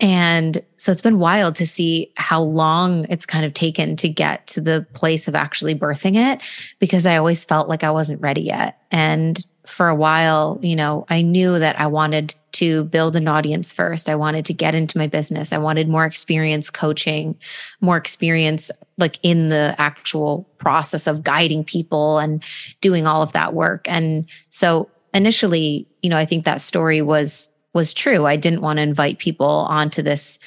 And 0.00 0.64
so 0.76 0.92
it's 0.92 1.02
been 1.02 1.18
wild 1.18 1.56
to 1.56 1.66
see 1.66 2.12
how 2.16 2.40
long 2.40 3.04
it's 3.08 3.26
kind 3.26 3.44
of 3.44 3.52
taken 3.52 3.96
to 3.96 4.08
get 4.08 4.46
to 4.48 4.60
the 4.60 4.86
place 4.94 5.26
of 5.26 5.34
actually 5.34 5.74
birthing 5.74 6.14
it 6.14 6.40
because 6.78 7.04
I 7.04 7.16
always 7.16 7.44
felt 7.44 7.68
like 7.68 7.82
I 7.82 7.90
wasn't 7.90 8.22
ready 8.22 8.42
yet. 8.42 8.80
And 8.92 9.44
for 9.68 9.88
a 9.88 9.94
while, 9.94 10.58
you 10.62 10.74
know, 10.74 11.06
I 11.08 11.22
knew 11.22 11.58
that 11.58 11.78
I 11.78 11.86
wanted 11.86 12.34
to 12.52 12.84
build 12.84 13.14
an 13.14 13.28
audience 13.28 13.70
first. 13.70 14.08
I 14.08 14.16
wanted 14.16 14.44
to 14.46 14.54
get 14.54 14.74
into 14.74 14.98
my 14.98 15.06
business. 15.06 15.52
I 15.52 15.58
wanted 15.58 15.88
more 15.88 16.04
experience 16.04 16.70
coaching, 16.70 17.36
more 17.80 17.96
experience 17.96 18.70
like 18.96 19.18
in 19.22 19.50
the 19.50 19.74
actual 19.78 20.48
process 20.58 21.06
of 21.06 21.22
guiding 21.22 21.64
people 21.64 22.18
and 22.18 22.42
doing 22.80 23.06
all 23.06 23.22
of 23.22 23.32
that 23.32 23.54
work. 23.54 23.86
And 23.88 24.26
so 24.48 24.90
initially, 25.14 25.86
you 26.02 26.10
know, 26.10 26.16
I 26.16 26.24
think 26.24 26.44
that 26.44 26.60
story 26.60 27.02
was 27.02 27.52
was 27.74 27.92
true. 27.92 28.26
I 28.26 28.36
didn't 28.36 28.62
want 28.62 28.78
to 28.78 28.82
invite 28.82 29.18
people 29.18 29.46
onto 29.46 30.02
this 30.02 30.38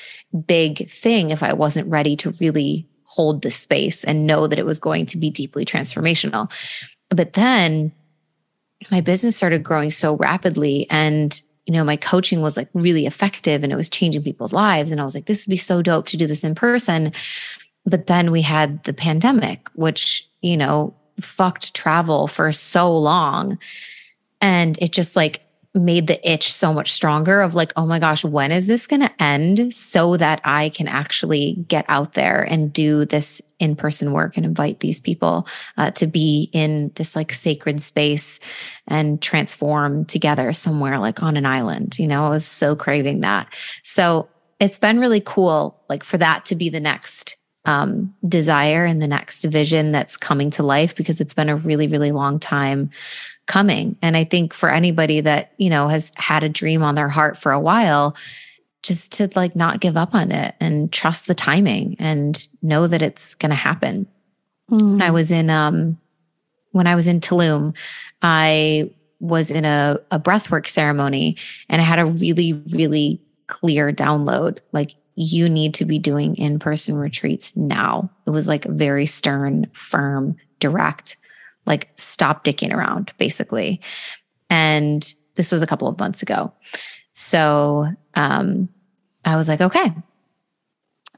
big 0.47 0.89
thing 0.89 1.29
if 1.29 1.43
I 1.43 1.53
wasn't 1.53 1.87
ready 1.87 2.15
to 2.17 2.31
really 2.41 2.87
hold 3.03 3.41
the 3.41 3.51
space 3.51 4.03
and 4.03 4.25
know 4.25 4.47
that 4.47 4.59
it 4.59 4.65
was 4.65 4.79
going 4.79 5.05
to 5.05 5.17
be 5.17 5.29
deeply 5.29 5.65
transformational. 5.65 6.51
But 7.09 7.33
then 7.33 7.91
my 8.89 9.01
business 9.01 9.35
started 9.35 9.63
growing 9.63 9.91
so 9.91 10.15
rapidly 10.15 10.87
and 10.89 11.41
you 11.65 11.73
know, 11.73 11.83
my 11.83 11.95
coaching 11.95 12.41
was 12.41 12.57
like 12.57 12.67
really 12.73 13.05
effective 13.05 13.63
and 13.63 13.71
it 13.71 13.75
was 13.75 13.89
changing 13.89 14.23
people's 14.23 14.53
lives. 14.53 14.91
And 14.91 14.99
I 14.99 15.03
was 15.03 15.13
like, 15.13 15.25
this 15.25 15.45
would 15.45 15.51
be 15.51 15.57
so 15.57 15.81
dope 15.81 16.07
to 16.07 16.17
do 16.17 16.27
this 16.27 16.43
in 16.43 16.55
person. 16.55 17.13
But 17.85 18.07
then 18.07 18.31
we 18.31 18.41
had 18.41 18.83
the 18.83 18.93
pandemic, 18.93 19.69
which, 19.73 20.27
you 20.41 20.57
know, 20.57 20.93
fucked 21.19 21.73
travel 21.73 22.27
for 22.27 22.51
so 22.51 22.95
long. 22.95 23.59
And 24.41 24.77
it 24.81 24.91
just 24.91 25.15
like 25.15 25.41
made 25.73 26.07
the 26.07 26.29
itch 26.29 26.51
so 26.51 26.73
much 26.73 26.91
stronger 26.91 27.39
of 27.41 27.55
like, 27.55 27.71
oh 27.77 27.85
my 27.85 27.97
gosh, 27.97 28.25
when 28.25 28.51
is 28.51 28.67
this 28.67 28.87
going 28.87 29.01
to 29.01 29.23
end 29.23 29.73
so 29.73 30.17
that 30.17 30.41
I 30.43 30.69
can 30.69 30.87
actually 30.87 31.63
get 31.67 31.85
out 31.87 32.13
there 32.13 32.41
and 32.41 32.73
do 32.73 33.05
this 33.05 33.41
in 33.59 33.75
person 33.77 34.11
work 34.11 34.35
and 34.35 34.45
invite 34.45 34.81
these 34.81 34.99
people 34.99 35.47
uh, 35.77 35.91
to 35.91 36.07
be 36.07 36.49
in 36.51 36.91
this 36.95 37.15
like 37.15 37.31
sacred 37.31 37.81
space 37.81 38.39
and 38.87 39.21
transform 39.21 40.03
together 40.03 40.51
somewhere 40.51 40.99
like 40.99 41.23
on 41.23 41.37
an 41.37 41.45
island. 41.45 41.97
You 41.97 42.07
know, 42.07 42.25
I 42.25 42.29
was 42.29 42.45
so 42.45 42.75
craving 42.75 43.21
that. 43.21 43.55
So 43.83 44.27
it's 44.59 44.79
been 44.79 44.99
really 44.99 45.21
cool, 45.21 45.81
like 45.87 46.03
for 46.03 46.17
that 46.17 46.45
to 46.45 46.55
be 46.55 46.69
the 46.69 46.81
next 46.81 47.37
um, 47.65 48.13
desire 48.27 48.85
and 48.85 49.01
the 49.01 49.07
next 49.07 49.43
vision 49.45 49.91
that's 49.91 50.17
coming 50.17 50.49
to 50.51 50.63
life 50.63 50.95
because 50.95 51.21
it's 51.21 51.33
been 51.33 51.49
a 51.49 51.55
really, 51.57 51.87
really 51.87 52.11
long 52.11 52.39
time 52.39 52.89
coming. 53.47 53.97
And 54.01 54.15
I 54.15 54.23
think 54.23 54.53
for 54.53 54.69
anybody 54.69 55.21
that, 55.21 55.53
you 55.57 55.69
know, 55.69 55.87
has 55.87 56.11
had 56.15 56.43
a 56.43 56.49
dream 56.49 56.83
on 56.83 56.95
their 56.95 57.09
heart 57.09 57.37
for 57.37 57.51
a 57.51 57.59
while, 57.59 58.15
just 58.83 59.11
to 59.13 59.29
like 59.35 59.55
not 59.55 59.79
give 59.79 59.97
up 59.97 60.15
on 60.15 60.31
it 60.31 60.55
and 60.59 60.91
trust 60.91 61.27
the 61.27 61.35
timing 61.35 61.95
and 61.99 62.47
know 62.61 62.87
that 62.87 63.01
it's 63.01 63.35
going 63.35 63.49
to 63.51 63.55
happen. 63.55 64.07
Mm. 64.69 64.91
When 64.91 65.01
I 65.01 65.11
was 65.11 65.31
in 65.31 65.49
um 65.49 65.97
when 66.71 66.87
I 66.87 66.95
was 66.95 67.07
in 67.07 67.19
Tulum, 67.19 67.75
I 68.21 68.89
was 69.19 69.51
in 69.51 69.65
a 69.65 69.99
a 70.09 70.19
breathwork 70.19 70.67
ceremony 70.67 71.37
and 71.69 71.81
I 71.81 71.85
had 71.85 71.99
a 71.99 72.05
really 72.05 72.53
really 72.73 73.21
clear 73.47 73.91
download 73.91 74.59
like 74.71 74.95
you 75.15 75.49
need 75.49 75.73
to 75.75 75.85
be 75.85 75.99
doing 75.99 76.35
in-person 76.37 76.95
retreats 76.95 77.55
now. 77.55 78.09
It 78.25 78.29
was 78.29 78.47
like 78.47 78.63
very 78.63 79.05
stern, 79.05 79.69
firm, 79.73 80.37
direct 80.59 81.17
like 81.65 81.89
stop 81.95 82.43
dicking 82.43 82.73
around 82.73 83.11
basically 83.17 83.79
and 84.49 85.15
this 85.35 85.51
was 85.51 85.61
a 85.61 85.67
couple 85.67 85.87
of 85.87 85.99
months 85.99 86.21
ago 86.21 86.51
so 87.11 87.87
um 88.15 88.69
i 89.25 89.35
was 89.35 89.47
like 89.47 89.61
okay 89.61 89.93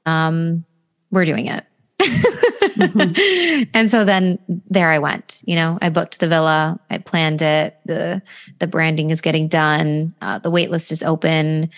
um 0.05 0.63
we're 1.11 1.25
doing 1.25 1.47
it 1.47 1.65
and 3.73 3.89
so 3.89 4.03
then 4.03 4.39
there 4.69 4.89
I 4.89 4.99
went. 4.99 5.41
You 5.45 5.55
know, 5.55 5.77
I 5.81 5.89
booked 5.89 6.19
the 6.19 6.27
villa, 6.27 6.79
I 6.89 6.97
planned 6.97 7.41
it. 7.41 7.77
the 7.85 8.21
The 8.59 8.67
branding 8.67 9.09
is 9.09 9.21
getting 9.21 9.47
done. 9.47 10.13
Uh, 10.21 10.39
the 10.39 10.49
wait 10.49 10.69
list 10.69 10.91
is 10.91 11.03
open. 11.03 11.69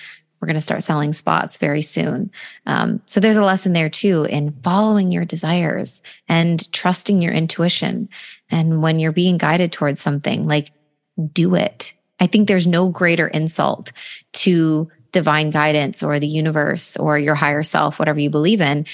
We're 0.45 0.49
going 0.49 0.57
to 0.57 0.61
start 0.61 0.83
selling 0.83 1.11
spots 1.11 1.57
very 1.57 1.81
soon. 1.81 2.29
Um, 2.67 3.01
so 3.07 3.19
there's 3.19 3.35
a 3.35 3.43
lesson 3.43 3.73
there 3.73 3.89
too 3.89 4.25
in 4.25 4.51
following 4.61 5.11
your 5.11 5.25
desires 5.25 6.03
and 6.29 6.71
trusting 6.71 7.19
your 7.19 7.33
intuition. 7.33 8.09
And 8.51 8.83
when 8.83 8.99
you're 8.99 9.11
being 9.11 9.39
guided 9.39 9.71
towards 9.71 9.99
something, 9.99 10.47
like 10.47 10.69
do 11.33 11.55
it. 11.55 11.93
I 12.19 12.27
think 12.27 12.47
there's 12.47 12.67
no 12.67 12.89
greater 12.89 13.27
insult 13.27 13.91
to 14.33 14.87
divine 15.11 15.49
guidance 15.49 16.03
or 16.03 16.19
the 16.19 16.27
universe 16.27 16.95
or 16.95 17.17
your 17.17 17.33
higher 17.33 17.63
self, 17.63 17.97
whatever 17.97 18.19
you 18.19 18.29
believe 18.29 18.61
in, 18.61 18.85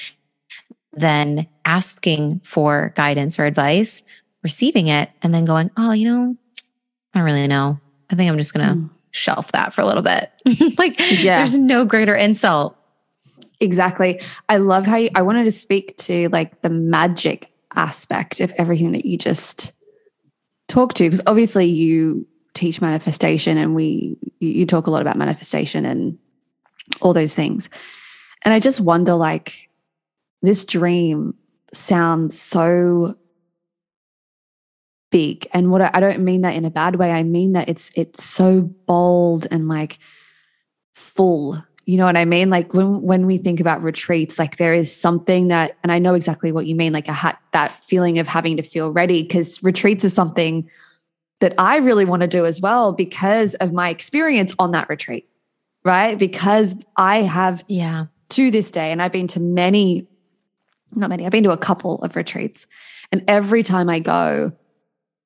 than 0.94 1.48
asking 1.66 2.40
for 2.46 2.94
guidance 2.96 3.38
or 3.40 3.44
advice, 3.44 4.04
receiving 4.42 4.88
it, 4.88 5.10
and 5.22 5.34
then 5.34 5.44
going, 5.44 5.70
oh, 5.76 5.92
you 5.92 6.10
know, 6.10 6.38
I 7.14 7.20
don't 7.20 7.26
really 7.26 7.48
know. 7.48 7.78
I 8.10 8.16
think 8.16 8.32
I'm 8.32 8.38
just 8.38 8.54
going 8.54 8.68
to 8.70 8.76
mm. 8.76 8.90
Shelf 9.12 9.52
that 9.52 9.74
for 9.74 9.82
a 9.82 9.86
little 9.86 10.04
bit. 10.04 10.32
like, 10.78 11.00
yeah. 11.00 11.38
there's 11.38 11.58
no 11.58 11.86
greater 11.86 12.16
insult. 12.16 12.76
Exactly. 13.60 14.22
I 14.50 14.58
love 14.58 14.86
how 14.86 14.98
you, 14.98 15.10
I 15.16 15.22
wanted 15.22 15.44
to 15.44 15.52
speak 15.52 15.96
to 15.98 16.30
like 16.30 16.62
the 16.62 16.70
magic 16.70 17.52
aspect 17.76 18.40
of 18.40 18.52
everything 18.58 18.92
that 18.94 19.06
you 19.06 19.18
just 19.18 19.72
talked 20.68 20.98
to, 20.98 21.04
because 21.04 21.22
obviously 21.28 21.66
you 21.66 22.28
teach 22.54 22.82
manifestation 22.82 23.58
and 23.58 23.76
we 23.76 24.18
you 24.40 24.66
talk 24.66 24.88
a 24.88 24.92
lot 24.92 25.02
about 25.02 25.18
manifestation 25.18 25.86
and 25.86 26.18
all 27.02 27.14
those 27.14 27.34
things 27.34 27.70
and 28.44 28.54
i 28.54 28.60
just 28.60 28.82
wonder 28.82 29.14
like 29.14 29.70
this 30.42 30.66
dream 30.66 31.34
sounds 31.74 32.40
so 32.40 33.16
big 35.12 35.48
and 35.54 35.70
what 35.70 35.82
I, 35.82 35.92
I 35.94 36.00
don't 36.00 36.24
mean 36.24 36.42
that 36.42 36.56
in 36.56 36.66
a 36.66 36.72
bad 36.72 36.96
way. 36.96 37.12
I 37.12 37.24
mean 37.24 37.54
that 37.54 37.70
it's 37.70 37.92
it's 37.96 38.24
so 38.24 38.62
bold 38.62 39.48
and 39.52 39.68
like 39.68 40.00
full. 40.94 41.64
You 41.86 41.98
know 41.98 42.06
what 42.06 42.16
i 42.16 42.26
mean? 42.26 42.50
Like 42.50 42.74
when 42.74 43.02
when 43.02 43.26
we 43.26 43.38
think 43.38 43.60
about 43.60 43.84
retreats 43.84 44.40
like 44.40 44.58
there 44.58 44.74
is 44.74 44.96
something 44.96 45.50
that 45.50 45.78
and 45.84 45.92
i 45.92 46.00
know 46.00 46.14
exactly 46.14 46.52
what 46.52 46.66
you 46.66 46.76
mean 46.76 46.94
like 46.94 47.08
a 47.08 47.14
hat 47.14 47.40
that 47.52 47.84
feeling 47.84 48.20
of 48.20 48.28
having 48.28 48.58
to 48.58 48.64
feel 48.64 48.92
ready 48.92 49.24
because 49.24 49.62
retreats 49.62 50.06
is 50.06 50.14
something 50.14 50.70
that 51.42 51.56
I 51.58 51.78
really 51.78 52.06
want 52.06 52.22
to 52.22 52.28
do 52.28 52.46
as 52.46 52.62
well 52.62 52.94
because 52.94 53.56
of 53.56 53.74
my 53.74 53.90
experience 53.90 54.56
on 54.58 54.72
that 54.72 54.88
retreat, 54.88 55.28
right? 55.84 56.18
Because 56.18 56.76
I 56.96 57.24
have, 57.24 57.66
yeah, 57.68 58.06
to 58.30 58.52
this 58.52 58.72
day, 58.72 58.92
and 58.92 59.02
I've 59.02 59.12
been 59.12 59.28
to 59.30 59.40
many, 59.40 60.08
not 60.96 61.10
many, 61.10 61.26
I've 61.26 61.32
been 61.32 61.44
to 61.44 61.52
a 61.52 61.58
couple 61.58 62.02
of 62.04 62.16
retreats. 62.16 62.68
And 63.12 63.24
every 63.28 63.64
time 63.64 63.90
I 63.90 64.00
go, 64.00 64.54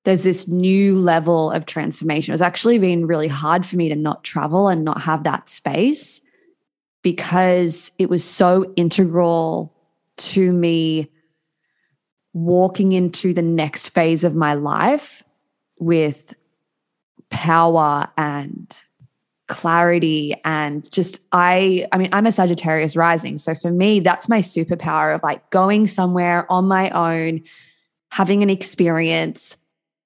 there's 0.06 0.24
this 0.24 0.48
new 0.48 0.96
level 0.98 1.52
of 1.52 1.66
transformation. 1.66 2.34
It's 2.34 2.42
actually 2.42 2.78
been 2.78 3.08
really 3.08 3.28
hard 3.28 3.66
for 3.66 3.76
me 3.76 3.90
to 3.90 3.96
not 3.96 4.24
travel 4.24 4.68
and 4.68 4.86
not 4.86 5.02
have 5.02 5.24
that 5.24 5.50
space 5.50 6.22
because 7.02 7.92
it 7.98 8.10
was 8.10 8.24
so 8.24 8.72
integral 8.76 9.76
to 10.18 10.54
me 10.54 11.12
walking 12.34 12.92
into 12.92 13.34
the 13.34 13.42
next 13.42 13.90
phase 13.90 14.24
of 14.24 14.36
my 14.36 14.54
life 14.54 15.24
with 15.80 16.36
power 17.30 18.08
and 18.18 18.82
clarity 19.48 20.36
and 20.44 20.92
just 20.92 21.20
I 21.32 21.88
I 21.92 21.98
mean 21.98 22.10
I'm 22.12 22.26
a 22.26 22.32
Sagittarius 22.32 22.96
rising 22.96 23.38
so 23.38 23.54
for 23.54 23.72
me 23.72 24.00
that's 24.00 24.28
my 24.28 24.40
superpower 24.40 25.14
of 25.14 25.22
like 25.22 25.50
going 25.52 25.86
somewhere 25.86 26.52
on 26.52 26.68
my 26.68 26.90
own 26.90 27.44
having 28.10 28.42
an 28.42 28.50
experience 28.50 29.56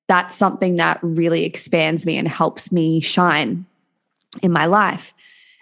that's 0.10 0.36
something 0.36 0.76
that 0.76 1.00
really 1.02 1.46
expands 1.46 2.06
me 2.06 2.18
and 2.18 2.28
helps 2.28 2.70
me 2.70 3.00
shine 3.00 3.66
in 4.42 4.52
my 4.52 4.66
life 4.66 5.14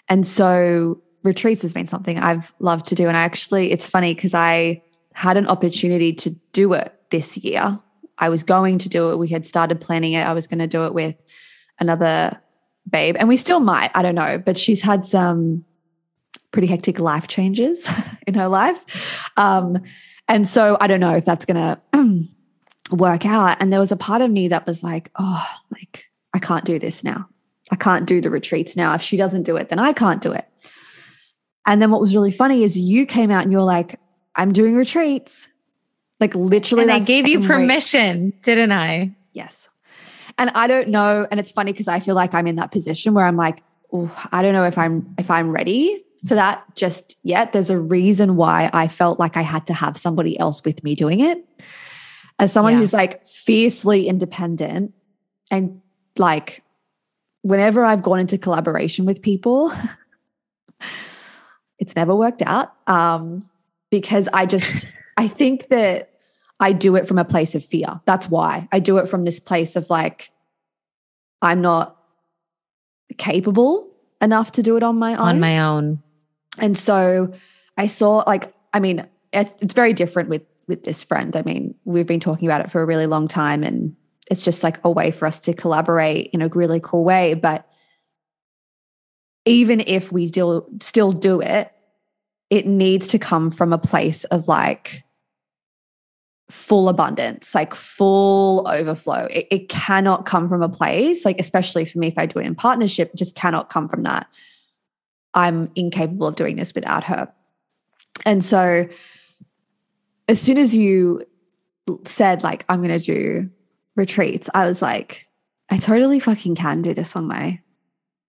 and 0.09 0.25
so 0.25 0.99
retreats 1.21 1.61
has 1.61 1.73
been 1.73 1.85
something 1.85 2.17
I've 2.17 2.51
loved 2.57 2.87
to 2.87 2.95
do 2.95 3.07
and 3.07 3.15
I 3.15 3.21
actually 3.21 3.71
it's 3.71 3.87
funny 3.87 4.15
because 4.15 4.33
I 4.33 4.81
had 5.13 5.37
an 5.37 5.45
opportunity 5.45 6.13
to 6.13 6.31
do 6.53 6.73
it 6.73 6.91
this 7.11 7.37
year 7.37 7.79
I 8.17 8.29
was 8.29 8.43
going 8.43 8.79
to 8.79 8.89
do 8.89 9.11
it. 9.11 9.17
We 9.17 9.27
had 9.27 9.45
started 9.45 9.79
planning 9.79 10.13
it. 10.13 10.25
I 10.25 10.33
was 10.33 10.47
going 10.47 10.59
to 10.59 10.67
do 10.67 10.85
it 10.85 10.93
with 10.93 11.21
another 11.79 12.39
babe, 12.89 13.15
and 13.17 13.27
we 13.27 13.37
still 13.37 13.59
might. 13.59 13.91
I 13.93 14.01
don't 14.01 14.15
know, 14.15 14.41
but 14.43 14.57
she's 14.57 14.81
had 14.81 15.05
some 15.05 15.65
pretty 16.51 16.67
hectic 16.67 16.99
life 16.99 17.27
changes 17.27 17.89
in 18.27 18.33
her 18.33 18.47
life. 18.47 18.79
Um, 19.37 19.79
and 20.27 20.47
so 20.47 20.77
I 20.79 20.87
don't 20.87 20.99
know 20.99 21.15
if 21.15 21.25
that's 21.25 21.45
going 21.45 21.57
to 21.57 21.81
work 22.91 23.25
out. 23.25 23.57
And 23.59 23.71
there 23.71 23.79
was 23.79 23.91
a 23.91 23.97
part 23.97 24.21
of 24.21 24.31
me 24.31 24.47
that 24.47 24.65
was 24.65 24.83
like, 24.83 25.11
oh, 25.17 25.45
like, 25.71 26.05
I 26.33 26.39
can't 26.39 26.65
do 26.65 26.79
this 26.79 27.03
now. 27.03 27.27
I 27.71 27.75
can't 27.75 28.05
do 28.05 28.21
the 28.21 28.29
retreats 28.29 28.75
now. 28.75 28.93
If 28.93 29.01
she 29.01 29.17
doesn't 29.17 29.43
do 29.43 29.57
it, 29.57 29.69
then 29.69 29.79
I 29.79 29.93
can't 29.93 30.21
do 30.21 30.31
it. 30.31 30.45
And 31.65 31.81
then 31.81 31.91
what 31.91 31.99
was 31.99 32.15
really 32.15 32.31
funny 32.31 32.63
is 32.63 32.77
you 32.77 33.05
came 33.05 33.29
out 33.29 33.43
and 33.43 33.51
you're 33.51 33.61
like, 33.61 33.99
I'm 34.35 34.53
doing 34.53 34.75
retreats. 34.75 35.47
Like 36.19 36.33
literally, 36.33 36.83
and 36.83 36.91
I 36.91 36.99
gave 36.99 37.27
you 37.27 37.41
permission, 37.41 38.25
week. 38.25 38.41
didn't 38.41 38.71
I? 38.71 39.15
Yes. 39.33 39.69
And 40.38 40.49
I 40.51 40.67
don't 40.67 40.89
know. 40.89 41.27
And 41.29 41.39
it's 41.39 41.51
funny 41.51 41.71
because 41.71 41.88
I 41.88 41.99
feel 41.99 42.15
like 42.15 42.33
I'm 42.33 42.47
in 42.47 42.55
that 42.55 42.71
position 42.71 43.13
where 43.13 43.25
I'm 43.25 43.38
like, 43.38 43.63
oh, 43.93 44.09
I 44.31 44.41
don't 44.41 44.53
know 44.53 44.63
if 44.63 44.77
I'm 44.77 45.13
if 45.19 45.29
I'm 45.29 45.51
ready 45.51 46.03
for 46.27 46.35
that 46.35 46.63
just 46.75 47.17
yet. 47.23 47.53
There's 47.53 47.69
a 47.69 47.77
reason 47.77 48.35
why 48.35 48.69
I 48.73 48.88
felt 48.88 49.19
like 49.19 49.38
I 49.38 49.41
had 49.41 49.67
to 49.67 49.73
have 49.73 49.97
somebody 49.97 50.39
else 50.39 50.63
with 50.63 50.83
me 50.83 50.95
doing 50.95 51.19
it. 51.19 51.46
As 52.39 52.53
someone 52.53 52.73
yeah. 52.73 52.79
who's 52.79 52.93
like 52.93 53.25
fiercely 53.25 54.07
independent 54.07 54.93
and 55.49 55.81
like 56.17 56.63
whenever 57.41 57.83
I've 57.83 58.03
gone 58.03 58.19
into 58.19 58.38
collaboration 58.38 59.05
with 59.05 59.21
people, 59.21 59.71
it's 61.79 61.95
never 61.95 62.15
worked 62.15 62.41
out. 62.41 62.73
Um, 62.88 63.41
because 63.89 64.27
I 64.33 64.45
just 64.45 64.85
I 65.17 65.27
think 65.27 65.69
that 65.69 66.11
I 66.59 66.73
do 66.73 66.95
it 66.95 67.07
from 67.07 67.17
a 67.17 67.25
place 67.25 67.55
of 67.55 67.63
fear. 67.63 68.01
That's 68.05 68.29
why 68.29 68.67
I 68.71 68.79
do 68.79 68.97
it 68.97 69.07
from 69.07 69.25
this 69.25 69.39
place 69.39 69.75
of 69.75 69.89
like, 69.89 70.31
I'm 71.41 71.61
not 71.61 71.97
capable 73.17 73.88
enough 74.21 74.51
to 74.53 74.63
do 74.63 74.75
it 74.75 74.83
on 74.83 74.97
my 74.97 75.13
own. 75.13 75.19
On 75.19 75.39
my 75.39 75.59
own. 75.59 76.01
And 76.57 76.77
so 76.77 77.33
I 77.77 77.88
saw 77.88 78.23
like, 78.25 78.53
I 78.73 78.79
mean, 78.79 79.05
it's 79.31 79.73
very 79.73 79.93
different 79.93 80.29
with 80.29 80.43
with 80.68 80.84
this 80.84 81.03
friend. 81.03 81.36
I 81.36 81.43
mean, 81.43 81.76
we've 81.86 82.07
been 82.07 82.20
talking 82.20 82.47
about 82.47 82.61
it 82.61 82.72
for 82.72 82.82
a 82.82 82.86
really 82.86 83.07
long 83.07 83.28
time 83.28 83.63
and 83.63 83.95
it's 84.30 84.41
just 84.41 84.63
like 84.63 84.80
a 84.84 84.91
way 84.91 85.11
for 85.11 85.26
us 85.26 85.39
to 85.39 85.53
collaborate 85.53 86.30
in 86.34 86.41
a 86.41 86.49
really 86.49 86.82
cool 86.82 87.03
way. 87.03 87.34
But 87.34 87.68
even 89.45 89.82
if 89.88 90.11
we 90.11 90.28
still 90.28 90.68
still 90.82 91.13
do 91.13 91.41
it, 91.41 91.72
it 92.49 92.68
needs 92.68 93.07
to 93.07 93.20
come 93.20 93.51
from 93.51 93.72
a 93.72 93.78
place 93.78 94.26
of 94.26 94.47
like 94.47 95.03
full 96.49 96.89
abundance, 96.89 97.53
like 97.53 97.74
full 97.74 98.68
overflow. 98.68 99.28
It, 99.32 99.47
it, 99.51 99.70
cannot 99.70 100.26
come 100.26 100.47
from 100.47 100.61
a 100.61 100.70
place, 100.70 101.26
like, 101.26 101.39
especially 101.39 101.84
for 101.84 101.99
me, 101.99 102.07
if 102.07 102.18
I 102.18 102.26
do 102.26 102.39
it 102.39 102.45
in 102.45 102.55
partnership, 102.55 103.11
it 103.13 103.18
just 103.18 103.36
cannot 103.36 103.70
come 103.70 103.89
from 103.89 104.03
that. 104.03 104.28
I'm 105.34 105.70
incapable 105.76 106.28
of 106.28 106.36
doing 106.36 106.55
this 106.55 106.74
without 106.74 107.03
her. 107.05 107.32
And 108.26 108.43
so, 108.43 108.88
as 110.28 110.41
soon 110.41 110.57
as 110.57 110.75
you 110.75 111.23
said, 112.05 112.43
like, 112.43 112.65
I'm 112.69 112.82
going 112.82 112.97
to 112.97 113.03
do 113.03 113.49
retreats, 113.95 114.49
I 114.53 114.65
was 114.65 114.82
like, 114.82 115.28
I 115.69 115.78
totally 115.78 116.19
fucking 116.19 116.55
can 116.55 116.82
do 116.82 116.93
this 116.93 117.15
on 117.15 117.25
my 117.28 117.59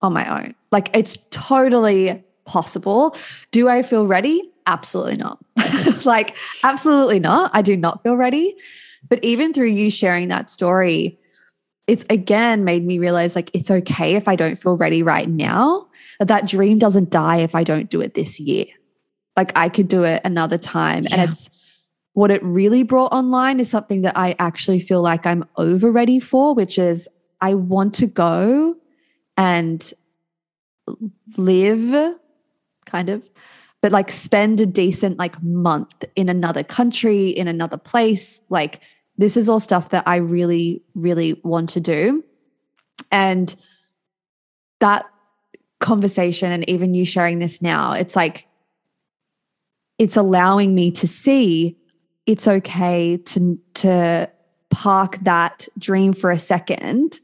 on 0.01 0.12
my 0.12 0.42
own. 0.42 0.55
Like 0.70 0.90
it's 0.94 1.18
totally 1.30 2.22
possible. 2.44 3.16
Do 3.51 3.68
I 3.68 3.82
feel 3.82 4.07
ready? 4.07 4.42
Absolutely 4.66 5.16
not. 5.16 5.38
like, 6.05 6.36
absolutely 6.62 7.18
not. 7.18 7.51
I 7.55 7.62
do 7.62 7.76
not 7.76 8.03
feel 8.03 8.16
ready. 8.16 8.55
But 9.09 9.22
even 9.24 9.53
through 9.53 9.68
you 9.68 9.90
sharing 9.90 10.28
that 10.28 10.51
story, 10.51 11.18
it's 11.86 12.05
again 12.11 12.64
made 12.64 12.84
me 12.84 12.99
realize 12.99 13.34
like 13.34 13.51
it's 13.55 13.70
okay 13.70 14.14
if 14.14 14.28
I 14.28 14.36
don't 14.36 14.57
feel 14.57 14.76
ready 14.76 15.03
right 15.03 15.28
now. 15.28 15.86
That 16.18 16.28
that 16.28 16.46
dream 16.46 16.78
doesn't 16.78 17.11
die 17.11 17.38
if 17.38 17.55
I 17.55 17.64
don't 17.64 17.88
do 17.88 18.01
it 18.01 18.14
this 18.14 18.40
year. 18.40 18.66
Like 19.36 19.57
I 19.57 19.68
could 19.68 19.88
do 19.88 20.03
it 20.03 20.20
another 20.24 20.59
time. 20.59 21.05
Yeah. 21.05 21.14
And 21.20 21.30
it's 21.30 21.49
what 22.18 22.32
it 22.32 22.42
really 22.42 22.82
brought 22.82 23.12
online 23.12 23.60
is 23.60 23.70
something 23.70 24.02
that 24.02 24.18
I 24.18 24.34
actually 24.40 24.80
feel 24.80 25.00
like 25.00 25.24
I'm 25.24 25.44
over 25.56 25.88
ready 25.88 26.18
for, 26.18 26.52
which 26.52 26.76
is 26.76 27.08
I 27.40 27.54
want 27.54 27.94
to 27.94 28.08
go 28.08 28.74
and 29.36 29.92
live 31.36 32.16
kind 32.86 33.08
of 33.08 33.30
but 33.82 33.92
like 33.92 34.10
spend 34.10 34.60
a 34.60 34.66
decent 34.66 35.16
like 35.16 35.40
month 35.44 36.04
in 36.16 36.28
another 36.28 36.64
country 36.64 37.28
in 37.28 37.46
another 37.46 37.76
place. 37.76 38.40
Like 38.48 38.80
this 39.16 39.36
is 39.36 39.48
all 39.48 39.60
stuff 39.60 39.90
that 39.90 40.02
i 40.08 40.16
really 40.16 40.82
really 40.96 41.40
want 41.44 41.70
to 41.70 41.80
do. 41.80 42.24
And 43.12 43.54
that 44.80 45.06
conversation 45.78 46.50
and 46.50 46.68
even 46.68 46.94
you 46.94 47.04
sharing 47.04 47.38
this 47.38 47.62
now 47.62 47.92
it's 47.92 48.16
like 48.16 48.48
it's 49.98 50.16
allowing 50.16 50.74
me 50.74 50.90
to 50.90 51.06
see 51.06 51.76
it's 52.28 52.46
okay 52.46 53.16
to 53.16 53.58
to 53.72 54.30
park 54.70 55.18
that 55.22 55.66
dream 55.78 56.12
for 56.12 56.30
a 56.30 56.38
second 56.38 57.20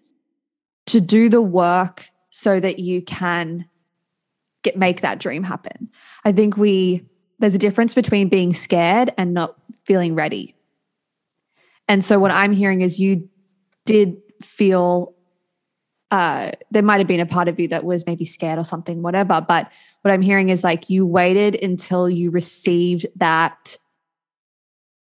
to 0.87 1.01
do 1.01 1.29
the 1.29 1.43
work 1.43 2.09
so 2.31 2.59
that 2.59 2.79
you 2.79 3.03
can 3.03 3.67
get 4.63 4.77
make 4.77 5.03
that 5.03 5.21
dream 5.21 5.45
happen. 5.45 5.91
I 6.25 6.33
think 6.33 6.57
we 6.57 7.05
there's 7.39 7.55
a 7.55 7.59
difference 7.59 7.93
between 7.93 8.29
being 8.31 8.55
scared 8.55 9.13
and 9.19 9.35
not 9.35 9.57
feeling 9.85 10.15
ready. 10.15 10.57
And 11.87 12.03
so 12.03 12.19
what 12.19 12.31
I'm 12.31 12.53
hearing 12.53 12.81
is 12.81 12.99
you 12.99 13.29
did 13.85 14.17
feel 14.43 15.15
uh, 16.11 16.53
there 16.71 16.83
might 16.83 16.99
have 16.99 17.07
been 17.07 17.21
a 17.21 17.27
part 17.27 17.49
of 17.49 17.61
you 17.61 17.69
that 17.69 17.85
was 17.85 18.07
maybe 18.07 18.25
scared 18.25 18.59
or 18.59 18.65
something, 18.65 19.03
whatever. 19.03 19.45
But 19.47 19.71
what 20.01 20.13
I'm 20.13 20.23
hearing 20.23 20.49
is 20.49 20.65
like 20.65 20.89
you 20.89 21.05
waited 21.05 21.63
until 21.63 22.09
you 22.09 22.31
received 22.31 23.07
that 23.17 23.77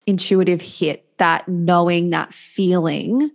intuitive 0.09 0.61
hit, 0.61 1.17
that 1.19 1.47
knowing, 1.47 2.09
that 2.09 2.33
feeling, 2.33 3.31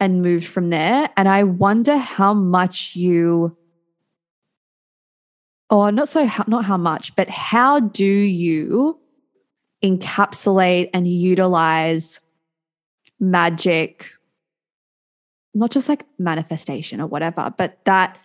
and 0.00 0.22
moved 0.22 0.46
from 0.46 0.70
there. 0.70 1.08
And 1.16 1.28
I 1.28 1.44
wonder 1.44 1.96
how 1.96 2.34
much 2.34 2.96
you, 2.96 3.56
or 5.70 5.92
not 5.92 6.08
so, 6.08 6.28
not 6.46 6.64
how 6.64 6.76
much, 6.76 7.14
but 7.14 7.28
how 7.28 7.80
do 7.80 8.04
you 8.04 8.98
encapsulate 9.82 10.90
and 10.92 11.06
utilize 11.06 12.20
magic, 13.20 14.10
not 15.54 15.70
just 15.70 15.88
like 15.88 16.04
manifestation 16.18 17.00
or 17.00 17.06
whatever, 17.06 17.52
but 17.56 17.78
that 17.84 18.18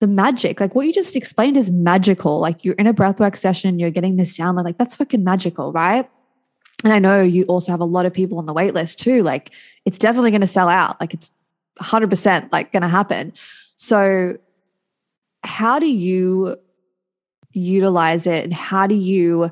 the 0.00 0.06
magic, 0.06 0.60
like 0.60 0.74
what 0.74 0.86
you 0.86 0.92
just 0.92 1.16
explained 1.16 1.56
is 1.56 1.70
magical. 1.70 2.38
Like 2.38 2.64
you're 2.64 2.74
in 2.74 2.86
a 2.86 2.94
breathwork 2.94 3.36
session, 3.36 3.78
you're 3.78 3.90
getting 3.90 4.16
this 4.16 4.36
download, 4.38 4.64
like 4.64 4.78
that's 4.78 4.94
fucking 4.94 5.24
magical, 5.24 5.72
right? 5.72 6.08
And 6.84 6.92
I 6.92 6.98
know 6.98 7.22
you 7.22 7.44
also 7.44 7.72
have 7.72 7.80
a 7.80 7.84
lot 7.84 8.06
of 8.06 8.12
people 8.12 8.38
on 8.38 8.46
the 8.46 8.52
wait 8.52 8.74
list 8.74 9.00
too. 9.00 9.22
Like 9.22 9.50
it's 9.84 9.98
definitely 9.98 10.30
going 10.30 10.42
to 10.42 10.46
sell 10.46 10.68
out. 10.68 11.00
Like 11.00 11.12
it's 11.12 11.32
100% 11.80 12.52
like 12.52 12.72
going 12.72 12.82
to 12.82 12.88
happen. 12.88 13.32
So 13.76 14.38
how 15.42 15.78
do 15.78 15.86
you 15.86 16.56
utilize 17.52 18.26
it 18.26 18.44
and 18.44 18.52
how 18.52 18.86
do 18.86 18.94
you 18.94 19.50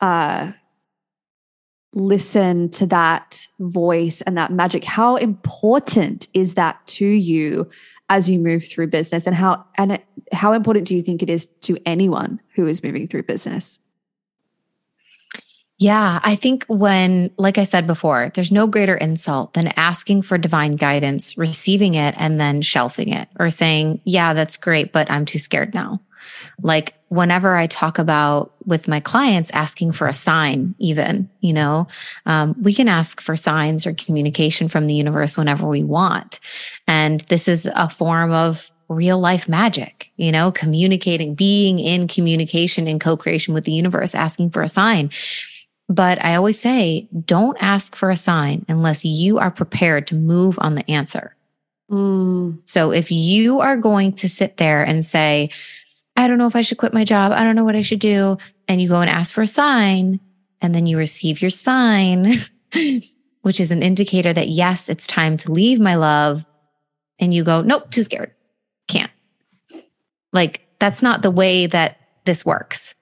uh 0.00 0.52
listen 1.92 2.68
to 2.70 2.86
that 2.86 3.46
voice 3.60 4.20
and 4.22 4.36
that 4.36 4.52
magic 4.52 4.84
how 4.84 5.16
important 5.16 6.28
is 6.32 6.54
that 6.54 6.84
to 6.86 7.06
you 7.06 7.68
as 8.08 8.28
you 8.28 8.38
move 8.38 8.66
through 8.66 8.86
business 8.86 9.26
and 9.26 9.36
how 9.36 9.64
and 9.76 10.00
how 10.32 10.52
important 10.52 10.86
do 10.86 10.96
you 10.96 11.02
think 11.02 11.22
it 11.22 11.30
is 11.30 11.46
to 11.60 11.76
anyone 11.84 12.40
who 12.54 12.66
is 12.66 12.82
moving 12.82 13.06
through 13.06 13.22
business 13.22 13.78
yeah, 15.78 16.18
I 16.24 16.34
think 16.34 16.66
when, 16.66 17.30
like 17.38 17.56
I 17.56 17.64
said 17.64 17.86
before, 17.86 18.32
there's 18.34 18.50
no 18.50 18.66
greater 18.66 18.96
insult 18.96 19.54
than 19.54 19.68
asking 19.76 20.22
for 20.22 20.36
divine 20.36 20.74
guidance, 20.74 21.38
receiving 21.38 21.94
it, 21.94 22.16
and 22.18 22.40
then 22.40 22.62
shelving 22.62 23.10
it 23.10 23.28
or 23.38 23.48
saying, 23.48 24.00
Yeah, 24.04 24.34
that's 24.34 24.56
great, 24.56 24.92
but 24.92 25.08
I'm 25.08 25.24
too 25.24 25.38
scared 25.38 25.74
now. 25.74 26.00
Like 26.60 26.94
whenever 27.08 27.56
I 27.56 27.68
talk 27.68 27.98
about 27.98 28.52
with 28.66 28.88
my 28.88 28.98
clients 28.98 29.50
asking 29.52 29.92
for 29.92 30.08
a 30.08 30.12
sign, 30.12 30.74
even, 30.78 31.30
you 31.40 31.52
know, 31.52 31.86
um, 32.26 32.56
we 32.60 32.74
can 32.74 32.88
ask 32.88 33.20
for 33.20 33.36
signs 33.36 33.86
or 33.86 33.94
communication 33.94 34.68
from 34.68 34.88
the 34.88 34.94
universe 34.94 35.38
whenever 35.38 35.68
we 35.68 35.84
want. 35.84 36.40
And 36.88 37.20
this 37.22 37.46
is 37.46 37.70
a 37.74 37.88
form 37.88 38.32
of 38.32 38.70
real 38.88 39.18
life 39.18 39.48
magic, 39.48 40.10
you 40.16 40.32
know, 40.32 40.50
communicating, 40.50 41.34
being 41.34 41.78
in 41.78 42.08
communication 42.08 42.88
in 42.88 42.98
co 42.98 43.16
creation 43.16 43.54
with 43.54 43.64
the 43.64 43.72
universe, 43.72 44.14
asking 44.14 44.50
for 44.50 44.62
a 44.62 44.68
sign. 44.68 45.10
But 45.88 46.22
I 46.22 46.34
always 46.34 46.60
say, 46.60 47.08
don't 47.24 47.56
ask 47.60 47.96
for 47.96 48.10
a 48.10 48.16
sign 48.16 48.66
unless 48.68 49.04
you 49.04 49.38
are 49.38 49.50
prepared 49.50 50.06
to 50.08 50.14
move 50.14 50.58
on 50.60 50.74
the 50.74 50.88
answer. 50.90 51.34
Mm. 51.90 52.58
So 52.66 52.92
if 52.92 53.10
you 53.10 53.60
are 53.60 53.76
going 53.76 54.12
to 54.14 54.28
sit 54.28 54.58
there 54.58 54.82
and 54.82 55.04
say, 55.04 55.50
I 56.16 56.26
don't 56.26 56.38
know 56.38 56.46
if 56.46 56.56
I 56.56 56.60
should 56.60 56.78
quit 56.78 56.92
my 56.92 57.04
job. 57.04 57.32
I 57.32 57.44
don't 57.44 57.56
know 57.56 57.64
what 57.64 57.76
I 57.76 57.82
should 57.82 58.00
do. 58.00 58.36
And 58.66 58.82
you 58.82 58.88
go 58.88 59.00
and 59.00 59.08
ask 59.08 59.32
for 59.32 59.40
a 59.40 59.46
sign, 59.46 60.20
and 60.60 60.74
then 60.74 60.86
you 60.86 60.98
receive 60.98 61.40
your 61.40 61.50
sign, 61.50 62.32
which 63.42 63.60
is 63.60 63.70
an 63.70 63.82
indicator 63.82 64.32
that, 64.32 64.48
yes, 64.48 64.88
it's 64.88 65.06
time 65.06 65.36
to 65.38 65.52
leave 65.52 65.80
my 65.80 65.94
love. 65.94 66.44
And 67.18 67.32
you 67.32 67.44
go, 67.44 67.62
nope, 67.62 67.90
too 67.90 68.02
scared. 68.02 68.32
Can't. 68.88 69.10
Like, 70.32 70.66
that's 70.80 71.02
not 71.02 71.22
the 71.22 71.30
way 71.30 71.66
that 71.66 71.98
this 72.24 72.44
works. 72.44 72.94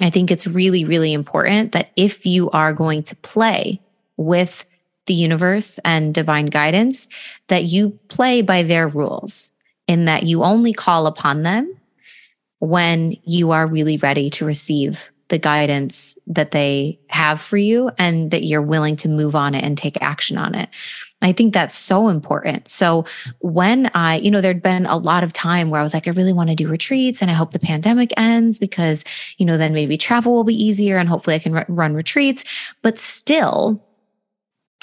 I 0.00 0.10
think 0.10 0.30
it's 0.30 0.46
really, 0.46 0.84
really 0.84 1.12
important 1.12 1.72
that 1.72 1.90
if 1.96 2.24
you 2.24 2.50
are 2.50 2.72
going 2.72 3.02
to 3.04 3.16
play 3.16 3.80
with 4.16 4.64
the 5.06 5.14
universe 5.14 5.78
and 5.84 6.14
divine 6.14 6.46
guidance, 6.46 7.08
that 7.48 7.64
you 7.64 7.98
play 8.08 8.42
by 8.42 8.62
their 8.62 8.88
rules 8.88 9.50
in 9.86 10.04
that 10.04 10.24
you 10.24 10.44
only 10.44 10.72
call 10.72 11.06
upon 11.06 11.42
them 11.42 11.74
when 12.60 13.16
you 13.24 13.50
are 13.52 13.66
really 13.66 13.96
ready 13.96 14.30
to 14.30 14.44
receive 14.44 15.10
the 15.28 15.38
guidance 15.38 16.16
that 16.26 16.52
they 16.52 16.98
have 17.08 17.40
for 17.40 17.56
you 17.56 17.90
and 17.98 18.30
that 18.30 18.44
you're 18.44 18.62
willing 18.62 18.96
to 18.96 19.08
move 19.08 19.34
on 19.34 19.54
it 19.54 19.62
and 19.62 19.76
take 19.76 20.00
action 20.00 20.38
on 20.38 20.54
it. 20.54 20.68
I 21.20 21.32
think 21.32 21.52
that's 21.52 21.74
so 21.74 22.08
important. 22.08 22.68
So 22.68 23.04
when 23.40 23.90
I, 23.92 24.18
you 24.18 24.30
know, 24.30 24.40
there'd 24.40 24.62
been 24.62 24.86
a 24.86 24.96
lot 24.96 25.24
of 25.24 25.32
time 25.32 25.68
where 25.68 25.80
I 25.80 25.82
was 25.82 25.92
like, 25.92 26.06
I 26.06 26.12
really 26.12 26.32
want 26.32 26.48
to 26.50 26.54
do 26.54 26.68
retreats 26.68 27.20
and 27.20 27.30
I 27.30 27.34
hope 27.34 27.52
the 27.52 27.58
pandemic 27.58 28.12
ends 28.16 28.58
because, 28.60 29.04
you 29.36 29.44
know, 29.44 29.58
then 29.58 29.74
maybe 29.74 29.98
travel 29.98 30.32
will 30.32 30.44
be 30.44 30.62
easier 30.62 30.96
and 30.96 31.08
hopefully 31.08 31.34
I 31.34 31.40
can 31.40 31.56
r- 31.56 31.66
run 31.68 31.94
retreats. 31.94 32.44
But 32.82 32.98
still, 32.98 33.84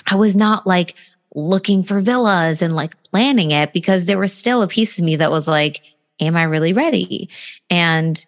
I 0.08 0.16
was 0.16 0.36
not 0.36 0.68
like 0.68 0.96
looking 1.36 1.84
for 1.84 2.02
villas 2.02 2.62
and 2.62 2.76
like 2.76 3.02
planning 3.04 3.52
it 3.52 3.72
because 3.72 4.06
there 4.06 4.20
was 4.20 4.34
still 4.34 4.62
a 4.62 4.68
piece 4.68 5.00
of 5.00 5.06
me 5.06 5.16
that 5.16 5.32
was 5.32 5.48
like, 5.48 5.82
am 6.20 6.36
I 6.36 6.44
really 6.44 6.74
ready? 6.74 7.30
And 7.70 8.24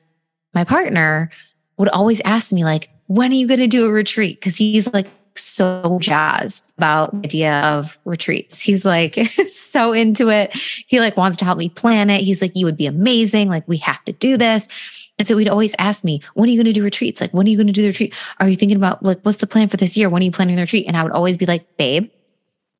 my 0.53 0.63
partner 0.63 1.29
would 1.77 1.89
always 1.89 2.21
ask 2.21 2.53
me, 2.53 2.63
like, 2.63 2.89
when 3.07 3.31
are 3.31 3.35
you 3.35 3.47
going 3.47 3.59
to 3.59 3.67
do 3.67 3.85
a 3.85 3.91
retreat? 3.91 4.39
Because 4.39 4.57
he's 4.57 4.91
like 4.93 5.07
so 5.37 5.97
jazzed 6.01 6.67
about 6.77 7.11
the 7.11 7.25
idea 7.25 7.61
of 7.61 7.97
retreats. 8.05 8.59
He's 8.59 8.85
like 8.85 9.15
so 9.49 9.93
into 9.93 10.29
it. 10.29 10.55
He 10.55 10.99
like 10.99 11.17
wants 11.17 11.37
to 11.39 11.45
help 11.45 11.57
me 11.57 11.69
plan 11.69 12.09
it. 12.09 12.21
He's 12.21 12.41
like, 12.41 12.51
you 12.55 12.65
would 12.65 12.77
be 12.77 12.85
amazing. 12.85 13.49
Like, 13.49 13.67
we 13.67 13.77
have 13.77 14.03
to 14.05 14.13
do 14.13 14.37
this. 14.37 14.67
And 15.19 15.27
so 15.27 15.35
we'd 15.35 15.47
always 15.47 15.75
ask 15.79 16.03
me, 16.03 16.21
when 16.35 16.47
are 16.47 16.51
you 16.51 16.57
going 16.57 16.73
to 16.73 16.73
do 16.73 16.83
retreats? 16.83 17.19
Like, 17.19 17.33
when 17.33 17.47
are 17.47 17.49
you 17.49 17.57
going 17.57 17.67
to 17.67 17.73
do 17.73 17.81
the 17.81 17.87
retreat? 17.87 18.13
Are 18.39 18.47
you 18.47 18.55
thinking 18.55 18.77
about 18.77 19.01
like, 19.01 19.19
what's 19.21 19.39
the 19.39 19.47
plan 19.47 19.67
for 19.67 19.77
this 19.77 19.97
year? 19.97 20.09
When 20.09 20.21
are 20.21 20.25
you 20.25 20.31
planning 20.31 20.55
the 20.55 20.61
retreat? 20.61 20.85
And 20.87 20.95
I 20.95 21.03
would 21.03 21.11
always 21.11 21.37
be 21.37 21.47
like, 21.47 21.77
babe, 21.77 22.09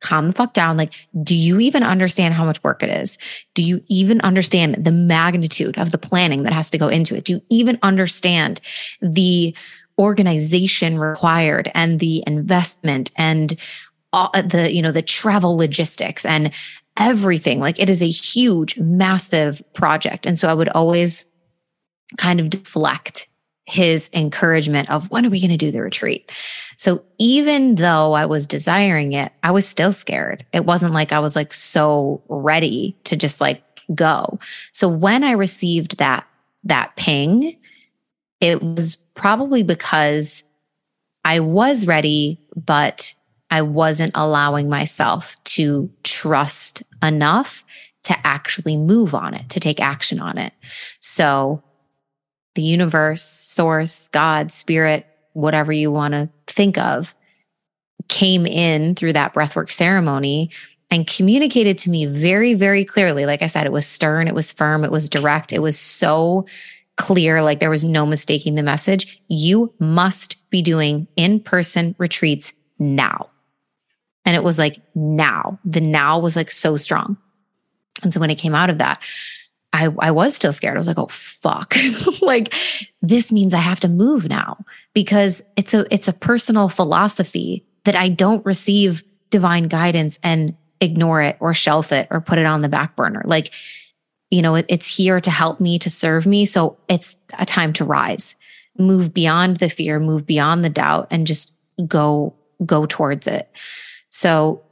calm 0.02 0.28
the 0.28 0.34
fuck 0.34 0.54
down. 0.54 0.78
Like, 0.78 0.94
do 1.24 1.36
you 1.36 1.60
even 1.60 1.84
understand 1.84 2.34
how 2.36 2.46
much 2.46 2.64
work 2.64 2.84
it 2.84 2.90
is? 2.90 3.18
Do 3.56 3.64
you 3.64 3.84
even 3.88 4.22
understand 4.22 4.84
the 4.84 4.92
magnitude 4.92 5.78
of 5.78 5.92
the 5.92 5.98
planning 5.98 6.44
that 6.44 6.54
has 6.54 6.70
to 6.72 6.78
go 6.78 6.88
into 6.88 7.16
it? 7.16 7.26
Do 7.26 7.34
you 7.34 7.42
even 7.50 7.80
understand 7.82 8.62
the 9.02 9.56
organization 10.00 11.00
required 11.00 11.72
and 11.74 12.00
the 12.00 12.24
investment 12.28 13.12
and 13.16 13.56
all 14.14 14.30
uh, 14.34 14.42
the, 14.42 14.74
you 14.74 14.82
know, 14.82 14.92
the 14.92 15.02
travel 15.02 15.58
logistics 15.58 16.26
and 16.26 16.52
everything? 16.98 17.60
Like, 17.60 17.80
it 17.80 17.90
is 17.90 18.02
a 18.02 18.10
huge, 18.10 18.78
massive 18.78 19.62
project. 19.74 20.26
And 20.26 20.38
so 20.38 20.48
I 20.48 20.54
would 20.54 20.70
always 20.70 21.26
kind 22.18 22.40
of 22.40 22.50
deflect 22.50 23.28
his 23.66 24.10
encouragement 24.14 24.90
of 24.90 25.12
when 25.12 25.26
are 25.26 25.30
we 25.30 25.42
going 25.42 25.52
to 25.52 25.58
do 25.58 25.72
the 25.72 25.82
retreat? 25.82 26.32
So 26.78 27.04
even 27.18 27.76
though 27.76 28.14
I 28.14 28.26
was 28.26 28.48
desiring 28.48 29.12
it, 29.12 29.34
I 29.44 29.52
was 29.52 29.68
still 29.68 29.92
scared. 29.92 30.46
It 30.54 30.66
wasn't 30.66 30.94
like 30.94 31.12
I 31.12 31.20
was 31.20 31.36
like 31.36 31.54
so 31.54 32.24
ready 32.30 32.96
to 33.04 33.18
just 33.18 33.42
like 33.42 33.62
go. 33.94 34.40
So 34.72 34.88
when 34.88 35.24
I 35.24 35.32
received 35.32 35.98
that 35.98 36.26
that 36.64 36.96
ping, 36.96 37.58
it 38.40 38.62
was 38.62 38.98
probably 39.18 39.64
because 39.64 40.44
I 41.26 41.42
was 41.42 41.86
ready, 41.86 42.40
but 42.56 43.14
I 43.52 43.62
wasn't 43.62 44.14
allowing 44.16 44.70
myself 44.70 45.36
to 45.46 45.90
trust 46.04 46.84
enough 47.04 47.66
to 48.04 48.16
actually 48.26 48.78
move 48.78 49.14
on 49.14 49.34
it, 49.34 49.50
to 49.50 49.60
take 49.60 49.82
action 49.82 50.20
on 50.22 50.38
it. 50.38 50.54
So 51.02 51.62
the 52.56 52.62
universe, 52.62 53.22
source, 53.22 54.08
God, 54.10 54.52
spirit, 54.52 55.06
whatever 55.34 55.74
you 55.74 55.92
want 55.92 56.14
to 56.14 56.30
think 56.48 56.78
of, 56.78 57.14
came 58.08 58.46
in 58.46 58.96
through 58.96 59.14
that 59.14 59.34
breathwork 59.34 59.70
ceremony 59.70 60.50
and 60.90 61.06
communicated 61.06 61.78
to 61.80 61.90
me 61.90 62.06
very, 62.06 62.54
very 62.54 62.86
clearly. 62.86 63.26
Like 63.26 63.42
I 63.42 63.48
said, 63.48 63.66
it 63.66 63.74
was 63.74 63.86
stern, 63.86 64.28
it 64.28 64.36
was 64.36 64.52
firm, 64.52 64.86
it 64.86 64.92
was 64.92 65.10
direct, 65.10 65.52
it 65.52 65.62
was 65.62 65.78
so 65.78 66.46
clear, 66.98 67.42
like 67.42 67.60
there 67.60 67.70
was 67.70 67.84
no 67.84 68.06
mistaking 68.06 68.56
the 68.56 68.64
message. 68.64 69.22
You 69.28 69.74
must 69.80 70.38
be 70.50 70.62
doing 70.62 71.08
in 71.16 71.40
person 71.40 71.96
retreats 71.98 72.54
now. 72.80 73.30
And 74.26 74.36
it 74.36 74.44
was 74.44 74.60
like 74.60 74.82
now. 74.94 75.58
The 75.64 75.80
now 75.80 76.20
was 76.20 76.36
like 76.36 76.52
so 76.52 76.76
strong. 76.76 77.18
And 78.04 78.14
so 78.14 78.20
when 78.20 78.30
it 78.30 78.36
came 78.36 78.54
out 78.54 78.70
of 78.70 78.80
that, 78.80 79.02
I, 79.74 79.90
I 80.00 80.12
was 80.12 80.36
still 80.36 80.54
scared. 80.54 80.76
I 80.76 80.80
was 80.80 80.88
like, 80.88 80.98
oh 80.98 81.08
fuck. 81.08 81.76
like 82.22 82.54
this 83.02 83.32
means 83.32 83.54
I 83.54 83.60
have 83.60 83.80
to 83.82 83.88
move 83.88 84.28
now 84.28 84.66
because 84.94 85.44
it's 85.56 85.74
a 85.74 85.86
it's 85.94 86.08
a 86.08 86.14
personal 86.14 86.68
philosophy 86.68 87.66
that 87.86 87.96
I 87.96 88.10
don't 88.10 88.46
receive 88.46 89.04
divine 89.30 89.68
guidance 89.68 90.20
and 90.24 90.56
ignore 90.82 91.22
it 91.22 91.38
or 91.40 91.54
shelf 91.54 91.92
it 91.92 92.08
or 92.12 92.22
put 92.22 92.40
it 92.40 92.46
on 92.46 92.62
the 92.62 92.70
back 92.70 92.96
burner. 92.96 93.22
Like, 93.26 93.52
you 94.30 94.42
know, 94.42 94.56
it, 94.56 94.66
it's 94.68 94.88
here 94.88 95.20
to 95.22 95.32
help 95.32 95.60
me, 95.60 95.80
to 95.80 95.90
serve 95.90 96.26
me. 96.26 96.46
So 96.46 96.78
it's 96.88 97.18
a 97.38 97.46
time 97.46 97.74
to 97.74 97.86
rise, 97.86 98.36
move 98.78 99.14
beyond 99.14 99.58
the 99.58 99.70
fear, 99.70 100.00
move 100.00 100.26
beyond 100.26 100.64
the 100.64 100.70
doubt, 100.70 101.08
and 101.12 101.28
just 101.28 101.54
go 101.88 102.34
go 102.66 102.86
towards 102.86 103.28
it. 103.28 103.50
So 104.10 104.64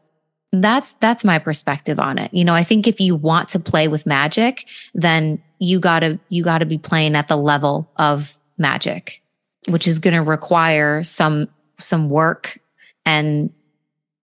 that's 0.51 0.93
that's 0.93 1.23
my 1.23 1.39
perspective 1.39 1.99
on 1.99 2.17
it. 2.17 2.33
You 2.33 2.43
know, 2.43 2.53
I 2.53 2.63
think 2.63 2.87
if 2.87 2.99
you 2.99 3.15
want 3.15 3.49
to 3.49 3.59
play 3.59 3.87
with 3.87 4.05
magic, 4.05 4.67
then 4.93 5.41
you 5.59 5.79
got 5.79 5.99
to 5.99 6.19
you 6.29 6.43
got 6.43 6.59
to 6.59 6.65
be 6.65 6.77
playing 6.77 7.15
at 7.15 7.27
the 7.27 7.37
level 7.37 7.89
of 7.97 8.35
magic, 8.57 9.21
which 9.67 9.87
is 9.87 9.99
going 9.99 10.13
to 10.13 10.21
require 10.21 11.03
some 11.03 11.47
some 11.79 12.09
work 12.09 12.57
and 13.05 13.51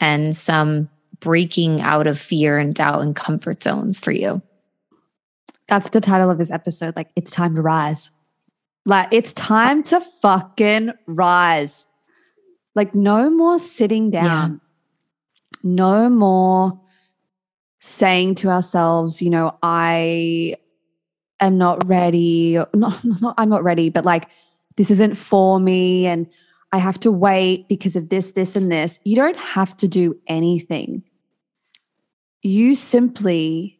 and 0.01 0.35
some 0.35 0.89
breaking 1.20 1.80
out 1.80 2.07
of 2.07 2.18
fear 2.18 2.59
and 2.59 2.74
doubt 2.74 3.03
and 3.03 3.14
comfort 3.14 3.62
zones 3.62 4.01
for 4.01 4.11
you. 4.11 4.43
That's 5.72 5.88
the 5.88 6.02
title 6.02 6.30
of 6.30 6.36
this 6.36 6.50
episode. 6.50 6.96
Like, 6.96 7.08
it's 7.16 7.30
time 7.30 7.54
to 7.54 7.62
rise. 7.62 8.10
Like, 8.84 9.08
it's 9.10 9.32
time 9.32 9.82
to 9.84 10.02
fucking 10.20 10.92
rise. 11.06 11.86
Like, 12.74 12.94
no 12.94 13.30
more 13.30 13.58
sitting 13.58 14.10
down. 14.10 14.60
Yeah. 15.64 15.70
No 15.70 16.10
more 16.10 16.78
saying 17.80 18.34
to 18.34 18.50
ourselves, 18.50 19.22
you 19.22 19.30
know, 19.30 19.56
I 19.62 20.56
am 21.40 21.56
not 21.56 21.88
ready. 21.88 22.58
Not, 22.74 23.02
not, 23.02 23.34
I'm 23.38 23.48
not 23.48 23.64
ready, 23.64 23.88
but 23.88 24.04
like, 24.04 24.28
this 24.76 24.90
isn't 24.90 25.14
for 25.14 25.58
me. 25.58 26.04
And 26.04 26.26
I 26.70 26.76
have 26.76 27.00
to 27.00 27.10
wait 27.10 27.66
because 27.70 27.96
of 27.96 28.10
this, 28.10 28.32
this, 28.32 28.56
and 28.56 28.70
this. 28.70 29.00
You 29.04 29.16
don't 29.16 29.38
have 29.38 29.74
to 29.78 29.88
do 29.88 30.20
anything. 30.26 31.02
You 32.42 32.74
simply 32.74 33.78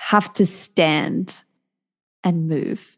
have 0.00 0.32
to 0.32 0.46
stand 0.46 1.42
and 2.24 2.48
move, 2.48 2.96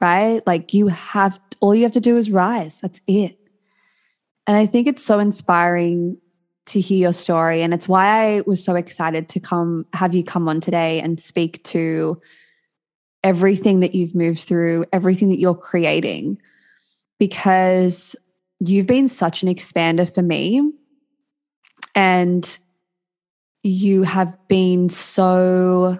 right? 0.00 0.42
Like 0.46 0.74
you 0.74 0.88
have, 0.88 1.40
all 1.60 1.74
you 1.74 1.84
have 1.84 1.92
to 1.92 2.00
do 2.00 2.16
is 2.16 2.30
rise. 2.30 2.80
That's 2.80 3.00
it. 3.06 3.38
And 4.46 4.56
I 4.56 4.66
think 4.66 4.86
it's 4.86 5.04
so 5.04 5.18
inspiring 5.18 6.18
to 6.66 6.80
hear 6.80 6.98
your 6.98 7.12
story. 7.12 7.62
And 7.62 7.72
it's 7.72 7.88
why 7.88 8.36
I 8.36 8.42
was 8.46 8.62
so 8.62 8.74
excited 8.74 9.28
to 9.30 9.40
come, 9.40 9.86
have 9.92 10.14
you 10.14 10.24
come 10.24 10.48
on 10.48 10.60
today 10.60 11.00
and 11.00 11.20
speak 11.20 11.62
to 11.64 12.20
everything 13.22 13.80
that 13.80 13.94
you've 13.94 14.14
moved 14.14 14.40
through, 14.40 14.86
everything 14.92 15.28
that 15.28 15.38
you're 15.38 15.54
creating, 15.54 16.40
because 17.18 18.16
you've 18.58 18.86
been 18.86 19.08
such 19.08 19.42
an 19.42 19.54
expander 19.54 20.12
for 20.12 20.22
me. 20.22 20.72
And 21.94 22.58
you 23.62 24.02
have 24.02 24.36
been 24.48 24.88
so, 24.88 25.98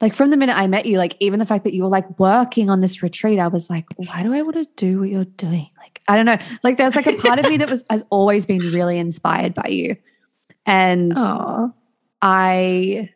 like, 0.00 0.14
from 0.14 0.30
the 0.30 0.36
minute 0.36 0.56
I 0.56 0.66
met 0.66 0.86
you, 0.86 0.98
like, 0.98 1.16
even 1.20 1.38
the 1.38 1.46
fact 1.46 1.64
that 1.64 1.74
you 1.74 1.82
were 1.82 1.88
like 1.88 2.18
working 2.18 2.70
on 2.70 2.80
this 2.80 3.02
retreat, 3.02 3.38
I 3.38 3.48
was 3.48 3.70
like, 3.70 3.86
why 3.96 4.22
do 4.22 4.34
I 4.34 4.42
want 4.42 4.56
to 4.56 4.66
do 4.76 5.00
what 5.00 5.08
you're 5.08 5.24
doing? 5.24 5.70
Like, 5.78 6.02
I 6.06 6.16
don't 6.16 6.26
know. 6.26 6.38
Like, 6.62 6.76
there's 6.76 6.94
like 6.96 7.06
a 7.06 7.16
part 7.16 7.38
of 7.38 7.48
me 7.48 7.56
that 7.58 7.70
was, 7.70 7.84
has 7.90 8.04
always 8.10 8.46
been 8.46 8.58
really 8.58 8.98
inspired 8.98 9.54
by 9.54 9.68
you. 9.68 9.96
And 10.66 11.14
Aww. 11.14 11.72
I, 12.20 13.10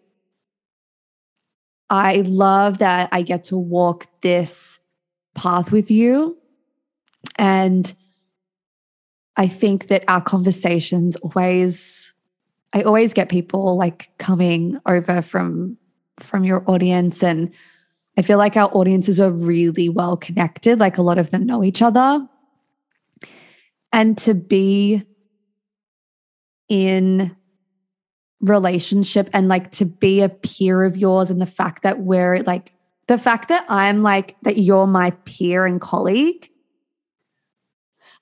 I 1.90 2.22
love 2.22 2.78
that 2.78 3.10
I 3.12 3.22
get 3.22 3.44
to 3.44 3.58
walk 3.58 4.06
this 4.22 4.78
path 5.34 5.70
with 5.70 5.90
you. 5.90 6.38
And 7.38 7.92
I 9.36 9.48
think 9.48 9.88
that 9.88 10.04
our 10.08 10.20
conversations 10.20 11.16
always, 11.16 12.11
I 12.72 12.82
always 12.82 13.12
get 13.12 13.28
people 13.28 13.76
like 13.76 14.10
coming 14.18 14.78
over 14.86 15.22
from 15.22 15.76
from 16.20 16.44
your 16.44 16.62
audience 16.70 17.22
and 17.22 17.52
I 18.16 18.22
feel 18.22 18.38
like 18.38 18.56
our 18.56 18.70
audiences 18.74 19.18
are 19.20 19.30
really 19.30 19.88
well 19.88 20.16
connected. 20.16 20.78
Like 20.78 20.98
a 20.98 21.02
lot 21.02 21.18
of 21.18 21.30
them 21.30 21.46
know 21.46 21.64
each 21.64 21.80
other. 21.80 22.26
And 23.92 24.16
to 24.18 24.34
be 24.34 25.02
in 26.68 27.34
relationship 28.40 29.30
and 29.32 29.48
like 29.48 29.70
to 29.72 29.84
be 29.84 30.20
a 30.20 30.28
peer 30.28 30.82
of 30.82 30.96
yours 30.96 31.30
and 31.30 31.40
the 31.40 31.46
fact 31.46 31.82
that 31.84 32.00
we're 32.00 32.42
like 32.42 32.72
the 33.06 33.18
fact 33.18 33.48
that 33.48 33.64
I'm 33.68 34.02
like 34.02 34.36
that 34.42 34.58
you're 34.58 34.86
my 34.86 35.10
peer 35.24 35.64
and 35.64 35.80
colleague 35.80 36.50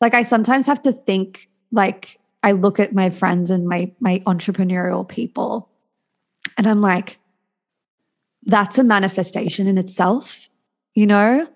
like 0.01 0.13
I 0.13 0.23
sometimes 0.23 0.67
have 0.67 0.83
to 0.83 0.93
think 0.93 1.49
like 1.73 2.20
I 2.43 2.53
look 2.53 2.81
at 2.81 2.95
my 2.95 3.11
friends 3.11 3.51
and 3.51 3.67
my 3.67 3.93
my 4.01 4.23
entrepreneurial 4.27 5.07
people 5.07 5.71
and 6.57 6.67
I'm 6.67 6.81
like 6.81 7.19
that's 8.45 8.79
a 8.79 8.85
manifestation 8.85 9.67
in 9.67 9.79
itself, 9.79 10.49
you 10.95 11.07
know? 11.07 11.49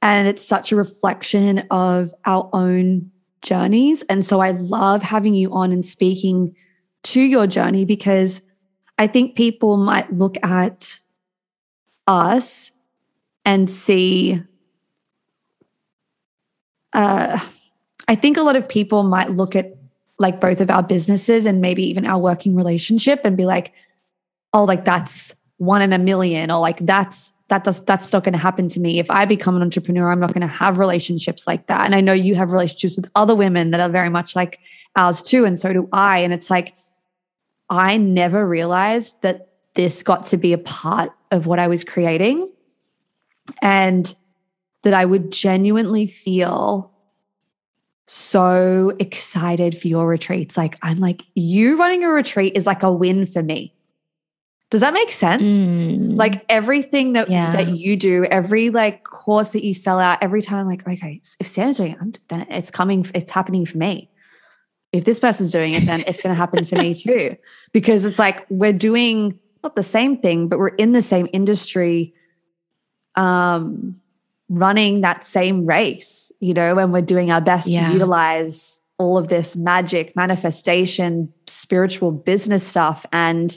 And 0.00 0.28
it's 0.28 0.46
such 0.46 0.72
a 0.72 0.76
reflection 0.76 1.60
of 1.70 2.14
our 2.24 2.48
own 2.52 3.10
journeys. 3.42 4.02
And 4.02 4.24
so 4.24 4.40
I 4.40 4.52
love 4.52 5.02
having 5.02 5.34
you 5.34 5.52
on 5.52 5.72
and 5.72 5.84
speaking 5.84 6.54
to 7.04 7.20
your 7.20 7.46
journey 7.46 7.84
because 7.84 8.42
I 8.98 9.06
think 9.06 9.34
people 9.34 9.76
might 9.76 10.12
look 10.12 10.36
at 10.44 10.98
us 12.06 12.72
and 13.44 13.70
see 13.70 14.42
uh 16.92 17.38
I 18.08 18.14
think 18.14 18.36
a 18.36 18.42
lot 18.42 18.56
of 18.56 18.68
people 18.68 19.02
might 19.04 19.30
look 19.30 19.56
at 19.56 19.76
like 20.22 20.40
both 20.40 20.60
of 20.60 20.70
our 20.70 20.82
businesses 20.82 21.44
and 21.44 21.60
maybe 21.60 21.84
even 21.84 22.06
our 22.06 22.18
working 22.18 22.56
relationship 22.56 23.20
and 23.24 23.36
be 23.36 23.44
like, 23.44 23.74
oh, 24.54 24.64
like 24.64 24.86
that's 24.86 25.34
one 25.58 25.82
in 25.82 25.92
a 25.92 25.98
million, 25.98 26.50
or 26.50 26.58
like 26.60 26.78
that's 26.78 27.32
that 27.48 27.64
does 27.64 27.80
that's 27.84 28.12
not 28.12 28.24
going 28.24 28.32
to 28.32 28.38
happen 28.38 28.70
to 28.70 28.80
me. 28.80 28.98
If 28.98 29.10
I 29.10 29.26
become 29.26 29.56
an 29.56 29.62
entrepreneur, 29.62 30.10
I'm 30.10 30.20
not 30.20 30.32
going 30.32 30.40
to 30.40 30.46
have 30.46 30.78
relationships 30.78 31.46
like 31.46 31.66
that. 31.66 31.84
And 31.84 31.94
I 31.94 32.00
know 32.00 32.14
you 32.14 32.34
have 32.36 32.52
relationships 32.52 32.96
with 32.96 33.10
other 33.14 33.34
women 33.34 33.70
that 33.72 33.80
are 33.80 33.90
very 33.90 34.08
much 34.08 34.34
like 34.34 34.58
ours 34.96 35.22
too, 35.22 35.44
and 35.44 35.60
so 35.60 35.72
do 35.72 35.88
I. 35.92 36.20
And 36.20 36.32
it's 36.32 36.50
like 36.50 36.74
I 37.68 37.98
never 37.98 38.48
realized 38.48 39.20
that 39.22 39.48
this 39.74 40.02
got 40.02 40.26
to 40.26 40.36
be 40.38 40.52
a 40.52 40.58
part 40.58 41.12
of 41.30 41.46
what 41.46 41.58
I 41.58 41.68
was 41.68 41.84
creating. 41.84 42.50
And 43.60 44.14
that 44.82 44.94
I 44.94 45.04
would 45.04 45.32
genuinely 45.32 46.06
feel 46.06 46.91
so 48.12 48.92
excited 48.98 49.78
for 49.78 49.88
your 49.88 50.06
retreats. 50.06 50.54
Like, 50.54 50.76
I'm 50.82 51.00
like, 51.00 51.24
you 51.34 51.78
running 51.78 52.04
a 52.04 52.08
retreat 52.08 52.52
is 52.54 52.66
like 52.66 52.82
a 52.82 52.92
win 52.92 53.24
for 53.24 53.42
me. 53.42 53.74
Does 54.68 54.82
that 54.82 54.92
make 54.92 55.10
sense? 55.10 55.44
Mm. 55.44 56.16
Like 56.16 56.44
everything 56.50 57.14
that 57.14 57.30
yeah. 57.30 57.52
that 57.52 57.76
you 57.78 57.96
do, 57.96 58.24
every 58.24 58.68
like 58.68 59.04
course 59.04 59.52
that 59.52 59.64
you 59.64 59.72
sell 59.72 59.98
out, 59.98 60.18
every 60.22 60.42
time 60.42 60.58
I'm 60.58 60.66
like, 60.66 60.86
okay, 60.86 61.22
if 61.40 61.46
Sam's 61.46 61.78
doing 61.78 61.96
it, 61.98 62.20
then 62.28 62.46
it's 62.50 62.70
coming, 62.70 63.06
it's 63.14 63.30
happening 63.30 63.64
for 63.64 63.78
me. 63.78 64.10
If 64.92 65.06
this 65.06 65.18
person's 65.18 65.50
doing 65.50 65.72
it, 65.72 65.86
then 65.86 66.04
it's 66.06 66.20
going 66.20 66.34
to 66.34 66.38
happen 66.38 66.66
for 66.66 66.76
me 66.76 66.94
too. 67.02 67.36
Because 67.72 68.04
it's 68.04 68.18
like 68.18 68.46
we're 68.50 68.74
doing 68.74 69.38
not 69.62 69.74
the 69.74 69.82
same 69.82 70.18
thing, 70.18 70.48
but 70.48 70.58
we're 70.58 70.68
in 70.68 70.92
the 70.92 71.02
same 71.02 71.28
industry. 71.32 72.12
Um, 73.14 74.01
running 74.52 75.00
that 75.00 75.24
same 75.24 75.64
race, 75.64 76.30
you 76.38 76.52
know, 76.52 76.74
when 76.74 76.92
we're 76.92 77.00
doing 77.00 77.30
our 77.30 77.40
best 77.40 77.68
yeah. 77.68 77.86
to 77.86 77.92
utilize 77.92 78.80
all 78.98 79.16
of 79.16 79.28
this 79.28 79.56
magic, 79.56 80.14
manifestation, 80.14 81.32
spiritual 81.46 82.12
business 82.12 82.64
stuff. 82.66 83.06
And 83.12 83.56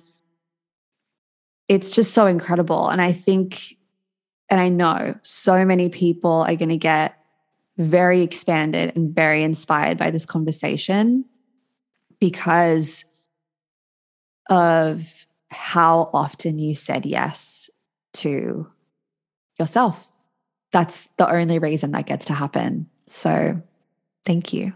it's 1.68 1.92
just 1.92 2.14
so 2.14 2.28
incredible. 2.28 2.88
And 2.88 3.02
I 3.02 3.12
think, 3.12 3.76
and 4.50 4.62
I 4.62 4.70
know 4.70 5.16
so 5.22 5.66
many 5.66 5.90
people 5.90 6.46
are 6.48 6.56
going 6.56 6.70
to 6.70 6.78
get 6.78 7.18
very 7.78 8.22
expanded 8.22 8.96
and 8.96 9.14
very 9.14 9.44
inspired 9.44 9.98
by 9.98 10.12
this 10.12 10.26
conversation 10.26 11.26
because 12.22 13.04
of 14.50 15.26
how 15.50 16.10
often 16.14 16.58
you 16.58 16.74
said 16.74 17.06
yes 17.06 17.70
to 18.14 18.72
yourself 19.60 20.08
that's 20.72 21.08
the 21.18 21.30
only 21.30 21.60
reason 21.60 21.92
that 21.92 22.06
gets 22.06 22.26
to 22.28 22.34
happen. 22.34 22.90
So 23.08 23.62
thank 24.26 24.54
you. 24.54 24.74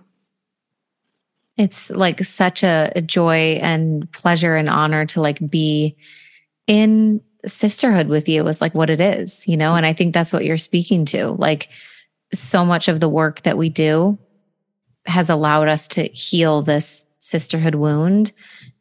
It's 1.58 1.90
like 1.90 2.24
such 2.24 2.64
a, 2.64 2.92
a 2.96 3.02
joy 3.02 3.60
and 3.62 4.10
pleasure 4.14 4.56
and 4.56 4.70
honor 4.70 5.06
to 5.08 5.22
like 5.22 5.40
be 5.50 5.98
in 6.68 7.22
sisterhood 7.46 8.08
with 8.08 8.30
you 8.30 8.48
is 8.48 8.62
like 8.62 8.74
what 8.74 8.90
it 8.90 9.02
is, 9.02 9.48
you 9.48 9.58
know? 9.58 9.76
And 9.76 9.86
I 9.86 9.94
think 9.94 10.14
that's 10.14 10.32
what 10.32 10.46
you're 10.46 10.58
speaking 10.58 11.06
to. 11.06 11.36
Like 11.38 11.70
so 12.34 12.64
much 12.64 12.88
of 12.88 13.00
the 13.00 13.10
work 13.10 13.42
that 13.42 13.58
we 13.58 13.70
do 13.70 14.18
has 15.06 15.30
allowed 15.30 15.68
us 15.68 15.88
to 15.90 16.04
heal 16.04 16.62
this 16.62 17.08
sisterhood 17.20 17.76
wound 17.76 18.32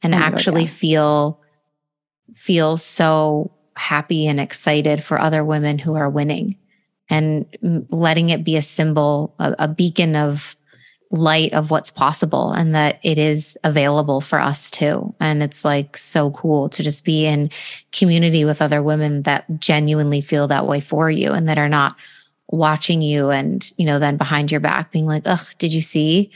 and 0.03 0.15
oh, 0.15 0.19
actually 0.19 0.63
yeah. 0.63 0.69
feel 0.69 1.41
feel 2.35 2.77
so 2.77 3.51
happy 3.77 4.27
and 4.27 4.39
excited 4.39 5.03
for 5.03 5.19
other 5.19 5.45
women 5.45 5.79
who 5.79 5.95
are 5.95 6.11
winning 6.11 6.57
and 7.11 7.47
letting 7.91 8.31
it 8.31 8.45
be 8.45 8.57
a 8.57 8.63
symbol, 8.63 9.35
a, 9.39 9.55
a 9.61 9.69
beacon 9.69 10.17
of 10.17 10.57
light 11.11 11.53
of 11.55 11.71
what's 11.71 11.91
possible 11.91 12.53
and 12.53 12.75
that 12.75 12.99
it 13.03 13.17
is 13.17 13.57
available 13.65 14.21
for 14.21 14.39
us 14.39 14.71
too. 14.71 15.15
And 15.21 15.43
it's 15.43 15.65
like 15.65 15.97
so 15.97 16.31
cool 16.33 16.69
to 16.71 16.83
just 16.83 17.05
be 17.05 17.25
in 17.25 17.51
community 17.93 18.45
with 18.45 18.61
other 18.61 18.83
women 18.83 19.23
that 19.23 19.47
genuinely 19.59 20.21
feel 20.21 20.49
that 20.49 20.67
way 20.67 20.81
for 20.81 21.11
you 21.11 21.33
and 21.33 21.49
that 21.49 21.59
are 21.59 21.69
not 21.69 21.97
watching 22.49 23.01
you 23.01 23.31
and, 23.31 23.73
you 23.79 23.87
know, 23.87 23.99
then 23.99 24.17
behind 24.17 24.51
your 24.51 24.61
back 24.61 24.93
being 24.93 25.07
like, 25.07 25.23
ugh, 25.25 25.47
did 25.59 25.73
you 25.73 25.81
see? 25.81 26.31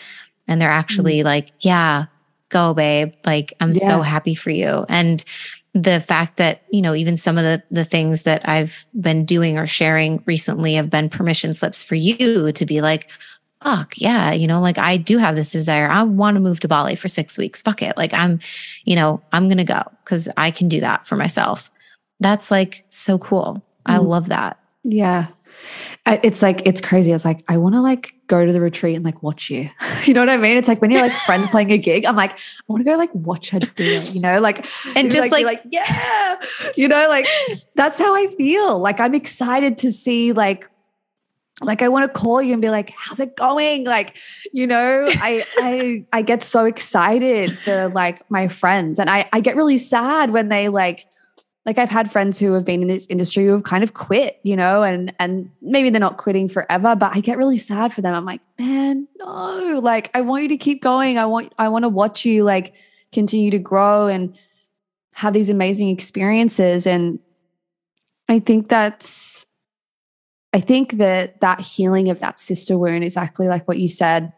And 0.49 0.61
they're 0.61 0.71
actually 0.71 1.19
mm-hmm. 1.19 1.27
like, 1.27 1.53
yeah, 1.61 2.07
go, 2.49 2.75
babe. 2.75 3.13
Like, 3.25 3.53
I'm 3.61 3.73
yeah. 3.73 3.89
so 3.89 4.03
happy 4.03 4.35
for 4.35 4.51
you. 4.51 4.87
And 4.89 5.25
the 5.75 6.01
fact 6.01 6.37
that, 6.37 6.63
you 6.71 6.83
know, 6.83 6.95
even 6.95 7.17
some 7.17 7.39
of 7.39 7.45
the, 7.45 7.63
the 7.71 7.85
things 7.85 8.25
that 8.25 8.47
I've 8.49 8.85
been 9.01 9.25
doing 9.25 9.59
or 9.59 9.67
sharing 9.67 10.23
recently 10.27 10.75
have 10.75 10.91
been 10.91 11.09
permission 11.09 11.55
slips 11.55 11.83
for 11.83 11.95
you 11.95 12.53
to 12.53 12.67
be 12.67 12.81
like, 12.83 13.11
fuck 13.63 13.95
yeah, 13.97 14.33
you 14.33 14.47
know, 14.47 14.61
like 14.61 14.79
I 14.79 14.97
do 14.97 15.19
have 15.19 15.37
this 15.37 15.53
desire. 15.53 15.89
I 15.89 16.03
want 16.03 16.35
to 16.35 16.41
move 16.41 16.61
to 16.61 16.69
Bali 16.69 16.97
for 16.97 17.09
six 17.09 17.39
weeks. 17.39 17.63
Fuck 17.63 17.83
it. 17.83 17.97
Like 17.97 18.13
I'm, 18.13 18.41
you 18.85 18.97
know, 18.97 19.23
I'm 19.33 19.49
going 19.49 19.59
to 19.59 19.65
go 19.65 19.83
because 20.05 20.29
I 20.37 20.51
can 20.51 20.69
do 20.69 20.81
that 20.81 21.07
for 21.07 21.17
myself. 21.17 21.71
That's 22.21 22.51
like 22.51 22.85
so 22.89 23.19
cool. 23.19 23.55
Mm. 23.87 23.95
I 23.95 23.97
love 23.99 24.29
that. 24.29 24.59
Yeah. 24.85 25.29
It's 26.05 26.43
like, 26.43 26.67
it's 26.67 26.81
crazy. 26.81 27.13
It's 27.13 27.25
like, 27.25 27.45
I 27.47 27.59
want 27.59 27.77
to 27.77 27.81
like 27.81 28.15
go 28.27 28.45
to 28.45 28.53
the 28.53 28.61
retreat 28.61 28.97
and 28.97 29.05
like 29.05 29.23
watch 29.23 29.51
you. 29.51 29.71
you 30.05 30.15
know 30.15 30.21
what 30.21 30.31
I 30.31 30.37
mean? 30.37 30.57
It's 30.57 30.67
like 30.67 30.81
when 30.81 30.91
you're 30.91 31.01
like 31.01 31.13
friends 31.13 31.49
playing 31.49 31.71
a 31.71 31.79
gig, 31.79 32.05
I'm 32.05 32.17
like, 32.17 32.33
I 32.33 32.63
want 32.67 32.81
to 32.81 32.91
go 32.91 32.97
like 32.97 33.15
watch 33.15 33.51
her 33.51 33.61
do 33.61 33.85
it, 33.85 34.13
you 34.13 34.21
know, 34.21 34.41
like, 34.41 34.67
and 34.97 35.13
just 35.13 35.31
like, 35.31 35.45
like, 35.45 35.63
yeah, 35.71 36.37
you 36.77 36.89
know, 36.89 37.09
like 37.09 37.27
that's 37.77 38.01
how 38.01 38.17
I 38.17 38.27
feel. 38.37 38.79
Like 38.79 38.99
I'm 38.99 39.15
excited 39.15 39.79
to 39.79 39.93
see 39.93 40.33
like 40.33 40.69
like 41.61 41.83
I 41.83 41.89
want 41.89 42.13
to 42.13 42.21
call 42.21 42.43
you 42.43 42.53
and 42.53 42.63
be 42.63 42.71
like, 42.71 42.93
how's 42.97 43.21
it 43.21 43.37
going? 43.37 43.85
Like, 43.85 44.17
you 44.53 44.67
know, 44.67 45.07
I 45.09 45.45
I 45.59 46.05
I 46.13 46.23
get 46.23 46.43
so 46.43 46.65
excited 46.65 47.59
for 47.59 47.89
like 47.89 48.29
my 48.31 48.49
friends. 48.49 48.99
And 48.99 49.09
I 49.09 49.29
I 49.33 49.41
get 49.41 49.57
really 49.57 49.79
sad 49.79 50.33
when 50.33 50.49
they 50.49 50.69
like 50.69 51.07
like 51.65 51.79
I've 51.79 51.91
had 51.91 52.11
friends 52.11 52.39
who 52.39 52.53
have 52.55 52.65
been 52.65 52.83
in 52.83 52.89
this 52.89 53.07
industry 53.09 53.45
who 53.45 53.53
have 53.53 53.63
kind 53.63 53.85
of 53.85 53.95
quit, 53.95 54.41
you 54.43 54.57
know, 54.57 54.83
and 54.83 55.15
and 55.19 55.51
maybe 55.61 55.91
they're 55.91 56.01
not 56.01 56.17
quitting 56.17 56.49
forever, 56.49 56.97
but 56.97 57.15
I 57.15 57.21
get 57.21 57.39
really 57.39 57.59
sad 57.59 57.93
for 57.93 58.01
them. 58.03 58.15
I'm 58.15 58.25
like, 58.25 58.43
man, 58.59 59.07
no, 59.19 59.81
like 59.83 60.11
I 60.15 60.23
want 60.23 60.43
you 60.43 60.49
to 60.51 60.57
keep 60.57 60.83
going. 60.83 61.19
I 61.19 61.27
want 61.27 61.53
I 61.59 61.69
want 61.69 61.85
to 61.85 61.89
watch 61.89 62.25
you 62.25 62.43
like 62.43 62.75
continue 63.13 63.51
to 63.53 63.59
grow 63.59 64.09
and 64.09 64.37
have 65.15 65.35
these 65.35 65.51
amazing 65.51 65.89
experiences. 65.89 66.87
And 66.87 67.21
I 68.29 68.41
think 68.41 68.69
that's 68.69 69.47
I 70.53 70.61
think 70.61 70.95
that 70.95 71.41
that 71.41 71.61
healing 71.61 72.09
of 72.11 72.21
that 72.21 72.41
sister 72.41 72.77
wound, 72.77 73.05
exactly 73.05 73.49
like 73.49 73.69
what 73.69 73.79
you 73.79 73.89
said, 73.89 74.33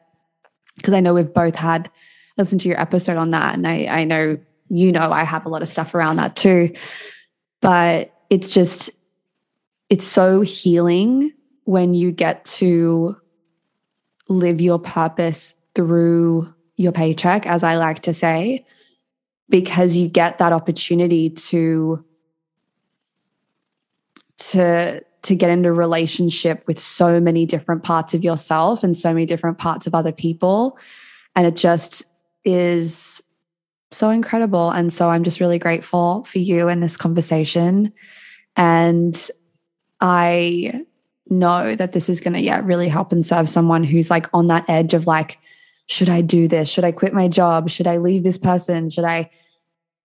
because 0.76 0.94
I 0.94 1.00
know 1.00 1.14
we've 1.14 1.32
both 1.32 1.56
had 1.56 1.90
listened 2.36 2.60
to 2.62 2.68
your 2.68 2.80
episode 2.80 3.16
on 3.16 3.30
that, 3.30 3.54
and 3.54 3.66
I, 3.66 3.86
I 3.86 4.04
know 4.04 4.38
you 4.68 4.92
know 4.92 5.10
I 5.10 5.24
have 5.24 5.46
a 5.46 5.48
lot 5.48 5.62
of 5.62 5.68
stuff 5.68 5.94
around 5.94 6.16
that 6.16 6.36
too. 6.36 6.74
But 7.64 8.12
it's 8.28 8.52
just, 8.52 8.90
it's 9.88 10.04
so 10.04 10.42
healing 10.42 11.32
when 11.64 11.94
you 11.94 12.12
get 12.12 12.44
to 12.44 13.16
live 14.28 14.60
your 14.60 14.78
purpose 14.78 15.56
through 15.74 16.52
your 16.76 16.92
paycheck, 16.92 17.46
as 17.46 17.64
I 17.64 17.76
like 17.76 18.00
to 18.02 18.12
say, 18.12 18.66
because 19.48 19.96
you 19.96 20.08
get 20.08 20.36
that 20.38 20.52
opportunity 20.52 21.30
to 21.30 22.04
to 24.36 25.00
to 25.22 25.34
get 25.34 25.48
into 25.48 25.72
relationship 25.72 26.64
with 26.66 26.78
so 26.78 27.18
many 27.18 27.46
different 27.46 27.82
parts 27.82 28.12
of 28.12 28.22
yourself 28.22 28.84
and 28.84 28.94
so 28.94 29.14
many 29.14 29.24
different 29.24 29.56
parts 29.56 29.86
of 29.86 29.94
other 29.94 30.12
people. 30.12 30.76
And 31.34 31.46
it 31.46 31.56
just 31.56 32.02
is 32.44 33.22
so 33.96 34.10
incredible. 34.10 34.70
And 34.70 34.92
so 34.92 35.10
I'm 35.10 35.24
just 35.24 35.40
really 35.40 35.58
grateful 35.58 36.24
for 36.24 36.38
you 36.38 36.68
and 36.68 36.82
this 36.82 36.96
conversation. 36.96 37.92
And 38.56 39.30
I 40.00 40.84
know 41.28 41.74
that 41.74 41.92
this 41.92 42.08
is 42.08 42.20
going 42.20 42.34
to, 42.34 42.40
yeah, 42.40 42.60
really 42.62 42.88
help 42.88 43.12
and 43.12 43.24
serve 43.24 43.48
someone 43.48 43.84
who's 43.84 44.10
like 44.10 44.28
on 44.34 44.48
that 44.48 44.68
edge 44.68 44.94
of 44.94 45.06
like, 45.06 45.38
should 45.86 46.08
I 46.08 46.20
do 46.20 46.48
this? 46.48 46.68
Should 46.68 46.84
I 46.84 46.92
quit 46.92 47.12
my 47.12 47.28
job? 47.28 47.68
Should 47.70 47.86
I 47.86 47.98
leave 47.98 48.24
this 48.24 48.38
person? 48.38 48.90
Should 48.90 49.04
I, 49.04 49.30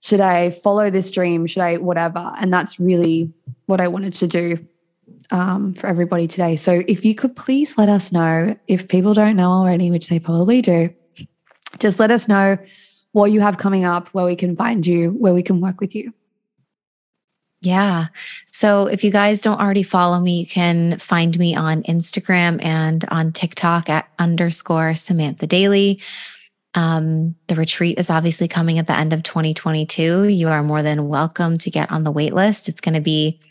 should 0.01 0.21
I 0.21 0.51
follow 0.51 0.89
this 0.89 1.11
dream? 1.11 1.45
Should 1.47 1.63
I, 1.63 1.77
whatever? 1.77 2.33
And 2.39 2.53
that's 2.53 2.79
really 2.79 3.33
what 3.65 3.81
I 3.81 3.87
wanted 3.87 4.13
to 4.13 4.27
do 4.27 4.65
um, 5.31 5.73
for 5.73 5.87
everybody 5.87 6.27
today. 6.27 6.55
So 6.55 6.83
if 6.87 7.05
you 7.05 7.15
could 7.15 7.35
please 7.35 7.77
let 7.77 7.89
us 7.89 8.11
know 8.11 8.57
if 8.67 8.87
people 8.87 9.13
don't 9.13 9.35
know 9.35 9.51
already, 9.51 9.91
which 9.91 10.09
they 10.09 10.19
probably 10.19 10.61
do, 10.61 10.93
just 11.79 11.99
let 11.99 12.11
us 12.11 12.27
know 12.27 12.57
what 13.11 13.31
you 13.31 13.41
have 13.41 13.57
coming 13.57 13.85
up, 13.85 14.07
where 14.09 14.25
we 14.25 14.35
can 14.35 14.55
find 14.55 14.85
you, 14.85 15.11
where 15.11 15.33
we 15.33 15.43
can 15.43 15.61
work 15.61 15.79
with 15.81 15.95
you. 15.95 16.13
Yeah. 17.61 18.07
So 18.45 18.87
if 18.87 19.03
you 19.03 19.11
guys 19.11 19.41
don't 19.41 19.59
already 19.59 19.83
follow 19.83 20.19
me, 20.21 20.39
you 20.39 20.47
can 20.47 20.97
find 20.97 21.37
me 21.37 21.55
on 21.55 21.83
Instagram 21.83 22.63
and 22.63 23.03
on 23.09 23.33
TikTok 23.33 23.89
at 23.89 24.07
underscore 24.17 24.95
Samantha 24.95 25.45
Daly. 25.45 25.99
Um, 26.75 27.35
the 27.47 27.55
retreat 27.55 27.99
is 27.99 28.09
obviously 28.09 28.47
coming 28.47 28.79
at 28.79 28.85
the 28.85 28.97
end 28.97 29.11
of 29.11 29.23
2022. 29.23 30.25
You 30.25 30.47
are 30.47 30.63
more 30.63 30.83
than 30.83 31.09
welcome 31.09 31.57
to 31.57 31.69
get 31.69 31.91
on 31.91 32.03
the 32.03 32.11
wait 32.11 32.33
list. 32.33 32.69
It's 32.69 32.81
going 32.81 32.93
to 32.93 33.01
be 33.01 33.41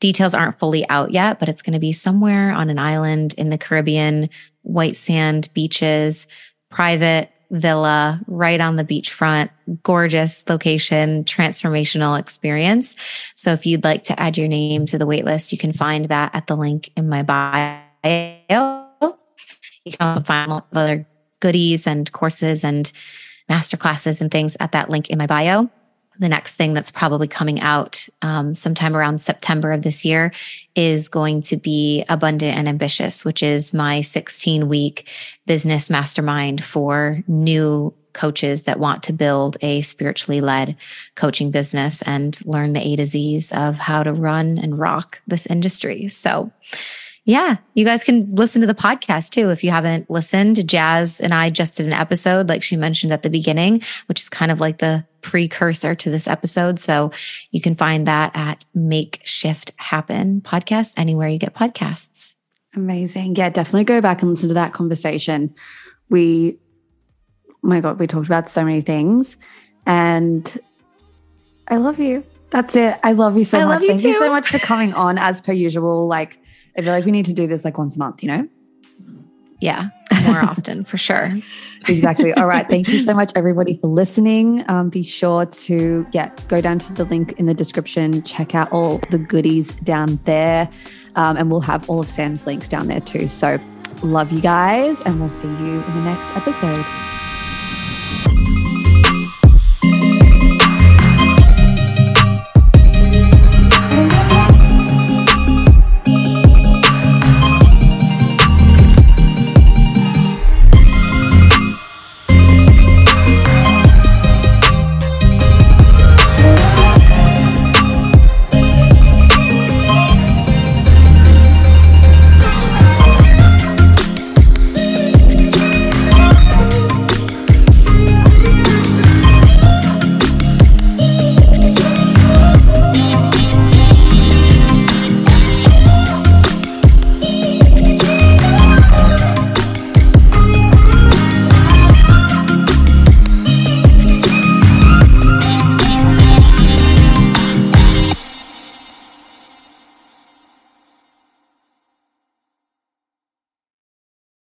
Details 0.00 0.34
aren't 0.34 0.58
fully 0.58 0.88
out 0.88 1.10
yet, 1.10 1.38
but 1.38 1.48
it's 1.48 1.62
going 1.62 1.74
to 1.74 1.80
be 1.80 1.92
somewhere 1.92 2.52
on 2.52 2.70
an 2.70 2.78
island 2.78 3.34
in 3.34 3.50
the 3.50 3.58
Caribbean, 3.58 4.30
white 4.62 4.96
sand 4.96 5.48
beaches, 5.54 6.26
private 6.70 7.30
villa 7.50 8.20
right 8.26 8.60
on 8.60 8.76
the 8.76 8.84
beachfront, 8.84 9.50
gorgeous 9.82 10.48
location, 10.48 11.24
transformational 11.24 12.18
experience. 12.18 12.96
So 13.36 13.52
if 13.52 13.66
you'd 13.66 13.84
like 13.84 14.04
to 14.04 14.20
add 14.20 14.36
your 14.36 14.48
name 14.48 14.86
to 14.86 14.98
the 14.98 15.06
waitlist, 15.06 15.52
you 15.52 15.58
can 15.58 15.72
find 15.72 16.06
that 16.06 16.34
at 16.34 16.46
the 16.46 16.56
link 16.56 16.90
in 16.96 17.08
my 17.08 17.22
bio. 17.22 18.86
You 19.84 19.92
can 19.92 20.22
find 20.24 20.52
all 20.52 20.58
of 20.58 20.76
other 20.76 21.06
goodies 21.40 21.86
and 21.86 22.10
courses 22.12 22.64
and 22.64 22.92
masterclasses 23.48 24.20
and 24.20 24.30
things 24.30 24.56
at 24.60 24.72
that 24.72 24.90
link 24.90 25.08
in 25.08 25.18
my 25.18 25.26
bio 25.26 25.70
the 26.18 26.28
next 26.28 26.56
thing 26.56 26.74
that's 26.74 26.90
probably 26.90 27.28
coming 27.28 27.60
out 27.60 28.08
um, 28.22 28.54
sometime 28.54 28.96
around 28.96 29.20
September 29.20 29.72
of 29.72 29.82
this 29.82 30.04
year 30.04 30.32
is 30.74 31.08
going 31.08 31.42
to 31.42 31.56
be 31.56 32.04
Abundant 32.08 32.56
and 32.56 32.68
Ambitious, 32.68 33.24
which 33.24 33.42
is 33.42 33.72
my 33.72 34.00
16 34.00 34.68
week 34.68 35.08
business 35.46 35.90
mastermind 35.90 36.62
for 36.62 37.22
new 37.28 37.94
coaches 38.12 38.64
that 38.64 38.80
want 38.80 39.02
to 39.04 39.12
build 39.12 39.56
a 39.60 39.80
spiritually 39.82 40.40
led 40.40 40.76
coaching 41.14 41.50
business 41.50 42.02
and 42.02 42.44
learn 42.46 42.72
the 42.72 42.84
A 42.84 42.96
to 42.96 43.06
Z's 43.06 43.52
of 43.52 43.76
how 43.76 44.02
to 44.02 44.12
run 44.12 44.58
and 44.58 44.78
rock 44.78 45.22
this 45.26 45.46
industry. 45.46 46.08
So, 46.08 46.50
yeah, 47.24 47.58
you 47.74 47.84
guys 47.84 48.04
can 48.04 48.34
listen 48.34 48.62
to 48.62 48.66
the 48.66 48.74
podcast 48.74 49.30
too. 49.30 49.50
If 49.50 49.62
you 49.62 49.70
haven't 49.70 50.10
listened, 50.10 50.66
Jazz 50.66 51.20
and 51.20 51.34
I 51.34 51.50
just 51.50 51.76
did 51.76 51.86
an 51.86 51.92
episode, 51.92 52.48
like 52.48 52.62
she 52.62 52.74
mentioned 52.74 53.12
at 53.12 53.22
the 53.22 53.30
beginning, 53.30 53.82
which 54.06 54.20
is 54.20 54.28
kind 54.28 54.50
of 54.50 54.60
like 54.60 54.78
the 54.78 55.04
precursor 55.28 55.94
to 55.94 56.10
this 56.10 56.26
episode. 56.26 56.80
So 56.80 57.12
you 57.50 57.60
can 57.60 57.74
find 57.74 58.06
that 58.06 58.32
at 58.34 58.64
Make 58.74 59.20
Shift 59.24 59.72
Happen 59.76 60.40
podcast, 60.40 60.94
anywhere 60.96 61.28
you 61.28 61.38
get 61.38 61.54
podcasts. 61.54 62.34
Amazing. 62.74 63.36
Yeah, 63.36 63.50
definitely 63.50 63.84
go 63.84 64.00
back 64.00 64.22
and 64.22 64.30
listen 64.30 64.48
to 64.48 64.54
that 64.54 64.72
conversation. 64.72 65.54
We, 66.08 66.58
oh 67.50 67.54
my 67.60 67.80
God, 67.80 67.98
we 67.98 68.06
talked 68.06 68.26
about 68.26 68.48
so 68.48 68.64
many 68.64 68.80
things. 68.80 69.36
And 69.86 70.58
I 71.68 71.76
love 71.76 71.98
you. 71.98 72.24
That's 72.48 72.74
it. 72.74 72.98
I 73.02 73.12
love 73.12 73.36
you 73.36 73.44
so 73.44 73.58
I 73.58 73.64
much. 73.66 73.82
You 73.82 73.88
Thank 73.88 74.00
too. 74.00 74.08
you 74.08 74.18
so 74.18 74.30
much 74.30 74.48
for 74.48 74.58
coming 74.58 74.94
on 74.94 75.18
as 75.18 75.42
per 75.42 75.52
usual. 75.52 76.06
Like, 76.06 76.38
I 76.78 76.80
feel 76.80 76.92
like 76.92 77.04
we 77.04 77.12
need 77.12 77.26
to 77.26 77.34
do 77.34 77.46
this 77.46 77.66
like 77.66 77.76
once 77.76 77.96
a 77.96 77.98
month, 77.98 78.22
you 78.22 78.28
know? 78.28 78.48
Yeah, 79.60 79.88
more 80.26 80.40
often 80.40 80.84
for 80.84 80.96
sure. 80.96 81.38
Exactly. 81.86 82.32
All 82.34 82.48
right. 82.48 82.68
Thank 82.68 82.88
you 82.88 82.98
so 82.98 83.14
much, 83.14 83.30
everybody, 83.36 83.76
for 83.76 83.86
listening. 83.86 84.68
Um, 84.68 84.88
be 84.88 85.04
sure 85.04 85.46
to 85.46 86.04
yeah, 86.12 86.30
go 86.48 86.60
down 86.60 86.80
to 86.80 86.92
the 86.92 87.04
link 87.04 87.34
in 87.38 87.46
the 87.46 87.54
description, 87.54 88.20
check 88.24 88.52
out 88.52 88.70
all 88.72 88.98
the 89.10 89.18
goodies 89.18 89.76
down 89.76 90.18
there. 90.24 90.68
Um, 91.14 91.36
and 91.36 91.52
we'll 91.52 91.60
have 91.60 91.88
all 91.88 92.00
of 92.00 92.10
Sam's 92.10 92.46
links 92.46 92.68
down 92.68 92.88
there 92.88 93.00
too. 93.00 93.28
So 93.28 93.60
love 94.02 94.32
you 94.32 94.40
guys, 94.40 95.00
and 95.02 95.20
we'll 95.20 95.30
see 95.30 95.46
you 95.46 95.54
in 95.54 95.94
the 95.94 96.02
next 96.02 96.36
episode. 96.36 96.84